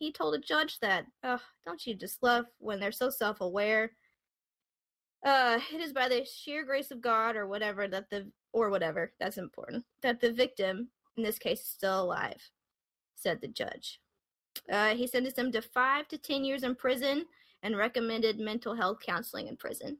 He 0.00 0.10
told 0.10 0.34
a 0.34 0.38
judge 0.38 0.80
that. 0.80 1.04
Ugh, 1.22 1.40
don't 1.66 1.86
you 1.86 1.94
just 1.94 2.22
love 2.22 2.46
when 2.58 2.80
they're 2.80 2.90
so 2.90 3.10
self 3.10 3.42
aware? 3.42 3.92
Uh, 5.24 5.60
it 5.72 5.78
is 5.78 5.92
by 5.92 6.08
the 6.08 6.24
sheer 6.24 6.64
grace 6.64 6.90
of 6.90 7.02
God 7.02 7.36
or 7.36 7.46
whatever 7.46 7.86
that 7.86 8.08
the 8.08 8.26
or 8.54 8.70
whatever, 8.70 9.12
that's 9.20 9.36
important. 9.36 9.84
That 10.02 10.18
the 10.18 10.32
victim, 10.32 10.88
in 11.18 11.22
this 11.22 11.38
case, 11.38 11.60
is 11.60 11.66
still 11.66 12.00
alive, 12.00 12.40
said 13.14 13.42
the 13.42 13.48
judge. 13.48 14.00
Uh, 14.72 14.94
he 14.94 15.06
sentenced 15.06 15.38
him 15.38 15.52
to 15.52 15.60
five 15.60 16.08
to 16.08 16.16
ten 16.16 16.44
years 16.44 16.62
in 16.62 16.74
prison 16.74 17.26
and 17.62 17.76
recommended 17.76 18.40
mental 18.40 18.74
health 18.74 19.00
counseling 19.04 19.48
in 19.48 19.56
prison. 19.58 19.98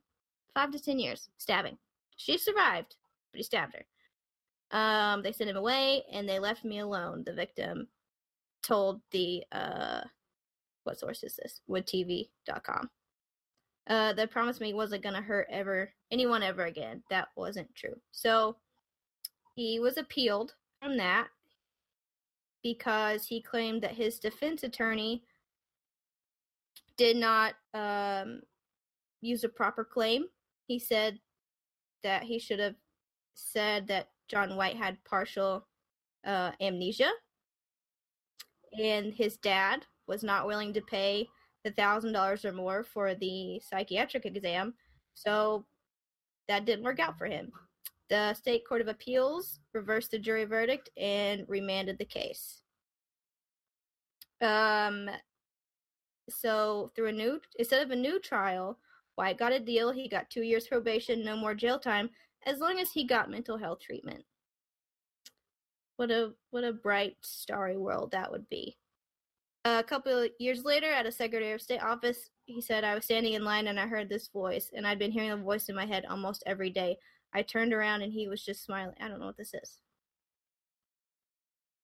Five 0.55 0.71
to 0.73 0.83
ten 0.83 0.99
years. 0.99 1.29
Stabbing. 1.37 1.77
She 2.17 2.39
survived, 2.39 2.97
but 3.33 3.37
he 3.37 3.45
stabbed 3.45 3.75
her. 3.75 4.77
Um, 4.77 5.23
they 5.23 5.33
sent 5.33 5.51
him 5.51 5.57
away 5.57 6.05
and 6.11 6.27
they 6.27 6.39
left 6.39 6.65
me 6.65 6.79
alone. 6.79 7.23
The 7.27 7.35
victim 7.35 7.87
told 8.63 9.01
the 9.11 9.45
uh, 9.53 10.03
what 10.85 10.99
source 10.99 11.23
is 11.23 11.37
this? 11.37 11.61
WoodTV.com. 11.69 12.91
Uh, 13.89 14.13
that 14.13 14.31
promised 14.31 14.61
me 14.61 14.73
wasn't 14.73 15.03
gonna 15.03 15.21
hurt 15.21 15.47
ever 15.51 15.91
anyone 16.11 16.43
ever 16.43 16.65
again. 16.65 17.03
That 17.11 17.29
wasn't 17.37 17.75
true. 17.75 17.97
So 18.13 18.57
he 19.57 19.81
was 19.81 19.97
appealed 19.99 20.55
from 20.81 20.97
that 20.99 21.29
because 22.63 23.27
he 23.27 23.41
claimed 23.41 23.83
that 23.83 23.93
his 23.93 24.19
defense 24.19 24.63
attorney 24.63 25.25
did 26.97 27.17
not 27.17 27.55
um, 27.75 28.43
use 29.23 29.45
a 29.45 29.49
proper 29.49 29.85
claim. 29.85 30.27
He 30.67 30.79
said 30.79 31.19
that 32.03 32.23
he 32.23 32.39
should 32.39 32.59
have 32.59 32.75
said 33.35 33.87
that 33.89 34.09
John 34.29 34.57
White 34.57 34.77
had 34.77 35.03
partial 35.05 35.67
uh, 36.27 36.53
amnesia, 36.61 37.11
and 38.79 39.13
his 39.13 39.37
dad 39.37 39.87
was 40.07 40.23
not 40.23 40.47
willing 40.47 40.73
to 40.75 40.81
pay 40.81 41.29
the 41.65 41.71
thousand 41.73 42.13
dollars 42.13 42.45
or 42.45 42.53
more 42.53 42.83
for 42.83 43.15
the 43.15 43.61
psychiatric 43.61 44.25
exam. 44.27 44.75
So 45.15 45.65
that 46.49 46.65
didn't 46.65 46.85
work 46.85 46.99
out 46.99 47.19
for 47.19 47.27
him. 47.27 47.53
The 48.09 48.35
state 48.35 48.67
court 48.67 48.81
of 48.81 48.89
appeals 48.89 49.61
reversed 49.73 50.11
the 50.11 50.19
jury 50.19 50.45
verdict 50.45 50.91
and 50.97 51.45
remanded 51.49 51.99
the 51.99 52.05
case. 52.05 52.61
Um, 54.41 55.09
so 56.29 56.91
through 56.95 57.09
a 57.09 57.13
new 57.13 57.41
instead 57.59 57.83
of 57.83 57.91
a 57.91 57.97
new 57.97 58.19
trial, 58.19 58.79
White 59.17 59.39
got 59.39 59.53
a 59.53 59.61
deal. 59.61 59.93
He 59.93 60.09
got 60.09 60.31
two 60.31 60.43
years 60.43 60.67
probation, 60.67 61.25
no 61.25 61.37
more 61.37 61.55
jail 61.55 61.79
time, 61.79 62.11
as 62.47 62.59
long 62.59 62.79
as 62.79 62.91
he 62.91 63.05
got 63.05 63.31
mental 63.31 63.59
health 63.59 63.81
treatment. 63.81 64.25
What 66.01 66.11
a 66.11 66.33
what 66.51 66.65
a 66.65 66.73
bright, 66.73 67.19
starry 67.21 67.77
world 67.77 68.13
that 68.13 68.33
would 68.33 68.49
be. 68.49 68.79
A 69.67 69.83
couple 69.83 70.23
of 70.23 70.31
years 70.39 70.65
later, 70.65 70.91
at 70.91 71.05
a 71.05 71.13
Secretary 71.13 71.53
of 71.53 71.61
State 71.61 71.83
office, 71.83 72.31
he 72.47 72.63
said, 72.63 72.85
I 72.85 72.95
was 72.95 73.05
standing 73.05 73.35
in 73.35 73.45
line 73.45 73.67
and 73.67 73.79
I 73.79 73.87
heard 73.87 74.09
this 74.09 74.29
voice, 74.29 74.71
and 74.75 74.87
I'd 74.87 74.99
been 74.99 75.11
hearing 75.11 75.29
the 75.29 75.37
voice 75.37 75.69
in 75.69 75.75
my 75.77 75.85
head 75.85 76.07
almost 76.09 76.43
every 76.47 76.71
day. 76.71 76.97
I 77.35 77.43
turned 77.43 77.75
around 77.75 78.01
and 78.01 78.15
he 78.15 78.29
was 78.29 78.43
just 78.43 78.65
smiling. 78.65 78.95
I 78.99 79.09
don't 79.09 79.21
know 79.21 79.27
what 79.27 79.37
this 79.37 79.53
is. 79.53 79.83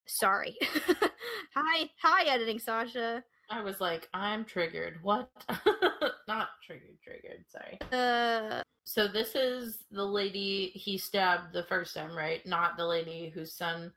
Sorry. 0.06 0.56
hi, 1.54 1.90
hi, 2.00 2.24
editing 2.24 2.58
Sasha. 2.58 3.22
I 3.50 3.60
was 3.60 3.82
like, 3.82 4.08
I'm 4.14 4.46
triggered. 4.46 4.98
What? 5.02 5.28
Not 6.26 6.48
triggered, 6.64 6.96
triggered. 7.04 7.44
Sorry. 7.48 7.78
Uh, 7.92 8.62
So 8.86 9.08
this 9.08 9.34
is 9.34 9.84
the 9.90 10.06
lady 10.06 10.68
he 10.74 10.96
stabbed 10.96 11.52
the 11.52 11.64
first 11.64 11.94
time, 11.94 12.16
right? 12.16 12.40
Not 12.46 12.78
the 12.78 12.86
lady 12.86 13.30
whose 13.34 13.52
son 13.52 13.92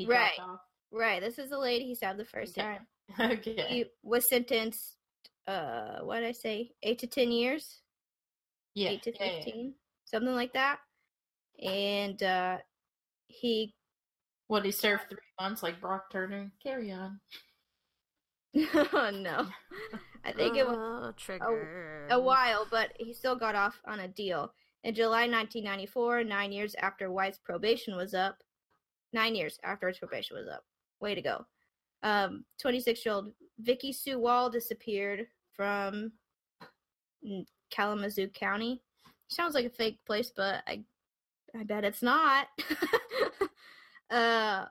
Right. 0.00 0.32
chopped 0.36 0.62
right. 0.92 1.20
This 1.20 1.38
is 1.38 1.50
the 1.50 1.58
lady 1.58 1.86
he 1.86 1.94
stabbed 1.94 2.18
the 2.18 2.24
first 2.24 2.58
Okay. 2.58 2.78
time. 2.78 2.86
Okay. 3.32 3.64
He 3.68 3.84
was 4.02 4.28
sentenced. 4.28 4.96
Uh, 5.46 5.98
what 6.00 6.20
did 6.20 6.28
I 6.28 6.32
say? 6.32 6.70
Eight 6.82 6.98
to 7.00 7.06
ten 7.06 7.30
years. 7.30 7.80
yeah. 8.74 8.90
eight 8.90 9.02
to 9.02 9.12
yeah, 9.12 9.24
yeah. 9.26 9.32
fifteen, 9.44 9.74
something 10.06 10.34
like 10.34 10.52
that. 10.54 10.78
And 11.62 12.22
uh, 12.22 12.58
he 13.28 13.74
What 14.48 14.64
he 14.64 14.70
served 14.72 15.04
three 15.10 15.18
months 15.40 15.62
like 15.62 15.80
Brock 15.80 16.10
Turner. 16.10 16.50
Carry 16.62 16.90
on. 16.92 17.20
oh 18.74 19.10
no, 19.12 19.46
I 20.24 20.32
think 20.32 20.56
it 20.56 20.66
was 20.66 20.76
Oh, 20.78 21.12
trigger. 21.16 22.06
a 22.10 22.18
while, 22.20 22.66
but 22.70 22.92
he 22.98 23.12
still 23.12 23.36
got 23.36 23.54
off 23.54 23.80
on 23.84 24.00
a 24.00 24.08
deal. 24.08 24.52
In 24.84 24.94
July 24.94 25.26
1994, 25.28 26.24
nine 26.24 26.52
years 26.52 26.74
after 26.78 27.10
White's 27.10 27.38
probation 27.38 27.96
was 27.96 28.14
up, 28.14 28.42
nine 29.14 29.34
years 29.34 29.58
after 29.64 29.88
his 29.88 29.98
probation 29.98 30.36
was 30.36 30.48
up. 30.48 30.64
Way 31.00 31.14
to 31.14 31.22
go. 31.22 31.46
Um, 32.02 32.44
26 32.60 33.06
year 33.06 33.14
old 33.14 33.32
Vicky 33.60 33.92
Sue 33.92 34.18
Wall 34.18 34.50
disappeared 34.50 35.26
from 35.54 36.12
Kalamazoo 37.70 38.28
County. 38.28 38.82
Sounds 39.28 39.54
like 39.54 39.64
a 39.64 39.70
fake 39.70 40.00
place, 40.06 40.30
but 40.34 40.62
I, 40.66 40.84
I 41.58 41.64
bet 41.64 41.84
it's 41.84 42.02
not. 42.02 42.48
uh, 44.10 44.66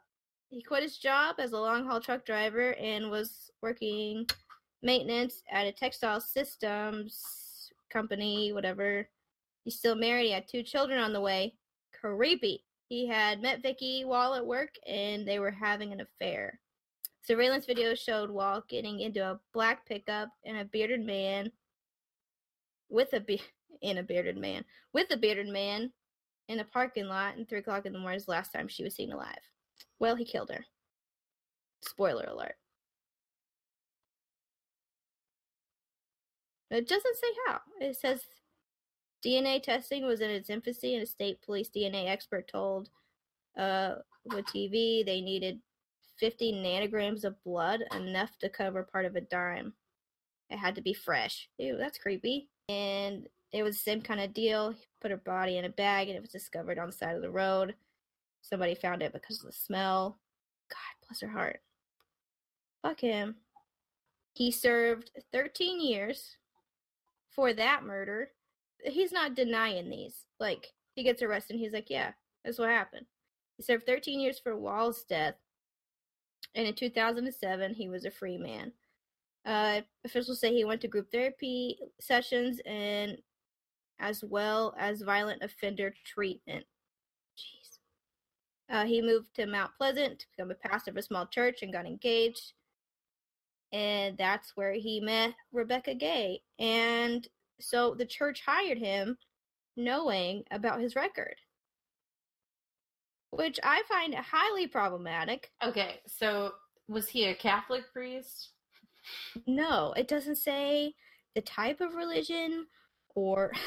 he 0.50 0.62
quit 0.62 0.84
his 0.84 0.98
job 0.98 1.38
as 1.40 1.54
a 1.54 1.60
long 1.60 1.86
haul 1.86 2.00
truck 2.00 2.26
driver 2.26 2.76
and 2.76 3.10
was 3.10 3.50
working 3.62 4.28
maintenance 4.84 5.42
at 5.52 5.66
a 5.66 5.72
textile 5.72 6.22
systems 6.22 7.72
company, 7.90 8.54
whatever. 8.54 9.08
He's 9.64 9.78
still 9.78 9.96
married. 9.96 10.26
He 10.26 10.32
had 10.32 10.48
two 10.48 10.64
children 10.64 11.00
on 11.00 11.14
the 11.14 11.22
way. 11.22 11.56
Creepy. 12.00 12.66
He 12.94 13.08
had 13.08 13.42
met 13.42 13.64
Vicky 13.64 14.06
Wall 14.06 14.36
at 14.36 14.46
work 14.46 14.76
and 14.86 15.28
they 15.28 15.40
were 15.40 15.50
having 15.50 15.92
an 15.92 16.02
affair. 16.02 16.60
Surveillance 17.24 17.66
video 17.66 17.96
showed 17.96 18.30
Wall 18.30 18.64
getting 18.70 19.00
into 19.00 19.20
a 19.20 19.40
black 19.52 19.84
pickup 19.88 20.30
and 20.46 20.58
a 20.60 20.66
bearded 20.66 21.04
man 21.04 21.52
with 22.90 23.12
a 23.14 23.20
be- 23.20 23.42
in 23.82 23.98
a 23.98 24.04
bearded 24.04 24.38
man 24.38 24.64
with 24.94 25.10
a 25.10 25.18
bearded 25.18 25.48
man 25.48 25.92
in 26.50 26.60
a 26.60 26.66
parking 26.66 27.08
lot 27.08 27.36
and 27.36 27.50
three 27.50 27.58
o'clock 27.58 27.88
in 27.88 27.94
the 27.94 27.98
morning 27.98 28.18
is 28.18 28.26
the 28.26 28.32
last 28.32 28.54
time 28.54 28.68
she 28.68 28.84
was 28.84 28.94
seen 28.94 29.12
alive. 29.12 29.42
Well, 29.98 30.16
he 30.16 30.24
killed 30.24 30.52
her. 30.52 30.64
Spoiler 31.82 32.26
alert. 32.26 32.58
It 36.70 36.88
doesn't 36.88 37.18
say 37.18 37.28
how. 37.48 37.60
It 37.82 37.96
says 37.96 38.22
DNA 39.26 39.62
testing 39.62 40.06
was 40.06 40.22
in 40.22 40.30
its 40.30 40.50
infancy, 40.50 40.96
and 40.96 41.04
a 41.04 41.08
state 41.08 41.42
police 41.42 41.70
DNA 41.70 42.08
expert 42.08 42.48
told 42.48 42.90
uh, 43.58 43.96
Wood 44.26 44.46
TV 44.46 45.06
they 45.06 45.22
needed 45.22 45.60
50 46.20 46.54
nanograms 46.54 47.24
of 47.24 47.42
blood, 47.44 47.82
enough 47.94 48.38
to 48.40 48.50
cover 48.50 48.84
part 48.84 49.06
of 49.06 49.16
a 49.16 49.22
dime. 49.22 49.74
It 50.50 50.58
had 50.58 50.76
to 50.76 50.82
be 50.82 50.94
fresh. 50.94 51.50
Ew, 51.58 51.78
that's 51.78 51.98
creepy. 51.98 52.50
And 52.70 53.28
it 53.52 53.64
was 53.64 53.78
the 53.78 53.84
same 53.84 54.02
kind 54.02 54.20
of 54.20 54.34
deal. 54.34 54.72
He 54.72 54.86
put 55.02 55.12
her 55.12 55.18
body 55.18 55.58
in 55.58 55.66
a 55.66 55.70
bag, 55.70 56.08
and 56.08 56.18
it 56.18 56.22
was 56.22 56.32
discovered 56.32 56.80
on 56.80 56.88
the 56.88 56.94
side 56.94 57.16
of 57.16 57.22
the 57.22 57.32
road. 57.32 57.76
Somebody 58.42 58.76
found 58.76 59.02
it 59.02 59.14
because 59.14 59.40
of 59.40 59.48
the 59.48 59.54
smell. 59.54 60.18
God 60.70 61.08
bless 61.08 61.22
her 61.22 61.30
heart. 61.30 61.62
Fuck 62.82 63.00
him. 63.00 63.36
He 64.34 64.52
served 64.52 65.12
13 65.32 65.80
years 65.80 66.38
for 67.32 67.54
that 67.54 67.84
murder. 67.84 68.30
He's 68.86 69.12
not 69.12 69.36
denying 69.36 69.90
these. 69.90 70.26
Like, 70.40 70.68
he 70.96 71.04
gets 71.04 71.22
arrested 71.22 71.54
and 71.54 71.60
he's 71.62 71.74
like, 71.74 71.90
yeah, 71.90 72.12
that's 72.44 72.60
what 72.60 72.70
happened. 72.70 73.06
He 73.58 73.64
served 73.64 73.86
13 73.86 74.20
years 74.20 74.40
for 74.40 74.58
Wall's 74.58 75.04
death. 75.04 75.36
And 76.56 76.68
in 76.68 76.76
2007, 76.76 77.74
he 77.74 77.90
was 77.90 78.06
a 78.06 78.12
free 78.12 78.38
man. 78.38 78.72
Uh, 79.46 79.82
officials 80.06 80.40
say 80.40 80.54
he 80.54 80.66
went 80.66 80.82
to 80.82 80.88
group 80.88 81.12
therapy 81.12 81.78
sessions 82.00 82.62
and 82.66 83.18
as 84.00 84.24
well 84.24 84.74
as 84.78 85.02
violent 85.02 85.42
offender 85.42 85.94
treatment. 86.06 86.66
Jeez. 87.38 87.80
Uh, 88.70 88.86
he 88.86 89.02
moved 89.02 89.34
to 89.36 89.46
Mount 89.46 89.72
Pleasant 89.78 90.20
to 90.20 90.26
become 90.36 90.52
a 90.52 90.56
pastor 90.56 90.92
of 90.92 90.98
a 90.98 91.02
small 91.02 91.26
church 91.26 91.62
and 91.62 91.74
got 91.74 91.86
engaged. 91.86 92.54
And 93.72 94.18
that's 94.18 94.56
where 94.56 94.74
he 94.74 95.00
met 95.00 95.34
Rebekah 95.52 95.96
Gay. 95.96 96.42
And 96.60 97.28
so 97.60 97.94
the 97.94 98.06
church 98.06 98.44
hired 98.46 98.78
him 98.78 99.18
knowing 99.76 100.44
about 100.52 100.82
his 100.82 100.96
record, 100.96 101.36
which 103.32 103.60
I 103.64 103.82
find 103.88 104.14
highly 104.16 104.68
problematic. 104.68 105.52
Okay, 105.64 106.02
so 106.08 106.54
was 106.88 107.08
he 107.10 107.26
a 107.26 107.36
Catholic 107.36 107.84
priest? 107.92 108.50
No, 109.48 109.94
it 109.98 110.08
doesn't 110.08 110.36
say 110.38 110.94
the 111.36 111.42
type 111.42 111.82
of 111.82 111.96
religion 111.96 112.68
or. 113.16 113.52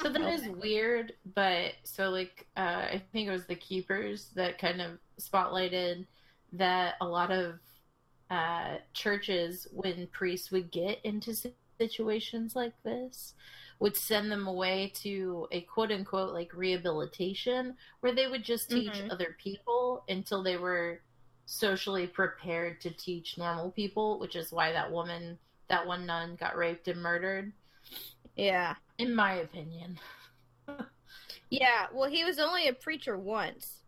So 0.00 0.08
that 0.08 0.22
is 0.22 0.48
weird, 0.48 1.12
but 1.36 1.74
so 1.84 2.10
like 2.10 2.48
uh, 2.56 2.88
I 2.90 3.02
think 3.12 3.28
it 3.28 3.30
was 3.30 3.46
the 3.46 3.54
keepers 3.54 4.30
that 4.34 4.58
kind 4.58 4.82
of 4.82 4.98
spotlighted 5.20 6.04
that 6.52 6.94
a 7.00 7.06
lot 7.06 7.30
of 7.30 7.60
uh, 8.30 8.78
churches, 8.92 9.68
when 9.72 10.08
priests 10.08 10.50
would 10.50 10.72
get 10.72 10.98
into 11.04 11.32
situations 11.78 12.54
like 12.56 12.74
this, 12.82 13.34
would 13.80 13.96
send 13.96 14.30
them 14.30 14.46
away 14.46 14.92
to 14.94 15.48
a 15.50 15.60
quote 15.62 15.90
unquote 15.92 16.32
like 16.32 16.54
rehabilitation 16.54 17.76
where 18.00 18.14
they 18.14 18.26
would 18.28 18.44
just 18.44 18.70
teach 18.70 18.92
Mhm. 18.92 19.10
other 19.12 19.36
people 19.42 20.04
until 20.08 20.42
they 20.42 20.56
were 20.56 21.00
socially 21.46 22.06
prepared 22.06 22.80
to 22.80 22.90
teach 22.90 23.36
normal 23.36 23.70
people, 23.70 24.18
which 24.18 24.36
is 24.36 24.52
why 24.52 24.72
that 24.72 24.90
woman, 24.90 25.38
that 25.68 25.86
one 25.86 26.06
nun, 26.06 26.36
got 26.36 26.56
raped 26.56 26.88
and 26.88 27.02
murdered. 27.02 27.52
yeah. 28.36 28.74
In 28.98 29.14
my 29.14 29.34
opinion. 29.34 29.98
Yeah, 31.50 31.86
well, 31.92 32.08
he 32.10 32.24
was 32.24 32.38
only 32.40 32.66
a 32.66 32.72
preacher 32.72 33.16
once. 33.16 33.84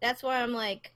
That's 0.00 0.22
why 0.22 0.40
I'm 0.40 0.52
like, 0.54 0.94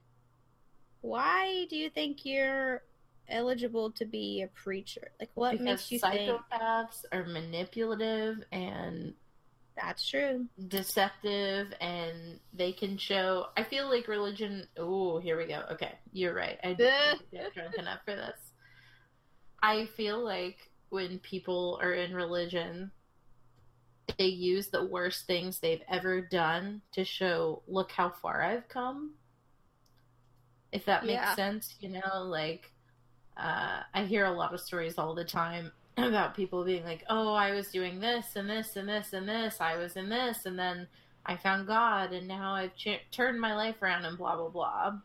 why 1.03 1.67
do 1.69 1.77
you 1.77 1.91
think 1.91 2.25
you're 2.25 2.83
eligible 3.29 3.91
to 3.93 4.05
be 4.05 4.43
a 4.43 4.49
preacher? 4.49 5.11
Like, 5.20 5.31
what 5.35 5.53
because 5.53 5.64
makes 5.64 5.93
you 5.93 5.99
think 5.99 6.41
psychopaths 6.51 7.05
are 7.12 7.25
manipulative 7.25 8.45
and 8.53 9.14
that's 9.77 10.09
true? 10.09 10.47
deceptive 10.68 11.72
and 11.81 12.39
they 12.53 12.70
can 12.72 12.97
show 12.97 13.47
i 13.57 13.62
feel 13.62 13.89
like 13.89 14.07
religion 14.07 14.64
oh 14.79 15.18
here 15.18 15.37
we 15.37 15.47
go 15.47 15.62
okay 15.70 15.93
you're 16.12 16.35
right 16.35 16.59
i 16.62 16.72
didn't 16.72 17.31
get 17.33 17.53
drunk 17.53 17.75
enough 17.77 17.99
for 18.05 18.14
this 18.14 18.39
i 19.62 19.87
feel 19.97 20.22
like 20.25 20.70
when 20.91 21.18
people 21.18 21.79
are 21.83 21.93
in 21.93 22.14
religion 22.14 22.91
they 24.18 24.27
use 24.27 24.68
the 24.68 24.85
worst 24.85 25.27
things 25.27 25.59
they've 25.59 25.83
ever 25.91 26.20
done 26.20 26.81
to 26.93 27.05
show 27.05 27.62
look 27.66 27.91
how 27.91 28.11
far 28.11 28.43
i've 28.43 28.68
come 28.68 29.14
if 30.70 30.85
that 30.85 31.05
makes 31.05 31.14
Yeah. 31.22 31.35
sense 31.35 31.75
you 31.81 31.89
know 31.89 32.22
like 32.22 32.70
uh, 33.37 33.80
i 33.93 34.05
hear 34.05 34.26
a 34.26 34.30
lot 34.30 34.55
of 34.55 34.61
stories 34.61 34.99
all 34.99 35.14
the 35.14 35.24
time 35.24 35.70
about 35.97 36.35
people 36.35 36.64
being 36.64 36.85
like, 36.85 37.05
"Oh, 37.09 37.35
I 37.35 37.53
was 37.53 37.68
doing 37.68 38.01
this 38.01 38.37
and 38.37 38.49
this 38.49 38.76
and 38.76 38.89
this 38.89 39.12
and 39.12 39.28
this. 39.28 39.61
I 39.61 39.76
was 39.76 39.97
in 39.97 40.09
this, 40.09 40.47
and 40.47 40.59
then 40.59 40.89
I 41.24 41.37
found 41.37 41.66
God, 41.66 42.12
and 42.12 42.26
now 42.26 42.55
I've 42.55 42.74
ch- 42.76 43.01
turned 43.12 43.41
my 43.41 43.55
life 43.55 43.76
around, 43.80 44.05
and 44.05 44.18
blah 44.18 44.37
blah 44.37 44.49
blah." 44.49 44.99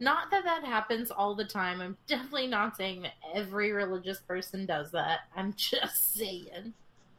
Not 0.00 0.30
that 0.30 0.44
that 0.44 0.62
happens 0.62 1.10
all 1.10 1.34
the 1.34 1.44
time. 1.44 1.80
I'm 1.80 1.96
definitely 2.06 2.46
not 2.46 2.76
saying 2.76 3.02
that 3.02 3.14
every 3.34 3.72
religious 3.72 4.20
person 4.20 4.64
does 4.64 4.92
that. 4.92 5.20
I'm 5.36 5.54
just 5.56 6.14
saying. 6.14 6.72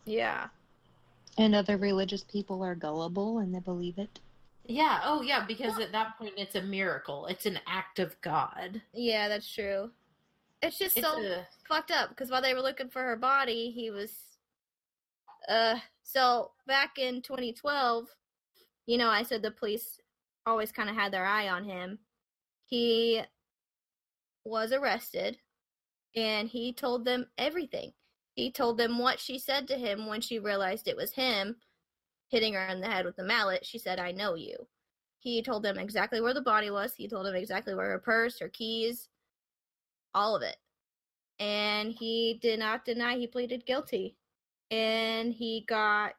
Yeah. 0.05 0.47
And 1.37 1.55
other 1.55 1.77
religious 1.77 2.23
people 2.23 2.63
are 2.63 2.75
gullible 2.75 3.39
and 3.39 3.53
they 3.53 3.59
believe 3.59 3.97
it. 3.97 4.19
Yeah, 4.65 5.01
oh 5.03 5.23
yeah, 5.23 5.45
because 5.45 5.79
at 5.79 5.91
that 5.93 6.17
point 6.17 6.33
it's 6.37 6.55
a 6.55 6.61
miracle. 6.61 7.25
It's 7.25 7.45
an 7.47 7.59
act 7.65 7.97
of 7.97 8.19
God. 8.21 8.81
Yeah, 8.93 9.27
that's 9.27 9.51
true. 9.51 9.89
It's 10.61 10.77
just 10.77 10.97
It's 10.97 11.07
so 11.07 11.21
a, 11.21 11.47
fucked 11.67 11.91
up 11.91 12.09
because 12.09 12.29
while 12.29 12.41
they 12.41 12.53
were 12.53 12.61
looking 12.61 12.89
for 12.89 13.01
her 13.01 13.15
body, 13.15 13.71
he 13.71 13.91
was. 13.91 14.11
Uh, 15.47 15.79
so 16.03 16.51
back 16.67 16.97
in 16.97 17.21
2012, 17.21 18.07
you 18.85 18.97
know, 18.97 19.09
I 19.09 19.23
said 19.23 19.41
the 19.41 19.51
police 19.51 19.99
always 20.45 20.71
kind 20.71 20.89
of 20.89 20.95
had 20.95 21.13
their 21.13 21.25
eye 21.25 21.47
on 21.47 21.63
him. 21.63 21.99
He 22.65 23.21
was 24.43 24.71
arrested 24.71 25.37
and 26.15 26.49
he 26.49 26.73
told 26.73 27.05
them 27.05 27.27
everything. 27.37 27.93
He 28.33 28.51
told 28.51 28.77
them 28.77 28.97
what 28.99 29.19
she 29.19 29.37
said 29.37 29.67
to 29.67 29.75
him 29.75 30.07
when 30.07 30.21
she 30.21 30.39
realized 30.39 30.87
it 30.87 30.97
was 30.97 31.11
him 31.11 31.57
hitting 32.29 32.53
her 32.53 32.65
in 32.67 32.81
the 32.81 32.87
head 32.87 33.05
with 33.05 33.15
the 33.15 33.23
mallet. 33.23 33.65
She 33.65 33.77
said, 33.77 33.99
I 33.99 34.11
know 34.11 34.35
you. 34.35 34.67
He 35.19 35.41
told 35.41 35.63
them 35.63 35.77
exactly 35.77 36.21
where 36.21 36.33
the 36.33 36.41
body 36.41 36.69
was. 36.69 36.93
He 36.95 37.07
told 37.07 37.25
them 37.25 37.35
exactly 37.35 37.75
where 37.75 37.89
her 37.89 37.99
purse, 37.99 38.39
her 38.39 38.49
keys, 38.49 39.09
all 40.13 40.35
of 40.35 40.41
it. 40.41 40.57
And 41.39 41.91
he 41.93 42.39
did 42.41 42.59
not 42.59 42.85
deny 42.85 43.17
he 43.17 43.27
pleaded 43.27 43.65
guilty. 43.65 44.15
And 44.71 45.33
he 45.33 45.65
got 45.67 46.13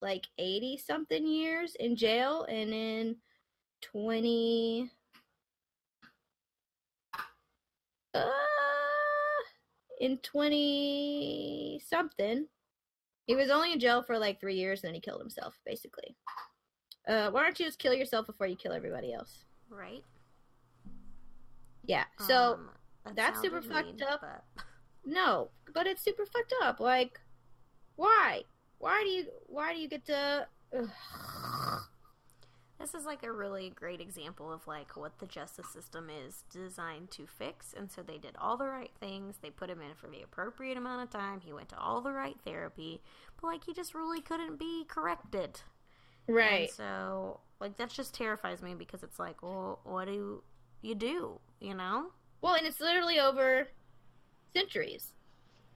like 0.00 0.26
80 0.38 0.78
something 0.78 1.26
years 1.26 1.74
in 1.80 1.96
jail 1.96 2.44
and 2.44 2.72
in 2.72 3.16
20 3.82 4.90
uh 8.14 8.30
in 10.00 10.18
20 10.18 11.82
something 11.84 12.46
he 13.26 13.34
was 13.36 13.50
only 13.50 13.72
in 13.72 13.80
jail 13.80 14.02
for 14.02 14.18
like 14.18 14.40
3 14.40 14.54
years 14.54 14.82
and 14.82 14.88
then 14.88 14.94
he 14.94 15.00
killed 15.00 15.20
himself 15.20 15.58
basically. 15.66 16.16
Uh 17.06 17.30
why 17.30 17.42
don't 17.42 17.58
you 17.58 17.66
just 17.66 17.78
kill 17.78 17.94
yourself 17.94 18.26
before 18.26 18.46
you 18.46 18.56
kill 18.56 18.72
everybody 18.72 19.12
else? 19.12 19.44
Right? 19.70 20.04
yeah 21.84 22.04
so 22.26 22.54
Um, 22.54 22.70
that 23.08 23.16
that's 23.16 23.40
super 23.40 23.62
sounded 23.62 23.98
fucked 24.00 24.02
up. 24.12 24.20
but- 24.54 24.64
No, 25.04 25.50
but 25.72 25.86
it's 25.86 26.02
super 26.02 26.26
fucked 26.26 26.54
up. 26.62 26.80
Like, 26.80 27.20
why? 27.96 28.42
Why 28.78 29.02
do 29.02 29.08
you? 29.10 29.26
Why 29.46 29.74
do 29.74 29.80
you 29.80 29.88
get 29.88 30.04
to? 30.06 30.46
Ugh. 30.76 30.88
This 32.80 32.94
is 32.94 33.04
like 33.04 33.24
a 33.24 33.32
really 33.32 33.70
great 33.70 34.00
example 34.00 34.52
of 34.52 34.64
like 34.68 34.96
what 34.96 35.18
the 35.18 35.26
justice 35.26 35.66
system 35.72 36.08
is 36.08 36.44
designed 36.48 37.10
to 37.12 37.26
fix. 37.26 37.74
And 37.76 37.90
so 37.90 38.02
they 38.02 38.18
did 38.18 38.36
all 38.38 38.56
the 38.56 38.68
right 38.68 38.92
things. 39.00 39.34
They 39.42 39.50
put 39.50 39.68
him 39.68 39.80
in 39.80 39.94
for 39.96 40.06
the 40.06 40.22
appropriate 40.22 40.76
amount 40.78 41.02
of 41.02 41.10
time. 41.10 41.40
He 41.40 41.52
went 41.52 41.70
to 41.70 41.78
all 41.78 42.00
the 42.00 42.12
right 42.12 42.36
therapy, 42.44 43.02
but 43.40 43.48
like 43.48 43.64
he 43.64 43.74
just 43.74 43.94
really 43.96 44.20
couldn't 44.20 44.60
be 44.60 44.84
corrected. 44.86 45.60
And 46.62 46.70
so 46.70 47.40
like 47.58 47.76
that 47.78 47.90
just 47.90 48.14
terrifies 48.14 48.62
me 48.62 48.76
because 48.76 49.02
it's 49.02 49.18
like, 49.18 49.42
well, 49.42 49.80
what 49.82 50.04
do 50.06 50.44
you 50.80 50.94
do? 50.94 51.40
You 51.58 51.74
know? 51.74 52.12
Well, 52.40 52.54
and 52.54 52.66
it's 52.66 52.80
literally 52.80 53.18
over 53.20 53.68
centuries. 54.52 55.12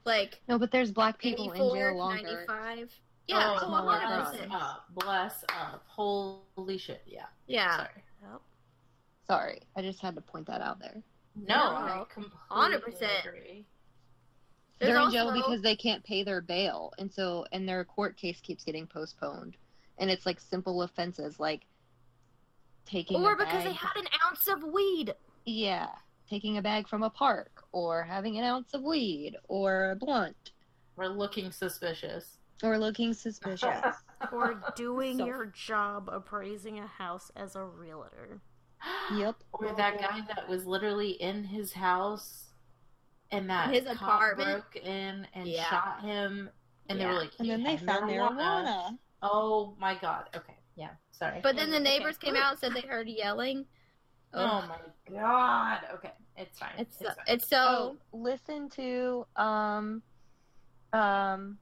Like 0.04 0.40
No, 0.48 0.58
but 0.58 0.70
there's 0.72 0.90
black 0.90 1.18
people 1.18 1.52
in 1.52 1.58
jail 1.58 1.96
longer. 1.96 2.44
95. 2.48 2.90
Yeah, 3.28 3.36
oh, 3.52 3.58
oh, 3.62 3.66
smaller 3.66 4.00
bless 4.00 4.36
100%. 4.36 4.52
up, 4.52 4.84
bless 4.94 5.44
up. 5.48 5.84
Holy 5.86 6.76
shit, 6.78 7.02
yeah. 7.06 7.26
Yeah. 7.46 7.76
Sorry. 7.76 8.04
Yep. 8.22 8.40
Sorry, 9.28 9.60
I 9.76 9.82
just 9.82 10.00
had 10.00 10.14
to 10.16 10.20
point 10.20 10.46
that 10.48 10.60
out 10.60 10.80
there. 10.80 11.00
No, 11.36 11.86
No, 11.86 12.06
100%. 12.50 13.64
They're 14.80 14.90
in 14.90 14.96
also- 14.96 15.12
jail 15.12 15.32
because 15.32 15.62
they 15.62 15.76
can't 15.76 16.02
pay 16.02 16.24
their 16.24 16.40
bail, 16.40 16.92
and 16.98 17.10
so 17.12 17.46
and 17.52 17.68
their 17.68 17.84
court 17.84 18.16
case 18.16 18.40
keeps 18.40 18.64
getting 18.64 18.86
postponed. 18.88 19.56
And 19.98 20.10
it's 20.10 20.26
like 20.26 20.40
simple 20.40 20.82
offenses 20.82 21.38
like 21.38 21.62
taking 22.84 23.24
or 23.24 23.34
a 23.34 23.36
because 23.36 23.62
they 23.62 23.72
had 23.72 23.96
an 23.96 24.06
ounce 24.26 24.48
of 24.48 24.64
weed. 24.64 25.14
yeah, 25.44 25.88
taking 26.32 26.56
a 26.56 26.62
bag 26.62 26.88
from 26.88 27.02
a 27.02 27.10
park, 27.10 27.62
or 27.72 28.02
having 28.02 28.38
an 28.38 28.44
ounce 28.44 28.72
of 28.72 28.82
weed, 28.82 29.36
or 29.48 29.90
a 29.90 29.96
blunt, 29.96 30.52
We're 30.96 31.08
looking 31.08 31.52
suspicious. 31.52 32.38
or 32.62 32.78
looking 32.78 33.12
suspicious. 33.12 33.68
Or 34.32 34.62
doing 34.76 35.18
So- 35.18 35.26
your 35.26 35.46
job 35.46 36.08
appraising 36.10 36.78
a 36.78 36.86
house 36.86 37.30
as 37.36 37.54
a 37.56 37.64
realtor. 37.64 38.40
yep. 39.14 39.34
Or 39.52 39.74
that 39.76 39.98
guy 40.00 40.20
that 40.34 40.48
was 40.48 40.64
literally 40.64 41.10
in 41.20 41.42
his 41.44 41.72
house 41.72 42.44
and 43.32 43.50
that 43.50 43.74
His 43.74 43.84
apartment? 43.86 44.62
broke 44.72 44.76
in 44.76 45.26
and 45.34 45.46
Yeah. 45.48 45.64
shot 45.68 46.00
him 46.02 46.48
and 46.88 47.00
they 47.00 47.04
were 47.06 47.14
like 47.14 47.32
And 47.40 47.50
then 47.50 47.62
they 47.64 47.76
found 47.76 48.08
marijuana. 48.08 48.96
Oh 49.22 49.74
my 49.78 49.96
god. 49.96 50.28
Okay. 50.36 50.56
Yeah. 50.76 50.90
Sorry. 51.10 51.40
But 51.42 51.56
then 51.56 51.70
the 51.70 51.76
Okay. 51.78 51.84
neighbors 51.98 52.16
came 52.16 52.36
out 52.36 52.52
and 52.52 52.58
said 52.60 52.74
they 52.74 52.86
heard 52.86 53.08
yelling. 53.08 53.66
Oh 54.32 54.40
Ugh. 54.44 54.68
my 54.68 55.12
god. 55.12 55.80
Okay. 55.94 56.12
It's 56.36 56.58
fine. 56.58 56.70
It's 56.78 56.94
It's, 56.94 56.98
so, 56.98 57.04
fine. 57.06 57.24
it's 57.28 57.48
so 57.48 57.56
Oh, 57.58 57.96
listen 58.12 58.68
to 58.70 59.26
um 59.36 60.02
um 60.92 61.58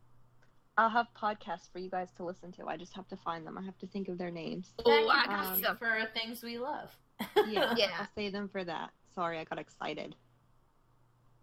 I'll 0.77 0.89
have 0.89 1.07
podcasts 1.21 1.71
for 1.71 1.79
you 1.79 1.91
guys 1.91 2.09
to 2.17 2.25
listen 2.25 2.53
to. 2.53 2.67
I 2.67 2.77
just 2.79 2.95
have 2.95 3.07
to 3.09 3.17
find 3.17 3.47
them. 3.47 3.59
I 3.59 3.63
have 3.63 3.77
to 3.79 3.87
think 3.87 4.09
of 4.09 4.17
their 4.17 4.31
names. 4.31 4.73
Oh, 4.87 5.09
I 5.09 5.27
got 5.27 5.59
you 5.59 5.65
some. 5.65 5.77
for 5.77 5.99
things 6.15 6.43
we 6.43 6.59
love. 6.59 6.89
Yeah, 7.49 7.75
Yeah. 7.77 7.89
I'll 8.01 8.09
save 8.15 8.33
them 8.33 8.49
for 8.49 8.65
that. 8.65 8.91
Sorry, 9.15 9.39
I 9.39 9.45
got 9.45 9.59
excited. 9.59 10.15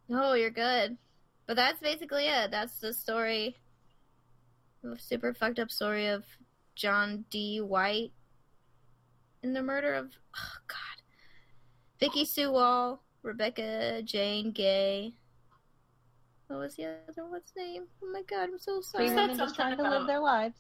No, 0.10 0.34
you're 0.34 0.50
good. 0.50 0.98
But 1.46 1.56
that's 1.56 1.80
basically 1.80 2.28
it. 2.28 2.50
That's 2.50 2.80
the 2.80 2.94
story. 2.94 3.58
The 4.82 4.98
super 4.98 5.34
fucked 5.34 5.60
up 5.60 5.70
story 5.70 6.08
of 6.08 6.24
John 6.76 7.26
D. 7.30 7.60
White 7.62 8.12
and 9.44 9.56
the 9.56 9.62
murder 9.62 9.94
of 9.94 10.12
oh 10.36 10.52
god. 10.68 10.78
Vicky 12.00 12.26
Sue 12.26 12.52
Wall, 12.52 13.04
Rebekah 13.28 14.04
Jane 14.04 14.52
Gay. 14.52 15.14
What 16.48 16.60
was 16.60 16.76
the 16.78 16.86
other 17.10 17.26
one's 17.30 17.52
name? 17.58 17.84
Oh 18.02 18.10
my 18.10 18.22
god, 18.22 18.44
I'm 18.44 18.58
so 18.58 18.76
Three 18.82 18.84
sorry. 18.84 19.08
said 19.10 19.16
women 19.16 19.38
just 19.38 19.56
something 19.56 19.56
trying 19.56 19.78
to 19.78 19.84
live 19.84 19.92
about- 20.04 20.08
their 20.08 20.20
lives. 20.20 20.56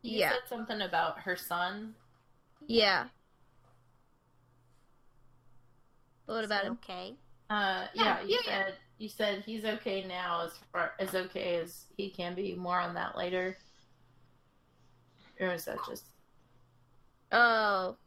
You 0.00 0.18
Yeah. 0.20 0.30
said 0.30 0.48
something 0.48 0.80
about 0.80 1.18
her 1.20 1.36
son. 1.36 1.94
Yeah. 2.66 3.08
What 6.24 6.44
about 6.44 6.62
So, 6.62 6.66
him? 6.68 6.78
Okay. 6.82 7.16
Uh, 7.50 7.86
Yeah, 7.92 8.04
yeah, 8.04 8.20
you 8.22 8.28
yeah, 8.30 8.40
yeah. 8.46 8.64
said 8.64 8.78
you 8.96 9.08
said 9.10 9.42
he's 9.44 9.64
okay 9.66 10.04
now, 10.04 10.40
as 10.46 10.56
far 10.72 10.94
as 10.98 11.14
okay 11.14 11.56
as 11.56 11.86
he 11.98 12.08
can 12.08 12.34
be. 12.34 12.54
More 12.54 12.80
on 12.80 12.94
that 12.94 13.14
later. 13.16 13.58
Or 15.38 15.48
is 15.48 15.66
that 15.66 15.78
just? 15.86 16.06
Oh. 17.32 17.98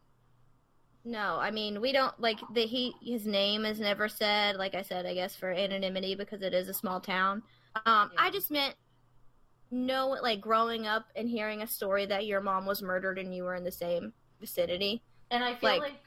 No, 1.08 1.38
I 1.40 1.52
mean 1.52 1.80
we 1.80 1.94
don't 1.94 2.14
like 2.20 2.38
the 2.54 2.66
he 2.66 2.94
his 3.02 3.26
name 3.26 3.64
is 3.66 3.80
never 3.80 4.10
said, 4.10 4.58
like 4.58 4.76
I 4.76 4.82
said, 4.82 5.06
I 5.06 5.14
guess 5.14 5.36
for 5.38 5.50
anonymity 5.52 6.16
because 6.16 6.42
it 6.42 6.54
is 6.54 6.68
a 6.68 6.74
small 6.74 7.00
town. 7.00 7.44
Um 7.86 8.12
I 8.18 8.30
just 8.30 8.52
meant 8.52 8.76
no, 9.72 10.10
like 10.22 10.42
growing 10.42 10.86
up 10.86 11.06
and 11.16 11.30
hearing 11.30 11.62
a 11.62 11.68
story 11.68 12.06
that 12.08 12.26
your 12.26 12.42
mom 12.42 12.66
was 12.66 12.82
murdered 12.82 13.20
and 13.20 13.34
you 13.34 13.44
were 13.44 13.56
in 13.56 13.64
the 13.64 13.72
same 13.72 14.12
vicinity. 14.42 15.02
And 15.32 15.44
I 15.44 15.56
feel 15.56 15.70
Like- 15.70 15.82
like, 15.82 16.04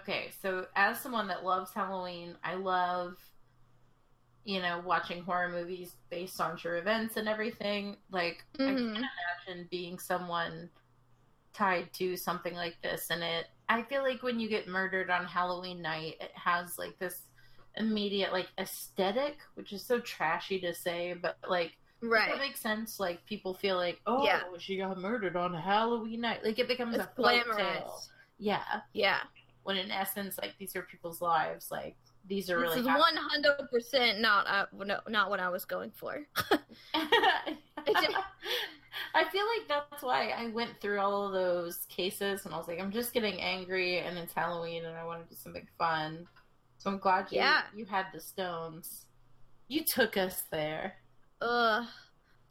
okay, 0.00 0.30
so 0.42 0.66
as 0.74 1.00
someone 1.00 1.28
that 1.28 1.44
loves 1.44 1.72
Halloween, 1.72 2.36
I 2.42 2.54
love, 2.54 3.16
you 4.44 4.60
know, 4.62 4.80
watching 4.84 5.22
horror 5.22 5.48
movies 5.48 5.96
based 6.10 6.40
on 6.40 6.56
true 6.56 6.78
events 6.78 7.16
and 7.16 7.28
everything. 7.28 7.96
Like, 8.10 8.44
I 8.58 8.62
Mhm. 8.62 8.94
can't 8.94 9.06
imagine 9.46 9.68
being 9.70 9.98
someone 9.98 10.70
tied 11.52 11.92
to 11.94 12.16
something 12.16 12.54
like 12.54 12.80
this. 12.82 13.10
And 13.10 13.24
it, 13.24 13.48
I 13.68 13.82
feel 13.82 14.02
like 14.02 14.22
when 14.22 14.38
you 14.38 14.48
get 14.48 14.68
murdered 14.68 15.10
on 15.10 15.24
Halloween 15.24 15.82
night, 15.82 16.16
it 16.20 16.30
has 16.34 16.78
like 16.78 16.98
this 16.98 17.22
immediate 17.76 18.32
like 18.32 18.48
aesthetic, 18.58 19.36
which 19.54 19.72
is 19.72 19.84
so 19.84 19.98
trashy 20.00 20.58
to 20.60 20.72
say, 20.74 21.14
but 21.20 21.36
like 21.48 21.72
Does 22.00 22.08
that 22.10 22.14
Right. 22.30 22.38
makes 22.38 22.60
sense. 22.60 23.00
Like 23.00 23.24
people 23.26 23.54
feel 23.54 23.76
like, 23.76 24.00
oh, 24.06 24.24
Yeah. 24.24 24.42
she 24.58 24.76
got 24.76 24.96
murdered 24.98 25.36
on 25.36 25.52
Halloween 25.54 26.20
night. 26.22 26.44
Like 26.44 26.58
it 26.58 26.68
becomes 26.68 26.94
It's 26.94 27.04
a 27.04 27.06
tale. 27.06 27.14
glamorous. 27.44 28.10
Yeah. 28.38 28.62
Yeah. 28.92 29.18
When 29.64 29.76
in 29.76 29.90
essence, 29.90 30.38
like 30.38 30.54
these 30.58 30.76
are 30.76 30.82
people's 30.82 31.20
lives. 31.20 31.70
Like 31.70 31.96
these 32.28 32.50
are 32.50 32.58
really. 32.58 32.82
one 32.82 33.16
hundred 33.16 33.56
percent 33.70 34.20
not 34.20 34.46
uh, 34.46 34.66
no, 34.84 35.00
not 35.08 35.28
what 35.30 35.40
I 35.40 35.48
was 35.48 35.64
going 35.64 35.90
for. 35.90 36.26
I 39.14 39.24
feel 39.24 39.44
like 39.46 39.68
that's 39.68 40.02
why 40.02 40.28
I 40.30 40.48
went 40.48 40.80
through 40.80 41.00
all 41.00 41.26
of 41.26 41.32
those 41.32 41.86
cases, 41.88 42.44
and 42.44 42.54
I 42.54 42.58
was 42.58 42.68
like, 42.68 42.80
I'm 42.80 42.90
just 42.92 43.12
getting 43.12 43.40
angry, 43.40 43.98
and 43.98 44.16
it's 44.18 44.32
Halloween, 44.32 44.84
and 44.84 44.96
I 44.96 45.04
want 45.04 45.22
to 45.22 45.28
do 45.28 45.36
something 45.40 45.66
fun. 45.78 46.26
So 46.78 46.90
I'm 46.90 46.98
glad 46.98 47.30
you 47.30 47.38
Yeah. 47.38 47.62
you 47.74 47.84
had 47.86 48.06
the 48.12 48.20
stones. 48.20 49.06
You 49.68 49.84
took 49.84 50.16
us 50.16 50.42
there. 50.50 50.96
Ugh. 51.40 51.86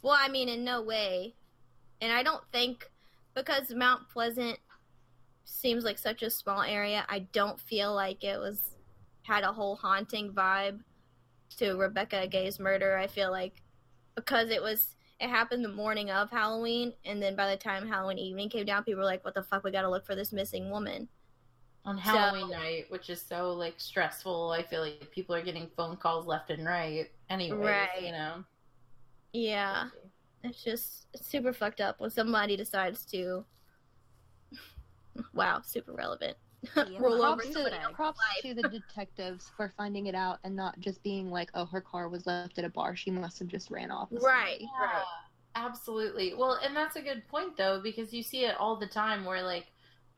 Well, 0.01 0.17
I 0.19 0.27
mean, 0.27 0.49
in 0.49 0.63
no 0.63 0.81
way. 0.81 1.35
And 2.01 2.11
I 2.11 2.23
don't 2.23 2.43
think 2.51 2.89
because 3.33 3.73
Mount 3.73 4.09
Pleasant 4.09 4.59
seems 5.45 5.83
like 5.83 5.97
such 5.97 6.23
a 6.23 6.29
small 6.29 6.61
area. 6.61 7.05
I 7.09 7.19
don't 7.19 7.59
feel 7.59 7.93
like 7.93 8.23
it 8.23 8.37
was 8.39 8.75
had 9.23 9.43
a 9.43 9.53
whole 9.53 9.75
haunting 9.75 10.31
vibe 10.33 10.81
to 11.57 11.75
Rebekah 11.75 12.27
Gay's 12.27 12.59
murder. 12.59 12.97
I 12.97 13.07
feel 13.07 13.31
like 13.31 13.61
because 14.15 14.49
it 14.49 14.61
was 14.61 14.94
it 15.19 15.29
happened 15.29 15.63
the 15.63 15.69
morning 15.69 16.11
of 16.11 16.29
Halloween, 16.29 16.93
and 17.05 17.21
then 17.21 17.35
by 17.35 17.49
the 17.49 17.57
time 17.57 17.87
Halloween 17.87 18.17
evening 18.17 18.49
came 18.49 18.65
down, 18.65 18.83
people 18.83 18.99
were 18.99 19.05
like, 19.05 19.23
"What 19.23 19.33
the 19.33 19.43
fuck? 19.43 19.63
We 19.63 19.71
got 19.71 19.83
to 19.83 19.89
look 19.89 20.05
for 20.05 20.15
this 20.15 20.31
missing 20.31 20.69
woman." 20.69 21.07
On 21.85 21.95
So- 21.97 22.01
Halloween 22.01 22.49
night, 22.49 22.89
which 22.89 23.09
is 23.09 23.21
so 23.21 23.53
like 23.53 23.75
stressful, 23.79 24.51
I 24.51 24.63
feel 24.63 24.81
like 24.81 25.09
people 25.11 25.35
are 25.35 25.41
getting 25.43 25.69
phone 25.77 25.97
calls 25.97 26.25
left 26.25 26.49
and 26.49 26.65
right. 26.65 27.11
Anyway, 27.29 27.57
Right. 27.57 28.01
you 28.01 28.11
know. 28.11 28.43
Yeah, 29.33 29.89
it's 30.43 30.63
just 30.63 31.07
it's 31.13 31.27
super 31.27 31.53
fucked 31.53 31.81
up 31.81 31.99
when 31.99 32.09
somebody 32.09 32.57
decides 32.57 33.05
to. 33.07 33.45
Wow, 35.33 35.61
super 35.63 35.93
relevant. 35.93 36.35
Yeah. 36.75 36.99
Roll 36.99 37.23
over 37.23 37.41
Props, 37.41 37.53
somebody 37.53 37.75
to, 37.75 37.81
else's 37.81 37.95
props 37.95 38.19
to 38.41 38.53
the 38.53 38.69
detectives 38.69 39.51
for 39.57 39.73
finding 39.75 40.07
it 40.07 40.15
out 40.15 40.39
and 40.43 40.55
not 40.55 40.79
just 40.79 41.01
being 41.03 41.31
like, 41.31 41.49
oh, 41.53 41.65
her 41.65 41.81
car 41.81 42.09
was 42.09 42.25
left 42.25 42.57
at 42.57 42.65
a 42.65 42.69
bar. 42.69 42.95
She 42.95 43.11
must 43.11 43.39
have 43.39 43.47
just 43.47 43.71
ran 43.71 43.91
off. 43.91 44.09
Right. 44.11 44.59
somebody." 44.59 44.69
Yeah, 44.79 45.01
absolutely. 45.55 46.33
Well, 46.35 46.59
and 46.63 46.75
that's 46.75 46.95
a 46.95 47.01
good 47.01 47.27
point 47.27 47.57
though, 47.57 47.81
because 47.81 48.13
you 48.13 48.23
see 48.23 48.45
it 48.45 48.55
all 48.59 48.75
the 48.75 48.87
time 48.87 49.25
where 49.25 49.41
like 49.41 49.67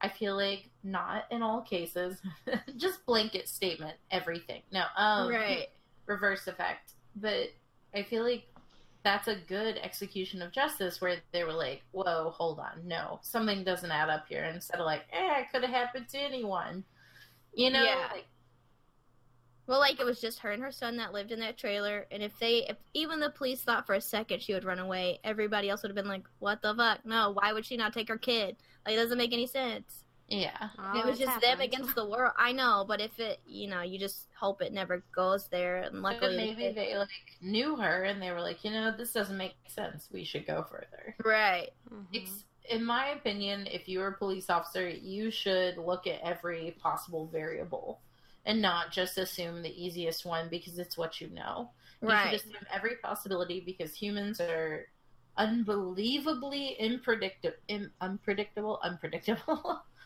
I 0.02 0.10
feel 0.10 0.36
like 0.36 0.70
not 0.84 1.24
in 1.32 1.41
all 1.41 1.62
cases, 1.62 2.22
just 2.78 3.06
blanket 3.06 3.48
statement, 3.48 3.95
everything. 4.12 4.62
No, 4.72 4.84
um 4.95 5.30
right. 5.30 5.68
reverse 6.06 6.48
effect. 6.48 6.93
But 7.16 7.50
I 7.93 8.04
feel 8.04 8.24
like 8.24 8.45
that's 9.08 9.30
a 9.30 9.36
good 9.47 9.78
execution 9.82 10.41
of 10.41 10.51
justice 10.51 10.99
where 10.99 11.18
they 11.32 11.45
were 11.45 11.53
like, 11.53 11.82
Whoa, 11.91 12.32
hold 12.36 12.60
on, 12.60 12.86
no, 12.86 13.20
something 13.24 13.64
doesn't 13.64 13.89
add 13.89 14.10
up 14.10 14.26
here 14.28 14.43
instead 14.43 14.80
of 14.82 14.86
like, 14.86 15.03
eh, 15.14 15.39
it 15.39 15.47
could 15.51 15.64
have 15.64 15.74
happened 15.74 16.10
to 16.10 16.18
anyone. 16.18 16.84
You 17.53 17.72
know? 17.72 17.84
Yeah. 17.84 18.10
Like, 18.12 18.28
Well, 19.66 19.80
like 19.80 20.01
it 20.01 20.05
was 20.05 20.20
just 20.20 20.39
her 20.39 20.51
and 20.51 20.62
her 20.62 20.72
son 20.72 20.97
that 20.97 21.14
lived 21.14 21.32
in 21.32 21.39
that 21.39 21.58
trailer, 21.58 22.05
and 22.12 22.22
if 22.22 22.38
they, 22.39 22.66
if 22.68 22.76
even 22.93 23.20
the 23.22 23.30
police 23.30 23.62
thought 23.62 23.86
for 23.86 23.95
a 23.95 24.01
second 24.01 24.41
she 24.41 24.53
would 24.53 24.66
run 24.66 24.80
away, 24.80 25.20
everybody 25.24 25.70
else 25.70 25.84
would 25.84 25.89
have 25.89 25.95
been 25.95 26.08
like, 26.08 26.26
"What 26.39 26.62
the 26.62 26.76
fuck? 26.76 27.05
No, 27.05 27.32
why 27.32 27.53
would 27.53 27.66
she 27.66 27.78
not 27.78 27.93
take 27.93 28.10
her 28.10 28.18
kid? 28.18 28.58
Like, 28.86 28.95
it 28.95 28.97
doesn't 28.97 29.18
make 29.18 29.34
any 29.34 29.47
sense." 29.47 30.03
Yeah. 30.28 30.69
Oh, 30.78 30.99
it 30.99 31.05
was 31.05 31.19
it's 31.19 31.30
just 31.30 31.41
them 31.41 31.61
against 31.61 31.95
the 31.95 32.05
world. 32.09 32.34
I 32.38 32.51
know, 32.51 32.86
but 32.88 32.99
if 33.01 33.17
it, 33.19 33.39
you 33.45 33.67
know, 33.67 33.82
you 33.82 33.97
just 33.99 34.28
hope 34.38 34.61
it 34.61 34.73
never 34.73 35.03
goes 35.15 35.47
there. 35.49 35.78
And 35.84 36.01
But 36.01 36.13
luckily, 36.13 36.38
maybe 36.38 36.65
it- 36.65 36.75
they 36.75 36.97
like 36.97 37.09
knew 37.41 37.75
her 37.78 38.03
and 38.03 38.21
they 38.21 38.32
were 38.32 38.41
like, 38.41 38.63
you 38.63 38.71
know, 38.71 38.91
this 38.95 39.13
doesn't 39.13 39.38
make 39.38 39.55
sense. 39.67 40.09
We 40.11 40.23
should 40.23 40.45
go 40.45 40.63
further. 40.63 41.15
right, 41.23 41.71
Mhm. 41.91 42.05
Ex- 42.13 42.43
in 42.69 42.84
my 42.84 43.07
opinion, 43.07 43.65
if 43.67 43.88
you're 43.88 44.09
a 44.09 44.17
police 44.17 44.49
officer, 44.49 44.89
you 44.89 45.32
should 45.32 45.78
look 45.78 46.05
at 46.07 46.19
every 46.21 46.71
possible 46.82 47.28
variable 47.28 48.01
and 48.45 48.61
not 48.61 48.91
just 48.91 49.17
assume 49.17 49.61
the 49.61 49.71
easiest 49.86 50.25
one 50.25 50.49
because 50.49 50.78
it's 50.78 50.97
what 50.97 51.21
you 51.21 51.30
know. 51.30 51.71
You 52.01 52.09
right, 52.09 52.25
should 52.32 52.41
assume 52.51 52.67
every 52.71 52.97
possibility 52.97 53.61
because 53.61 53.95
humans 53.95 54.41
are 54.41 54.88
unbelievably 55.38 56.78
unpredictable, 56.80 57.55
unpredictable, 58.01 58.80
unpredictable, 58.84 59.82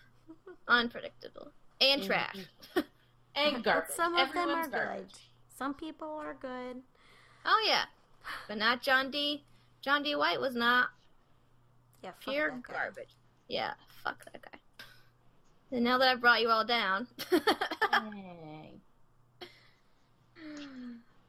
unpredictable 0.68 1.52
and 1.80 2.02
Mm, 2.02 2.06
trash. 2.06 2.38
and 3.36 3.54
But 3.56 3.64
garbage. 3.64 3.92
some 3.96 4.16
of 4.16 4.32
them 4.34 4.50
are 4.50 4.68
garbage. 4.68 5.08
good. 5.14 5.20
Some 5.58 5.74
people 5.74 6.08
are 6.08 6.34
good. 6.34 6.82
Oh 7.46 7.64
yeah, 7.68 7.86
but 8.48 8.58
not 8.58 8.82
John 8.82 9.12
D. 9.12 9.44
John 9.82 10.04
D. 10.04 10.16
White 10.16 10.40
was 10.40 10.56
not 10.56 10.90
Yeah, 12.04 12.12
fuck 12.12 12.34
pure 12.34 12.50
that 12.52 12.64
guy. 12.64 12.74
garbage. 12.74 13.16
Yeah, 13.48 13.74
fuck 14.04 14.24
that 14.32 14.42
guy. 14.42 14.58
And 15.72 15.84
now 15.84 15.98
that 15.98 16.08
I've 16.10 16.22
brought 16.22 16.42
you 16.42 16.50
all 16.50 16.66
down. 16.66 17.08
Dang. 17.30 18.82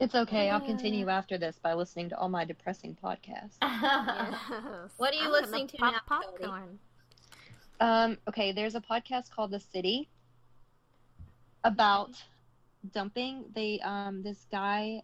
It's 0.01 0.17
okay. 0.17 0.51
I'll 0.51 0.61
continue 0.61 1.09
after 1.09 1.39
this 1.39 1.61
by 1.63 1.75
listening 1.75 2.09
to 2.09 2.19
all 2.19 2.29
my 2.29 2.45
depressing 2.45 2.97
podcasts. 3.01 3.55
Yes. 3.63 4.91
What 4.97 5.13
are 5.13 5.17
you 5.17 5.27
I'm 5.27 5.31
listening 5.31 5.69
to 5.69 5.77
pop 5.77 5.95
now, 5.95 6.23
Cody? 6.59 6.79
Um, 7.83 8.17
okay, 8.29 8.53
there's 8.53 8.77
a 8.77 8.81
podcast 8.81 9.33
called 9.33 9.51
The 9.51 9.59
City 9.59 10.09
about 11.65 12.11
dumping. 12.95 13.47
They 13.57 13.81
um 13.81 14.23
this 14.23 14.47
guy 14.53 15.03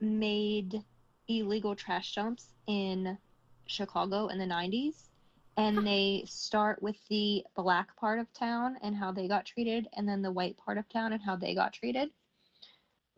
made 0.00 0.82
illegal 1.28 1.76
trash 1.76 2.14
dumps 2.14 2.54
in 2.66 3.18
Chicago 3.66 4.28
in 4.28 4.38
the 4.38 4.46
90s 4.46 5.10
and 5.58 5.86
they 5.86 6.24
start 6.26 6.80
with 6.80 6.96
the 7.10 7.44
black 7.54 7.94
part 7.96 8.18
of 8.18 8.32
town 8.32 8.78
and 8.80 8.96
how 8.96 9.12
they 9.12 9.28
got 9.28 9.44
treated 9.44 9.86
and 9.92 10.08
then 10.08 10.22
the 10.22 10.30
white 10.30 10.56
part 10.56 10.78
of 10.78 10.88
town 10.88 11.12
and 11.12 11.22
how 11.22 11.36
they 11.36 11.54
got 11.54 11.74
treated 11.74 12.08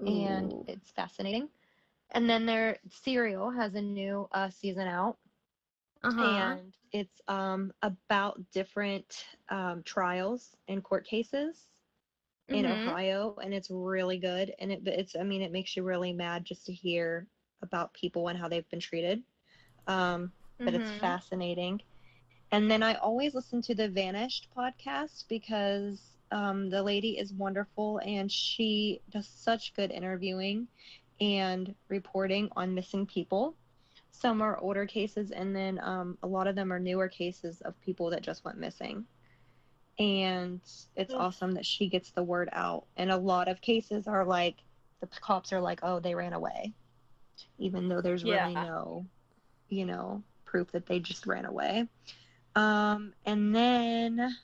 and 0.01 0.65
it's 0.67 0.91
fascinating. 0.91 1.49
And 2.11 2.29
then 2.29 2.47
their 2.47 2.79
Serial 2.89 3.51
has 3.51 3.77
a 3.77 3.83
new 3.83 4.29
uh, 4.33 4.51
season 4.51 4.89
out 4.89 5.19
uh-huh. 6.03 6.21
and 6.21 6.73
it's 6.93 7.21
um, 7.29 7.73
about 7.83 8.41
different 8.53 9.25
um, 9.51 9.83
trials 9.85 10.57
and 10.69 10.83
court 10.85 11.07
cases 11.07 11.69
in 12.53 12.67
Mhm. 12.67 12.67
Ohio, 12.67 13.37
and 13.43 13.55
it's 13.55 13.71
really 13.71 14.19
good. 14.19 14.53
And 14.59 14.73
it, 14.73 14.81
it's, 14.87 15.17
I 15.17 15.23
mean, 15.25 15.43
it 15.43 15.53
makes 15.53 15.77
you 15.77 15.83
really 15.85 16.13
mad 16.13 16.45
just 16.45 16.67
to 16.67 16.73
hear 16.73 17.29
about 17.63 17.95
people 17.95 18.29
and 18.29 18.39
how 18.39 18.49
they've 18.49 18.69
been 18.71 18.81
treated. 18.81 19.23
Um, 19.87 20.33
but 20.65 20.75
it's 20.75 20.91
Mhm. 20.91 21.01
fascinating. 21.01 21.83
And 22.53 22.71
then 22.71 22.83
I 22.83 22.95
always 22.95 23.35
listen 23.35 23.63
to 23.63 23.75
the 23.75 23.89
Vanished 23.89 24.49
podcast 24.57 25.27
because 25.29 26.17
um, 26.33 26.71
the 26.71 26.83
lady 26.83 27.19
is 27.19 27.35
wonderful 27.35 28.01
and 28.05 28.31
she 28.33 29.03
does 29.11 29.29
such 29.29 29.75
good 29.75 29.91
interviewing 29.93 30.69
and 31.21 31.75
reporting 31.89 32.51
on 32.57 32.75
missing 32.75 33.07
people. 33.07 33.58
Some 34.21 34.43
are 34.43 34.59
older 34.59 34.87
cases, 34.87 35.31
and 35.31 35.55
then 35.55 35.79
um, 35.83 36.19
a 36.23 36.27
lot 36.27 36.47
of 36.47 36.57
them 36.57 36.73
are 36.73 36.81
newer 36.81 37.09
cases 37.09 37.61
of 37.61 37.81
people 37.81 38.11
that 38.11 38.23
just 38.23 38.45
went 38.45 38.59
missing. 38.59 39.05
And 39.99 40.61
it's 40.97 41.13
awesome 41.15 41.53
that 41.53 41.67
she 41.67 41.89
gets 41.89 42.11
the 42.11 42.23
word 42.23 42.49
out. 42.53 42.87
And 42.97 43.11
a 43.11 43.17
lot 43.17 43.49
of 43.49 43.61
cases 43.61 44.07
are 44.07 44.25
like, 44.25 44.57
the 45.01 45.07
cops 45.07 45.53
are 45.53 45.61
like, 45.61 45.81
oh, 45.83 46.01
they 46.01 46.15
ran 46.15 46.33
away. 46.33 46.73
Even 47.59 47.89
though 47.89 48.01
there's 48.01 48.25
really 48.25 48.55
no, 48.55 49.07
you 49.69 49.87
know, 49.87 50.23
proof 50.45 50.71
that 50.73 50.87
they 50.87 51.01
just 51.01 51.27
ran 51.27 51.45
away. 51.45 51.87
Um, 52.55 53.13
and 53.25 53.55
then 53.55 54.37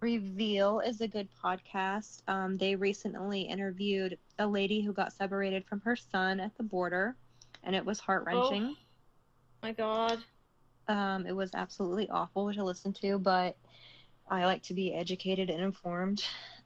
Reveal 0.00 0.80
is 0.80 1.02
a 1.02 1.08
good 1.08 1.28
podcast. 1.44 2.22
Um, 2.26 2.56
they 2.56 2.74
recently 2.74 3.42
interviewed 3.42 4.18
a 4.38 4.46
lady 4.46 4.80
who 4.80 4.94
got 4.94 5.12
separated 5.12 5.66
from 5.66 5.80
her 5.82 5.94
son 5.94 6.40
at 6.40 6.56
the 6.56 6.62
border, 6.62 7.16
and 7.64 7.76
it 7.76 7.84
was 7.84 8.00
heart 8.00 8.24
wrenching. 8.24 8.76
My 9.62 9.72
God. 9.72 10.18
Um, 10.88 11.26
it 11.26 11.36
was 11.36 11.50
absolutely 11.54 12.08
awful 12.10 12.52
to 12.52 12.64
listen 12.64 12.92
to, 12.94 13.18
but 13.18 13.56
I 14.28 14.44
like 14.46 14.62
to 14.64 14.74
be 14.74 14.94
educated 14.94 15.50
and 15.50 15.62
informed. 15.62 16.24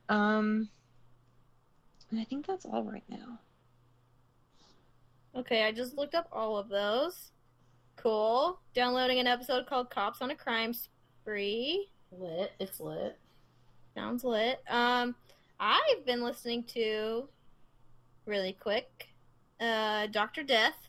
Um, 0.09 0.69
and 2.11 2.21
I 2.21 2.25
think 2.25 2.47
that's 2.47 2.65
all 2.67 2.85
right 2.85 3.05
now. 3.09 3.39
Okay, 5.37 5.65
I 5.65 5.73
just 5.73 5.97
looked 5.97 6.15
up 6.15 6.29
all 6.33 6.57
of 6.57 6.69
those. 6.69 7.33
Cool. 7.97 8.61
Downloading 8.75 9.19
an 9.19 9.27
episode 9.27 9.67
called 9.67 9.91
Cops 9.91 10.21
on 10.21 10.31
a 10.31 10.37
Crime 10.37 10.73
Spree. 10.73 11.89
lit. 12.13 12.53
It's 12.61 12.81
lit. 12.81 13.19
Sounds 13.95 14.25
lit. 14.25 14.61
Um, 14.69 15.15
I've 15.59 16.05
been 16.07 16.23
listening 16.23 16.65
to 16.75 17.29
really 18.27 18.57
quick. 18.59 19.09
Uh, 19.61 20.07
Doctor 20.09 20.43
Death. 20.43 20.89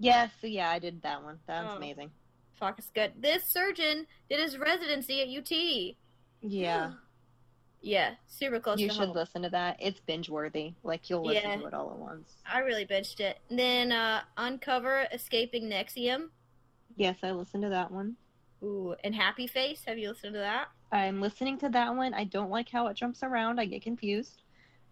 Yes, 0.00 0.30
yeah, 0.42 0.70
I 0.70 0.78
did 0.78 1.02
that 1.02 1.22
one. 1.22 1.38
That 1.46 1.64
was 1.64 1.74
Oh. 1.74 1.76
amazing. 1.76 2.10
Fuck, 2.58 2.78
it's 2.78 2.90
good. 2.90 3.12
This 3.20 3.44
surgeon 3.44 4.06
did 4.28 4.40
his 4.40 4.58
residency 4.58 5.20
at 5.22 5.28
UT. 5.28 5.96
Yeah, 6.42 6.92
Yeah, 7.82 8.14
super 8.26 8.60
close 8.60 8.78
you 8.78 8.90
should 8.90 9.06
home. 9.08 9.12
listen 9.16 9.42
to 9.42 9.48
that. 9.50 9.76
It's 9.80 10.00
binge 10.00 10.28
worthy. 10.28 10.74
Like 10.82 11.08
you'll 11.08 11.22
listen 11.24 11.48
Yeah. 11.50 11.56
to 11.56 11.66
it 11.66 11.74
all 11.74 11.90
at 11.92 11.98
once. 11.98 12.34
I 12.44 12.58
really 12.58 12.84
binged 12.86 13.20
it. 13.20 13.38
And 13.48 13.58
then 13.58 13.92
uh, 13.92 14.22
Uncover 14.36 15.06
Escaping 15.12 15.64
Nexium. 15.64 16.28
Yes, 16.96 17.16
I 17.22 17.30
listened 17.32 17.62
to 17.62 17.70
that 17.70 17.90
one. 17.90 18.16
Ooh, 18.62 18.94
and 19.04 19.14
Happy 19.14 19.46
Face. 19.46 19.82
Have 19.86 19.96
you 19.98 20.10
listened 20.10 20.34
to 20.34 20.40
that? 20.40 20.68
I'm 20.92 21.22
listening 21.22 21.56
to 21.60 21.70
that 21.70 21.94
one. 21.94 22.12
I 22.12 22.24
don't 22.24 22.50
like 22.50 22.68
how 22.68 22.88
it 22.88 22.96
jumps 22.98 23.22
around. 23.22 23.58
I 23.58 23.64
get 23.64 23.80
confused, 23.82 24.42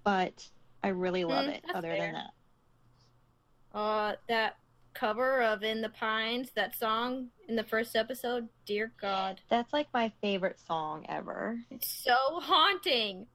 but 0.04 0.48
I 0.82 0.88
really 0.88 1.24
love 1.24 1.44
Mm, 1.46 1.56
it. 1.56 1.64
Other 1.74 1.90
fair. 1.90 1.98
than 1.98 2.12
that, 2.14 3.78
Uh, 3.78 4.14
that 4.28 4.56
cover 4.94 5.42
of 5.42 5.62
In 5.62 5.80
the 5.80 5.88
Pines, 5.90 6.50
that 6.54 6.76
song 6.76 7.28
in 7.48 7.56
the 7.56 7.64
first 7.64 7.94
episode. 7.96 8.48
Dear 8.66 8.92
God, 9.00 9.40
that's 9.48 9.72
like 9.72 9.88
my 9.94 10.12
favorite 10.20 10.58
song 10.66 11.06
ever. 11.08 11.58
it's 11.70 11.88
so 11.88 12.16
haunting. 12.40 13.26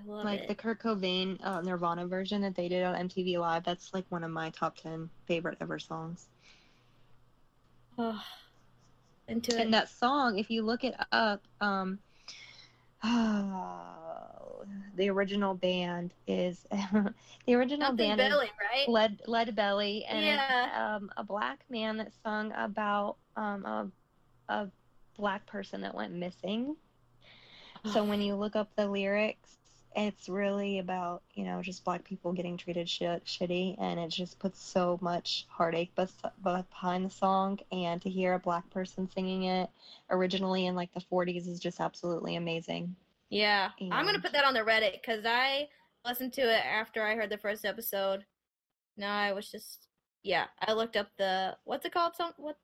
I 0.00 0.02
love 0.10 0.24
like 0.24 0.40
it. 0.40 0.48
the 0.48 0.54
Kurt 0.54 0.80
Cobain 0.82 1.38
uh, 1.44 1.60
Nirvana 1.60 2.06
version 2.06 2.40
that 2.42 2.54
they 2.54 2.68
did 2.68 2.84
on 2.84 3.08
MTV 3.08 3.38
Live. 3.38 3.64
That's 3.64 3.92
like 3.92 4.06
one 4.08 4.24
of 4.24 4.30
my 4.30 4.50
top 4.50 4.76
ten 4.76 5.10
favorite 5.26 5.58
ever 5.60 5.78
songs. 5.78 6.28
Ugh. 7.98 8.16
into 9.28 9.54
it. 9.54 9.60
And 9.60 9.74
that 9.74 9.90
song, 9.90 10.38
if 10.38 10.50
you 10.50 10.62
look 10.62 10.84
it 10.84 10.94
up, 11.12 11.42
um, 11.60 11.98
the 14.96 15.08
original 15.10 15.54
band 15.54 16.12
is 16.26 16.66
the 16.70 17.54
original 17.54 17.88
Something 17.88 18.08
band 18.16 18.18
Billy, 18.20 18.46
is 18.46 18.52
right? 18.60 18.88
Lead 18.88 19.22
Lead 19.26 19.54
Belly, 19.54 20.04
and 20.06 20.24
Yeah. 20.26 20.96
um, 20.96 21.10
a 21.16 21.24
black 21.24 21.64
man 21.68 21.96
that 21.98 22.12
sung 22.22 22.52
about 22.52 23.16
um, 23.36 23.64
a 23.64 23.90
a 24.48 24.68
black 25.16 25.46
person 25.46 25.80
that 25.82 25.94
went 25.94 26.12
missing. 26.12 26.76
So 27.84 28.04
when 28.04 28.20
you 28.20 28.34
look 28.34 28.56
up 28.56 28.68
the 28.76 28.86
lyrics, 28.86 29.56
it's 29.96 30.28
really 30.28 30.78
about 30.78 31.22
you 31.34 31.44
know 31.44 31.62
just 31.62 31.84
black 31.84 32.04
people 32.04 32.32
getting 32.32 32.56
treated 32.56 32.88
shit 32.88 33.24
shitty, 33.24 33.76
and 33.78 33.98
it 33.98 34.08
just 34.08 34.38
puts 34.38 34.60
so 34.62 34.98
much 35.00 35.46
heartache 35.48 35.92
behind 35.94 37.04
the 37.06 37.10
song. 37.10 37.58
And 37.72 38.00
to 38.02 38.10
hear 38.10 38.34
a 38.34 38.38
black 38.38 38.68
person 38.70 39.08
singing 39.10 39.44
it 39.44 39.70
originally 40.10 40.66
in 40.66 40.74
like 40.74 40.92
the 40.92 41.00
40s 41.00 41.48
is 41.48 41.58
just 41.58 41.80
absolutely 41.80 42.36
amazing. 42.36 42.96
Yeah, 43.30 43.70
I'm 43.80 44.04
gonna 44.04 44.20
put 44.20 44.32
that 44.32 44.44
on 44.44 44.54
the 44.54 44.60
Reddit 44.60 45.00
because 45.00 45.24
I 45.24 45.68
listened 46.04 46.32
to 46.34 46.42
it 46.42 46.64
after 46.64 47.02
I 47.02 47.14
heard 47.14 47.30
the 47.30 47.38
first 47.38 47.64
episode. 47.64 48.24
No, 48.96 49.06
I 49.06 49.32
was 49.32 49.50
just 49.50 49.86
yeah. 50.22 50.46
I 50.66 50.72
looked 50.72 50.96
up 50.96 51.08
the 51.16 51.56
what's 51.64 51.86
it 51.86 51.92
called? 51.92 52.16
Song 52.16 52.32
what 52.36 52.56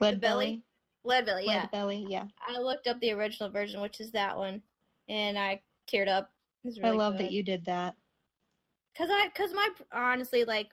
Lead 0.00 0.20
Belly? 0.20 0.62
Lead 1.04 1.26
Belly. 1.26 1.46
Lead 1.46 1.52
Yeah, 1.52 1.66
Belly, 1.66 2.06
yeah. 2.08 2.24
I 2.46 2.58
looked 2.58 2.86
up 2.86 2.98
the 3.00 3.12
original 3.12 3.50
version, 3.50 3.80
which 3.80 4.00
is 4.00 4.10
that 4.12 4.36
one, 4.36 4.62
and 5.08 5.38
I 5.38 5.60
teared 5.90 6.08
up. 6.08 6.30
Was 6.64 6.78
I 6.82 6.90
love 6.90 7.14
good. 7.14 7.26
that 7.26 7.32
you 7.32 7.42
did 7.42 7.64
that. 7.66 7.94
Cause 8.96 9.08
I, 9.10 9.28
cause 9.34 9.52
my 9.54 9.68
honestly 9.92 10.44
like, 10.44 10.68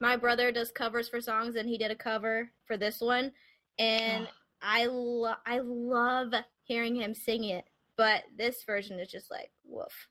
my 0.00 0.16
brother 0.16 0.52
does 0.52 0.70
covers 0.70 1.08
for 1.08 1.20
songs, 1.20 1.56
and 1.56 1.68
he 1.68 1.76
did 1.76 1.90
a 1.90 1.96
cover 1.96 2.50
for 2.66 2.76
this 2.76 3.00
one, 3.00 3.32
and 3.78 4.26
ah. 4.26 4.34
I 4.62 4.86
lo- 4.86 5.34
I 5.44 5.60
love 5.62 6.32
hearing 6.64 6.96
him 6.96 7.14
sing 7.14 7.44
it. 7.44 7.64
But 7.96 8.24
this 8.36 8.64
version 8.64 8.98
is 8.98 9.10
just 9.10 9.30
like 9.30 9.50
woof. 9.64 10.08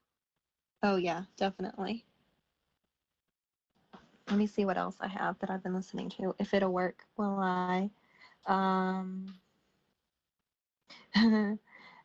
Oh 0.84 0.96
yeah, 0.96 1.24
definitely. 1.38 2.06
Let 4.28 4.38
me 4.38 4.48
see 4.48 4.66
what 4.66 4.78
else 4.78 4.96
I 5.02 5.08
have 5.08 5.38
that 5.40 5.50
I've 5.50 5.64
been 5.64 5.76
listening 5.76 6.10
to. 6.12 6.34
If 6.40 6.54
it'll 6.54 6.72
work, 6.72 7.04
will 7.18 7.38
I? 7.40 7.90
Um, 8.48 9.36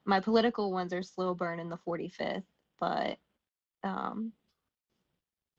my 0.04 0.20
political 0.20 0.72
ones 0.72 0.92
are 0.92 1.02
slow 1.02 1.34
burn 1.34 1.60
in 1.60 1.68
the 1.68 1.78
45th, 1.86 2.42
but 2.80 3.18
um, 3.84 4.32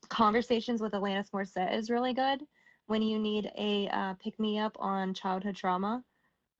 conversations 0.09 0.81
with 0.81 0.93
Alanis 0.93 1.31
Morissette 1.31 1.75
is 1.75 1.89
really 1.89 2.13
good 2.13 2.41
when 2.87 3.01
you 3.01 3.19
need 3.19 3.51
a 3.57 3.87
uh, 3.89 4.13
pick 4.15 4.39
me 4.39 4.59
up 4.59 4.75
on 4.79 5.13
childhood 5.13 5.55
trauma 5.55 6.03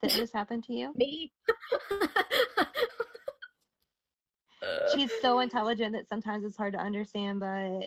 that 0.02 0.12
just 0.12 0.34
happened 0.34 0.64
to 0.66 0.74
you. 0.74 0.94
Me. 0.96 1.32
She's 4.96 5.12
so 5.22 5.40
intelligent 5.40 5.94
that 5.94 6.08
sometimes 6.08 6.46
it's 6.46 6.58
hard 6.58 6.74
to 6.74 6.80
understand, 6.80 7.40
but 7.40 7.82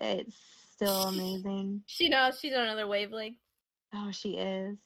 it's 0.00 0.36
still 0.72 1.04
amazing. 1.04 1.82
She 1.86 2.08
knows 2.08 2.38
she's 2.40 2.54
on 2.54 2.62
another 2.62 2.86
wavelength. 2.86 3.38
Oh, 3.94 4.10
she 4.10 4.36
is. 4.36 4.78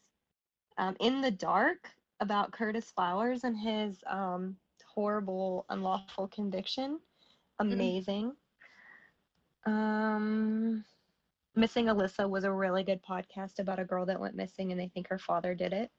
Um, 0.79 0.97
in 1.01 1.21
the 1.21 1.31
dark 1.31 1.91
about 2.21 2.53
Curtis 2.53 2.91
Flowers 2.91 3.45
and 3.45 3.57
his 3.59 3.97
um, 4.07 4.57
horrible 4.95 5.67
unlawful 5.69 6.29
conviction. 6.29 6.99
Amazing. 7.59 8.33
Um, 9.67 10.85
Missing 11.55 11.87
Alyssa 11.87 12.29
was 12.29 12.45
a 12.45 12.53
really 12.53 12.83
good 12.83 13.01
podcast 13.03 13.59
about 13.59 13.79
a 13.79 13.85
girl 13.85 14.07
that 14.07 14.19
went 14.19 14.35
missing 14.35 14.73
and 14.73 14.81
they 14.81 14.89
think 14.89 15.09
her 15.09 15.19
father 15.19 15.55
did 15.55 15.73
it. 15.73 15.91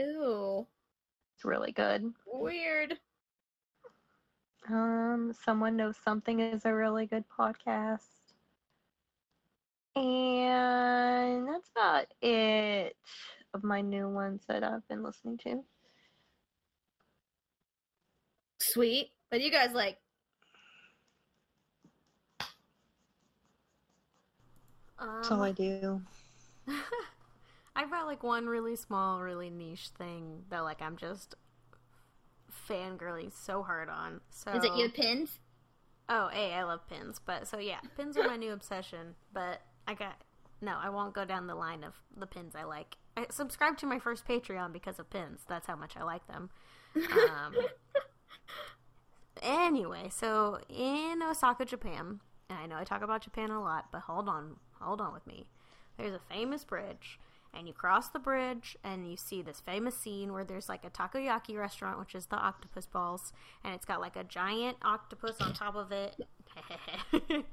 Ooh, 0.00 0.66
It's 1.34 1.44
really 1.44 1.72
good. 1.72 2.12
weird. 2.26 2.94
Um, 4.68 5.32
Someone 5.44 5.76
Knows 5.76 5.96
Something 5.96 6.40
is 6.40 6.64
a 6.64 6.74
really 6.74 7.06
good 7.06 7.24
podcast. 7.28 8.00
And 9.94 11.48
that's 11.48 11.70
about 11.74 12.06
it 12.20 12.96
of 13.54 13.64
my 13.64 13.80
new 13.80 14.08
ones 14.08 14.42
that 14.48 14.62
I've 14.62 14.86
been 14.88 15.02
listening 15.02 15.38
to. 15.38 15.64
Sweet. 18.60 19.10
But 19.30 19.40
you 19.40 19.50
guys 19.50 19.72
like 19.72 19.98
That's 24.98 25.30
all 25.30 25.42
I 25.42 25.50
Um, 25.50 25.54
do. 25.54 26.02
I've 27.76 27.90
got 27.90 28.06
like 28.06 28.22
one 28.22 28.46
really 28.46 28.76
small, 28.76 29.20
really 29.20 29.50
niche 29.50 29.90
thing 29.98 30.44
that 30.50 30.60
like 30.60 30.80
I'm 30.80 30.96
just 30.96 31.34
fangirling 32.68 33.32
so 33.32 33.62
hard 33.62 33.88
on. 33.88 34.20
So 34.30 34.52
is 34.52 34.64
it 34.64 34.76
your 34.76 34.88
pins? 34.88 35.38
Oh, 36.08 36.28
hey, 36.28 36.52
I 36.52 36.62
love 36.62 36.88
pins, 36.88 37.20
but 37.24 37.48
so 37.48 37.58
yeah, 37.58 37.80
pins 37.96 38.16
are 38.16 38.26
my 38.26 38.36
new 38.36 38.52
obsession. 38.52 39.14
But 39.32 39.60
I 39.88 39.94
got 39.94 40.16
no, 40.60 40.76
I 40.80 40.88
won't 40.88 41.14
go 41.14 41.24
down 41.24 41.46
the 41.46 41.54
line 41.54 41.84
of 41.84 41.94
the 42.16 42.26
pins 42.26 42.54
I 42.54 42.64
like. 42.64 42.96
I 43.16 43.26
subscribed 43.30 43.78
to 43.80 43.86
my 43.86 43.98
first 43.98 44.26
Patreon 44.26 44.72
because 44.72 44.98
of 44.98 45.10
pins. 45.10 45.40
That's 45.48 45.66
how 45.66 45.76
much 45.76 45.96
I 45.96 46.02
like 46.02 46.26
them. 46.26 46.50
Um, 46.96 47.54
anyway, 49.42 50.08
so 50.10 50.58
in 50.68 51.22
Osaka, 51.22 51.64
Japan, 51.64 52.20
and 52.48 52.58
I 52.58 52.66
know 52.66 52.76
I 52.76 52.84
talk 52.84 53.02
about 53.02 53.22
Japan 53.22 53.50
a 53.50 53.60
lot, 53.60 53.86
but 53.92 54.02
hold 54.02 54.28
on, 54.28 54.56
hold 54.80 55.00
on 55.00 55.12
with 55.12 55.26
me. 55.26 55.46
There's 55.98 56.14
a 56.14 56.20
famous 56.30 56.64
bridge, 56.64 57.18
and 57.56 57.66
you 57.66 57.72
cross 57.72 58.08
the 58.08 58.18
bridge, 58.18 58.76
and 58.84 59.10
you 59.10 59.16
see 59.16 59.42
this 59.42 59.60
famous 59.60 59.96
scene 59.96 60.32
where 60.32 60.44
there's 60.44 60.68
like 60.68 60.84
a 60.84 60.90
takoyaki 60.90 61.56
restaurant, 61.56 61.98
which 61.98 62.14
is 62.14 62.26
the 62.26 62.36
octopus 62.36 62.86
balls, 62.86 63.32
and 63.64 63.74
it's 63.74 63.84
got 63.84 64.00
like 64.00 64.16
a 64.16 64.24
giant 64.24 64.76
octopus 64.82 65.36
on 65.40 65.52
top 65.54 65.74
of 65.74 65.92
it. 65.92 66.16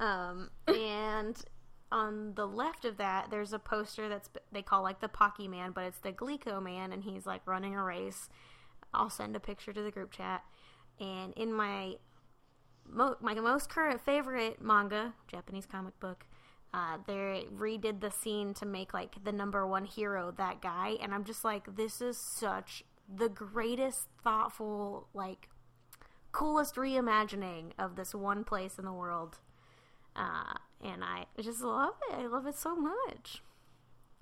um, 0.00 0.50
and 0.68 1.42
on 1.90 2.34
the 2.34 2.46
left 2.46 2.84
of 2.84 2.96
that, 2.96 3.30
there's 3.30 3.52
a 3.52 3.58
poster 3.58 4.08
that's 4.08 4.28
they 4.52 4.62
call 4.62 4.82
like 4.82 5.00
the 5.00 5.08
Pocky 5.08 5.48
Man, 5.48 5.72
but 5.72 5.84
it's 5.84 5.98
the 5.98 6.12
Glico 6.12 6.62
Man, 6.62 6.92
and 6.92 7.04
he's 7.04 7.26
like 7.26 7.42
running 7.46 7.74
a 7.74 7.82
race. 7.82 8.28
I'll 8.92 9.10
send 9.10 9.36
a 9.36 9.40
picture 9.40 9.72
to 9.72 9.82
the 9.82 9.90
group 9.90 10.10
chat. 10.10 10.42
And 10.98 11.32
in 11.34 11.52
my 11.52 11.96
mo- 12.88 13.16
my 13.20 13.34
most 13.34 13.68
current 13.68 14.00
favorite 14.00 14.60
manga, 14.60 15.14
Japanese 15.28 15.66
comic 15.66 15.98
book, 16.00 16.26
uh, 16.74 16.98
they 17.06 17.46
redid 17.54 18.00
the 18.00 18.10
scene 18.10 18.54
to 18.54 18.66
make 18.66 18.92
like 18.92 19.22
the 19.24 19.32
number 19.32 19.66
one 19.66 19.84
hero 19.84 20.32
that 20.36 20.60
guy, 20.60 20.96
and 21.00 21.14
I'm 21.14 21.24
just 21.24 21.44
like, 21.44 21.76
this 21.76 22.00
is 22.00 22.18
such 22.18 22.84
the 23.14 23.28
greatest, 23.28 24.08
thoughtful, 24.22 25.08
like 25.14 25.48
coolest 26.32 26.74
reimagining 26.76 27.72
of 27.78 27.96
this 27.96 28.14
one 28.14 28.44
place 28.44 28.78
in 28.78 28.84
the 28.84 28.92
world. 28.92 29.38
Uh, 30.14 30.54
and 30.82 31.02
I 31.04 31.26
just 31.40 31.62
love 31.62 31.94
it. 32.10 32.14
I 32.18 32.26
love 32.26 32.46
it 32.46 32.56
so 32.56 32.74
much. 32.76 33.42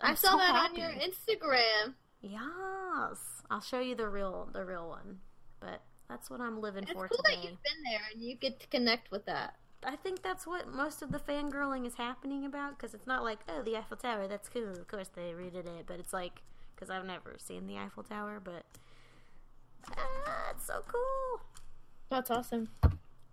I 0.01 0.11
I'm 0.11 0.17
saw 0.17 0.33
so 0.33 0.37
that 0.39 0.71
on 0.71 0.77
your 0.77 0.91
Instagram. 0.91 1.95
Yes, 2.21 3.43
I'll 3.51 3.61
show 3.61 3.81
you 3.81 3.95
the 3.95 4.09
real 4.09 4.49
the 4.53 4.65
real 4.65 4.89
one. 4.89 5.19
But 5.61 5.83
that's 6.09 6.31
what 6.31 6.41
I'm 6.41 6.61
living 6.61 6.85
for. 6.85 6.91
It's 6.93 7.01
for 7.01 7.09
cool 7.09 7.23
today. 7.25 7.37
that 7.37 7.45
you've 7.45 7.63
been 7.63 7.83
there 7.91 8.01
and 8.13 8.23
you 8.23 8.37
get 8.37 8.61
to 8.61 8.67
connect 8.69 9.11
with 9.11 9.25
that. 9.27 9.57
I 9.87 9.97
think 9.97 10.23
that's 10.23 10.47
what 10.47 10.69
most 10.73 11.03
of 11.03 11.13
the 11.13 11.19
fangirling 11.19 11.87
is 11.87 11.95
happening 11.95 12.45
about 12.45 12.77
because 12.79 12.95
it's 12.95 13.07
not 13.07 13.23
like, 13.23 13.41
oh, 13.49 13.63
the 13.63 13.77
Eiffel 13.77 13.97
Tower, 13.97 14.27
that's 14.27 14.49
cool. 14.49 14.71
Of 14.71 14.89
course 14.89 15.09
they 15.15 15.33
redid 15.33 15.67
it, 15.67 15.85
but 15.87 15.99
it's 15.99 16.13
like, 16.13 16.43
because 16.75 16.91
I've 16.91 17.05
never 17.05 17.37
seen 17.39 17.67
the 17.67 17.77
Eiffel 17.79 18.03
Tower, 18.03 18.41
but 18.43 18.65
ah, 19.97 20.51
it's 20.51 20.67
so 20.67 20.83
cool. 20.87 21.41
That's 22.11 22.31
awesome. 22.31 22.69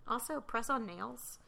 Also, 0.08 0.40
press 0.40 0.68
on 0.68 0.86
nails. 0.86 1.38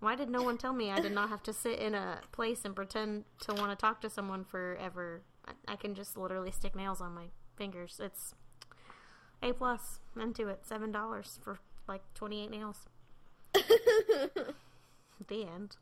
Why 0.00 0.16
did 0.16 0.28
no 0.28 0.42
one 0.42 0.58
tell 0.58 0.72
me 0.72 0.90
I 0.90 1.00
did 1.00 1.12
not 1.12 1.28
have 1.28 1.42
to 1.44 1.52
sit 1.52 1.78
in 1.78 1.94
a 1.94 2.18
place 2.32 2.64
and 2.64 2.74
pretend 2.74 3.24
to 3.42 3.54
want 3.54 3.70
to 3.70 3.76
talk 3.76 4.00
to 4.00 4.10
someone 4.10 4.44
forever? 4.44 5.22
I- 5.46 5.72
I 5.72 5.76
can 5.76 5.94
just 5.94 6.16
literally 6.16 6.50
stick 6.50 6.74
nails 6.74 7.00
on 7.00 7.14
my 7.14 7.26
fingers. 7.56 8.00
It's 8.02 8.34
a 9.42 9.52
plus. 9.52 10.00
Into 10.20 10.48
it. 10.48 10.66
Seven 10.66 10.90
dollars 10.92 11.38
for 11.42 11.60
like 11.88 12.02
twenty 12.14 12.42
eight 12.42 12.50
nails. 12.50 12.86
The 15.28 15.44
end. 15.44 15.76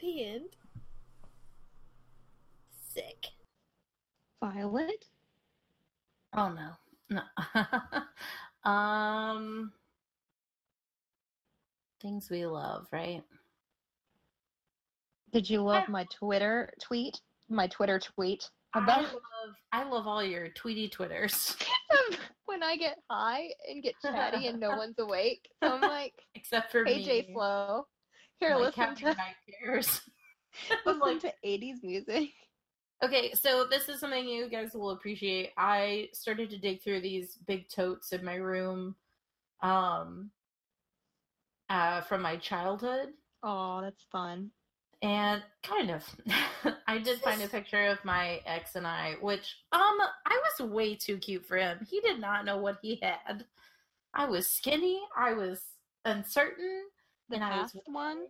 the 0.00 0.24
end. 0.24 0.56
Sick. 2.92 3.26
Violet? 4.42 5.04
Oh 6.34 6.52
no, 6.52 6.70
no. 7.10 7.22
um, 8.70 9.72
things 12.00 12.30
we 12.30 12.46
love, 12.46 12.86
right? 12.92 13.22
Did 15.32 15.48
you 15.50 15.62
love 15.62 15.88
my 15.88 16.06
Twitter 16.10 16.72
tweet? 16.80 17.20
My 17.48 17.66
Twitter 17.66 17.98
tweet 17.98 18.48
I 18.74 18.82
about 18.82 19.02
love, 19.02 19.54
I 19.72 19.84
love 19.84 20.06
all 20.06 20.22
your 20.22 20.48
tweety 20.48 20.88
twitters, 20.88 21.56
when 22.56 22.68
I 22.68 22.76
get 22.76 22.98
high 23.10 23.48
and 23.70 23.82
get 23.82 23.94
chatty 24.00 24.46
and 24.46 24.58
no 24.58 24.70
one's 24.76 24.98
awake. 24.98 25.48
So 25.62 25.70
I'm 25.74 25.82
like, 25.82 26.14
except 26.34 26.72
for 26.72 26.84
hey 26.84 26.98
me. 26.98 27.04
Jay 27.04 27.28
Slow, 27.32 27.86
here 28.40 28.56
like 28.56 28.76
listen 28.76 28.94
to 28.96 29.04
night 29.06 29.36
terrors. 29.60 30.00
listen 30.86 31.18
to 31.20 31.32
80s 31.44 31.82
music. 31.82 32.30
Okay, 33.04 33.32
so 33.34 33.66
this 33.70 33.90
is 33.90 34.00
something 34.00 34.26
you 34.26 34.48
guys 34.48 34.70
will 34.72 34.90
appreciate. 34.90 35.50
I 35.58 36.08
started 36.14 36.48
to 36.50 36.58
dig 36.58 36.82
through 36.82 37.02
these 37.02 37.36
big 37.46 37.68
totes 37.68 38.12
in 38.12 38.24
my 38.24 38.36
room 38.36 38.96
um 39.62 40.30
uh 41.70 42.02
from 42.02 42.20
my 42.20 42.36
childhood 42.36 43.08
Oh, 43.42 43.80
that's 43.80 44.04
fun. 44.10 44.50
And 45.02 45.42
kind 45.62 45.90
of 45.90 46.04
I 46.86 46.98
did 46.98 47.20
find 47.20 47.42
a 47.42 47.48
picture 47.48 47.86
of 47.86 48.04
my 48.04 48.40
ex 48.46 48.76
and 48.76 48.86
I 48.86 49.16
which 49.20 49.56
um 49.72 49.80
I 50.26 50.40
was 50.60 50.70
way 50.70 50.94
too 50.94 51.18
cute 51.18 51.44
for 51.46 51.56
him. 51.56 51.86
He 51.88 52.00
did 52.00 52.20
not 52.20 52.44
know 52.44 52.56
what 52.58 52.78
he 52.82 52.98
had. 53.02 53.44
I 54.14 54.26
was 54.26 54.46
skinny, 54.48 55.00
I 55.16 55.34
was 55.34 55.60
uncertain, 56.04 56.84
The 57.28 57.36
and 57.36 57.44
I 57.44 57.60
was 57.60 57.76
one 57.86 58.26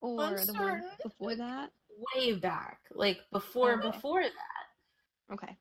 or 0.00 0.30
the 0.44 0.54
one 0.54 0.82
before 1.02 1.34
that? 1.36 1.70
way 2.16 2.32
back, 2.34 2.80
like 2.94 3.20
before 3.32 3.72
Okay. 3.78 3.90
before 3.90 4.22
that. 4.22 5.34
Okay. 5.34 5.56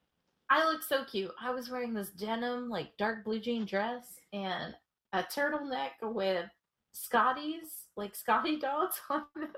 I 0.49 0.65
looked 0.65 0.83
so 0.83 1.03
cute. 1.05 1.31
I 1.41 1.51
was 1.51 1.69
wearing 1.69 1.93
this 1.93 2.09
denim, 2.09 2.69
like 2.69 2.95
dark 2.97 3.23
blue 3.25 3.39
jean 3.39 3.65
dress 3.65 4.19
and 4.33 4.75
a 5.13 5.23
turtleneck 5.23 5.91
with 6.01 6.45
Scotties, 6.93 7.85
like 7.97 8.15
Scotty 8.15 8.57
dogs 8.59 9.01
on 9.09 9.23
them. 9.35 9.51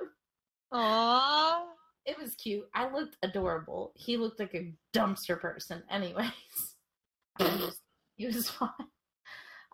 Aww. 0.75 1.61
It 2.05 2.19
was 2.19 2.35
cute. 2.35 2.67
I 2.73 2.91
looked 2.91 3.17
adorable. 3.23 3.93
He 3.95 4.17
looked 4.17 4.39
like 4.39 4.53
a 4.53 4.73
dumpster 4.93 5.39
person, 5.39 5.81
anyways. 5.89 6.29
Just, 7.39 7.79
he 8.17 8.27
was 8.27 8.49
fine. 8.51 8.69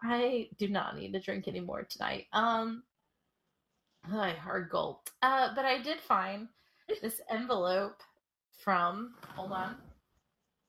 I 0.04 0.49
do 0.58 0.68
not 0.68 0.97
need 0.97 1.14
to 1.14 1.20
drink 1.20 1.47
anymore 1.47 1.88
tonight. 1.89 2.28
Um, 2.34 2.84
I 4.12 4.32
hard 4.32 4.70
gulped. 4.70 5.12
Uh, 5.22 5.49
but 5.56 5.66
I 5.66 5.82
did 5.82 5.99
find 5.99 6.47
this 7.02 7.22
envelope 7.30 8.02
from. 8.64 9.16
Hold 9.36 9.52
on. 9.52 9.76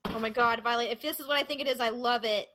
Oh 0.05 0.19
my 0.19 0.29
god, 0.29 0.61
Violet! 0.63 0.91
If 0.91 1.01
this 1.01 1.19
is 1.19 1.27
what 1.27 1.37
I 1.37 1.43
think 1.43 1.61
it 1.61 1.67
is, 1.67 1.79
I 1.79 1.89
love 1.89 2.25
it. 2.25 2.47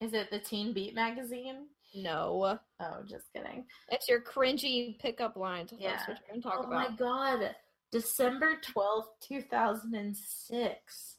Is 0.00 0.12
it 0.12 0.30
the 0.30 0.38
Teen 0.38 0.72
Beat 0.72 0.94
magazine? 0.94 1.66
No, 1.94 2.58
Oh, 2.80 3.02
just 3.06 3.32
kidding. 3.32 3.66
that's 3.90 4.08
your 4.08 4.20
cringy 4.22 4.98
pickup 4.98 5.36
lines. 5.36 5.70
That's 5.70 5.82
Yeah. 5.82 5.98
what 6.08 6.08
you're 6.08 6.28
gonna 6.30 6.42
talk 6.42 6.64
oh 6.64 6.68
about. 6.68 6.90
my 6.90 6.96
god. 6.96 7.54
December 7.90 8.58
12th, 8.62 9.08
2006. 9.20 11.16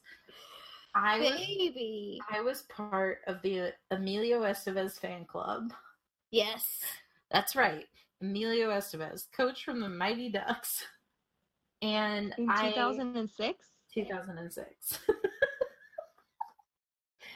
I 0.96 1.18
was, 1.20 1.30
Baby. 1.30 2.18
I 2.30 2.40
was 2.40 2.62
part 2.62 3.20
of 3.26 3.40
the 3.42 3.72
Emilio 3.90 4.42
Estevez 4.42 4.98
fan 4.98 5.24
club. 5.24 5.72
Yes. 6.30 6.80
That's 7.30 7.54
right. 7.56 7.86
Emilio 8.20 8.70
Estevez, 8.70 9.26
coach 9.36 9.64
from 9.64 9.80
the 9.80 9.88
Mighty 9.88 10.30
Ducks. 10.30 10.84
And 11.82 12.34
In 12.38 12.48
I 12.48 12.70
2006? 12.72 13.68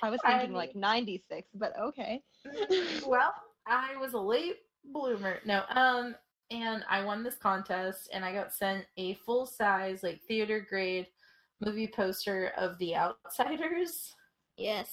2006. 0.00 0.02
I 0.02 0.10
was 0.10 0.20
I- 0.24 0.38
thinking 0.38 0.56
like 0.56 0.74
96, 0.76 1.48
but 1.54 1.78
okay. 1.78 2.22
well, 3.06 3.32
I 3.66 3.96
was 3.96 4.14
a 4.14 4.18
late 4.20 4.56
bloomer. 4.84 5.38
No, 5.44 5.62
um, 5.70 6.14
and 6.50 6.84
I 6.88 7.04
won 7.04 7.22
this 7.22 7.36
contest, 7.36 8.08
and 8.12 8.24
I 8.24 8.32
got 8.32 8.52
sent 8.54 8.86
a 8.96 9.14
full 9.14 9.46
size, 9.46 10.02
like 10.02 10.20
theater 10.26 10.64
grade 10.68 11.06
movie 11.60 11.88
poster 11.88 12.52
of 12.56 12.78
The 12.78 12.94
Outsiders, 12.96 14.14
Yes. 14.56 14.92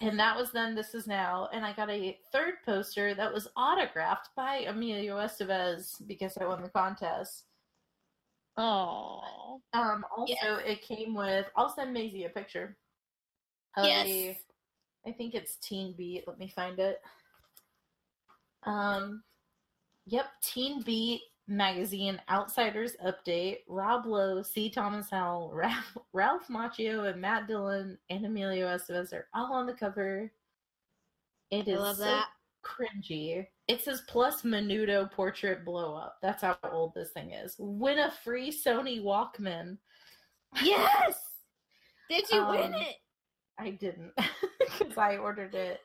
and 0.00 0.18
that 0.18 0.36
was 0.36 0.50
then. 0.52 0.74
This 0.74 0.94
is 0.94 1.06
now, 1.06 1.48
and 1.52 1.64
I 1.64 1.72
got 1.72 1.88
a 1.90 2.18
third 2.32 2.54
poster 2.66 3.14
that 3.14 3.32
was 3.32 3.48
autographed 3.56 4.28
by 4.36 4.64
Emilio 4.68 5.16
Estevez 5.18 6.06
because 6.06 6.36
I 6.36 6.44
won 6.46 6.62
the 6.62 6.68
contest. 6.68 7.44
Oh. 8.56 9.60
Um, 9.72 10.04
also, 10.16 10.32
Yes. 10.32 10.60
it 10.66 10.82
came 10.82 11.14
with. 11.14 11.46
I'll 11.56 11.68
send 11.74 11.92
Mazie 11.94 12.24
a 12.24 12.28
picture. 12.28 12.76
Yes. 13.86 14.06
a- 14.06 14.40
I 15.06 15.12
think 15.12 15.34
it's 15.34 15.56
Teen 15.56 15.94
Beat. 15.96 16.24
Let 16.26 16.38
me 16.38 16.48
find 16.54 16.78
it. 16.78 17.00
Um, 18.64 19.22
yep, 20.06 20.26
Teen 20.42 20.82
Beat 20.82 21.22
magazine 21.46 22.20
Outsiders 22.28 22.92
update. 23.04 23.58
Rob 23.68 24.04
Lowe, 24.06 24.42
C. 24.42 24.68
Thomas 24.70 25.08
Howell, 25.10 25.50
Ralph, 25.54 25.96
Ralph 26.12 26.48
Macchio, 26.48 27.10
and 27.10 27.20
Matt 27.20 27.46
Dillon 27.46 27.96
and 28.10 28.24
Emilio 28.26 28.66
Estevez 28.66 29.12
are 29.12 29.28
all 29.34 29.52
on 29.54 29.66
the 29.66 29.72
cover. 29.72 30.30
It 31.50 31.68
is 31.68 31.78
so 31.78 31.94
that. 31.94 32.26
cringy. 32.62 33.46
It 33.68 33.80
says 33.82 34.02
plus 34.08 34.42
Menudo 34.42 35.10
portrait 35.10 35.64
blow 35.64 35.94
up. 35.94 36.18
That's 36.20 36.42
how 36.42 36.58
old 36.70 36.92
this 36.94 37.10
thing 37.12 37.32
is. 37.32 37.54
Win 37.58 37.98
a 37.98 38.10
free 38.10 38.50
Sony 38.50 39.02
Walkman. 39.02 39.78
Yes. 40.62 41.18
Did 42.10 42.24
you 42.30 42.46
win 42.46 42.74
Um, 42.74 42.80
it? 42.82 42.96
I 43.58 43.70
didn't 43.70 44.12
because 44.60 44.96
I 44.98 45.16
ordered 45.16 45.54
it 45.54 45.80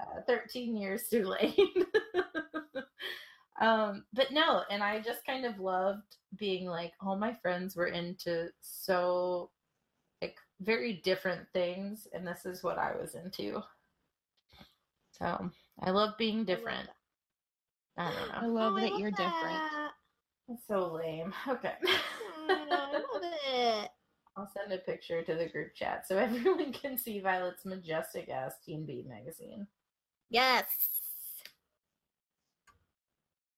uh, 0.00 0.22
13 0.26 0.76
years 0.76 1.08
too 1.08 1.24
late. 1.24 1.58
um, 3.60 4.04
but 4.12 4.30
no, 4.32 4.62
and 4.70 4.82
I 4.82 5.00
just 5.00 5.24
kind 5.26 5.44
of 5.44 5.58
loved 5.60 6.16
being 6.36 6.66
like 6.66 6.92
all 7.00 7.16
my 7.16 7.32
friends 7.34 7.76
were 7.76 7.88
into 7.88 8.48
so 8.60 9.50
like 10.22 10.36
very 10.60 10.94
different 11.04 11.46
things, 11.52 12.06
and 12.12 12.26
this 12.26 12.46
is 12.46 12.62
what 12.62 12.78
I 12.78 12.94
was 12.96 13.14
into. 13.14 13.62
So 15.18 15.50
I 15.82 15.90
love 15.90 16.16
being 16.18 16.44
different. 16.44 16.88
I 17.98 18.12
don't 18.12 18.28
know. 18.28 18.42
I 18.42 18.46
love 18.46 18.74
Oh, 18.74 18.78
I 18.78 18.82
that 18.82 18.94
love 18.94 19.00
you're 19.00 19.10
different. 19.10 19.64
that. 19.72 19.90
It's 20.48 20.66
so 20.68 20.92
lame. 20.92 21.34
Okay. 21.48 21.74
Oh, 21.84 22.48
I 22.48 22.96
love 23.14 23.22
it. 23.84 23.90
I'll 24.38 24.48
send 24.56 24.72
a 24.72 24.78
picture 24.78 25.22
to 25.22 25.34
the 25.34 25.48
group 25.48 25.74
chat 25.74 26.06
so 26.06 26.16
everyone 26.18 26.72
can 26.72 26.96
see 26.96 27.18
Violet's 27.18 27.64
majestic 27.64 28.28
ass 28.28 28.54
Teen 28.64 28.86
Beat 28.86 29.08
magazine. 29.08 29.66
Yes. 30.30 30.66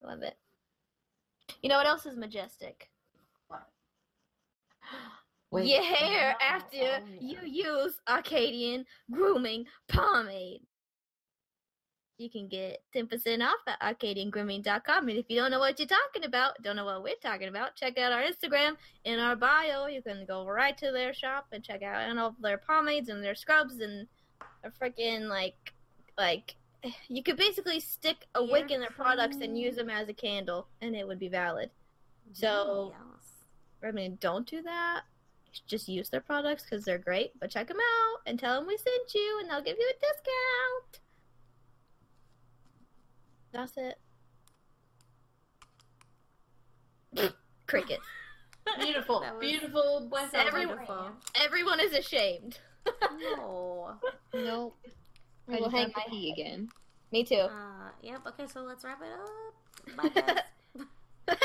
Love 0.02 0.22
it. 0.22 0.38
You 1.62 1.68
know 1.68 1.76
what 1.76 1.86
else 1.86 2.06
is 2.06 2.16
majestic? 2.16 2.88
Wait, 5.50 5.66
Your 5.68 5.82
hair 5.82 6.34
after 6.40 7.02
you 7.20 7.38
use 7.44 8.00
Arcadian 8.08 8.86
grooming 9.10 9.66
pomade. 9.88 10.62
You 12.20 12.28
can 12.28 12.48
get 12.48 12.82
10% 12.94 13.42
off 13.42 13.60
at 13.66 13.80
arcadiangrooming.com. 13.80 15.08
And 15.08 15.18
if 15.18 15.24
you 15.30 15.36
don't 15.36 15.50
know 15.50 15.58
what 15.58 15.78
you're 15.78 15.88
talking 15.88 16.24
about, 16.24 16.62
don't 16.62 16.76
know 16.76 16.84
what 16.84 17.02
we're 17.02 17.14
talking 17.14 17.48
about, 17.48 17.76
check 17.76 17.96
out 17.96 18.12
our 18.12 18.20
Instagram 18.20 18.76
in 19.04 19.18
our 19.18 19.36
bio. 19.36 19.86
You 19.86 20.02
can 20.02 20.26
go 20.26 20.46
right 20.46 20.76
to 20.76 20.92
their 20.92 21.14
shop 21.14 21.46
and 21.50 21.64
check 21.64 21.82
out 21.82 22.02
and 22.02 22.18
all 22.18 22.36
their 22.38 22.58
pomades 22.58 23.08
and 23.08 23.24
their 23.24 23.34
scrubs 23.34 23.80
and 23.80 24.06
a 24.64 24.70
freaking 24.70 25.28
like 25.28 25.72
like 26.18 26.56
you 27.08 27.22
could 27.22 27.38
basically 27.38 27.80
stick 27.80 28.26
a 28.34 28.44
wick 28.44 28.70
in 28.70 28.80
their 28.80 28.90
products 28.90 29.38
and 29.40 29.58
use 29.58 29.76
them 29.76 29.88
as 29.88 30.10
a 30.10 30.14
candle 30.14 30.66
and 30.82 30.94
it 30.94 31.08
would 31.08 31.18
be 31.18 31.28
valid. 31.28 31.70
So-. 32.34 32.92
I 33.82 33.92
mean, 33.92 34.18
don't 34.20 34.46
do 34.46 34.60
that. 34.62 35.04
Just 35.66 35.88
use 35.88 36.10
their 36.10 36.20
products 36.20 36.64
because 36.64 36.84
they're 36.84 36.98
great. 36.98 37.32
But 37.40 37.50
check 37.50 37.68
them 37.68 37.78
out 37.78 38.20
and 38.26 38.38
tell 38.38 38.58
them 38.58 38.66
we 38.66 38.76
sent 38.76 39.14
you, 39.14 39.38
and 39.40 39.50
they'll 39.50 39.62
give 39.62 39.78
you 39.78 39.90
a 39.90 40.00
discount. 40.00 41.00
That's 43.52 43.72
it. 43.76 43.98
Cricket. 47.66 48.00
Beautiful, 48.78 49.20
That 49.20 49.34
was 49.36 49.40
beautiful. 49.40 50.06
Bless 50.10 50.32
everyone. 50.34 50.68
beautiful. 50.76 51.10
Everyone 51.34 51.80
is 51.80 51.92
ashamed. 51.92 52.58
No. 53.20 53.94
Nope. 54.32 54.76
I 55.48 55.52
will 55.52 55.64
just 55.64 55.74
hang 55.74 55.84
have 55.86 55.96
my 55.96 56.04
pee 56.08 56.32
again. 56.32 56.68
Me 57.12 57.24
too. 57.24 57.34
Uh, 57.34 57.90
yep. 58.02 58.20
Okay, 58.26 58.46
so 58.46 58.60
let's 58.62 58.84
wrap 58.84 59.00
it 59.02 59.08
up. 59.12 60.12
Bye, 60.14 60.22
guys. 60.22 61.36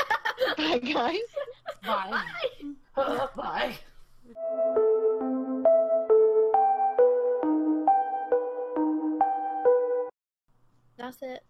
Bye, 0.56 0.78
guys. 0.78 1.18
Bye. 1.84 2.22
Uh, 2.96 3.26
bye. 3.36 3.74
That's 10.98 11.22
it. 11.22 11.42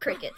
Crickets. 0.00 0.36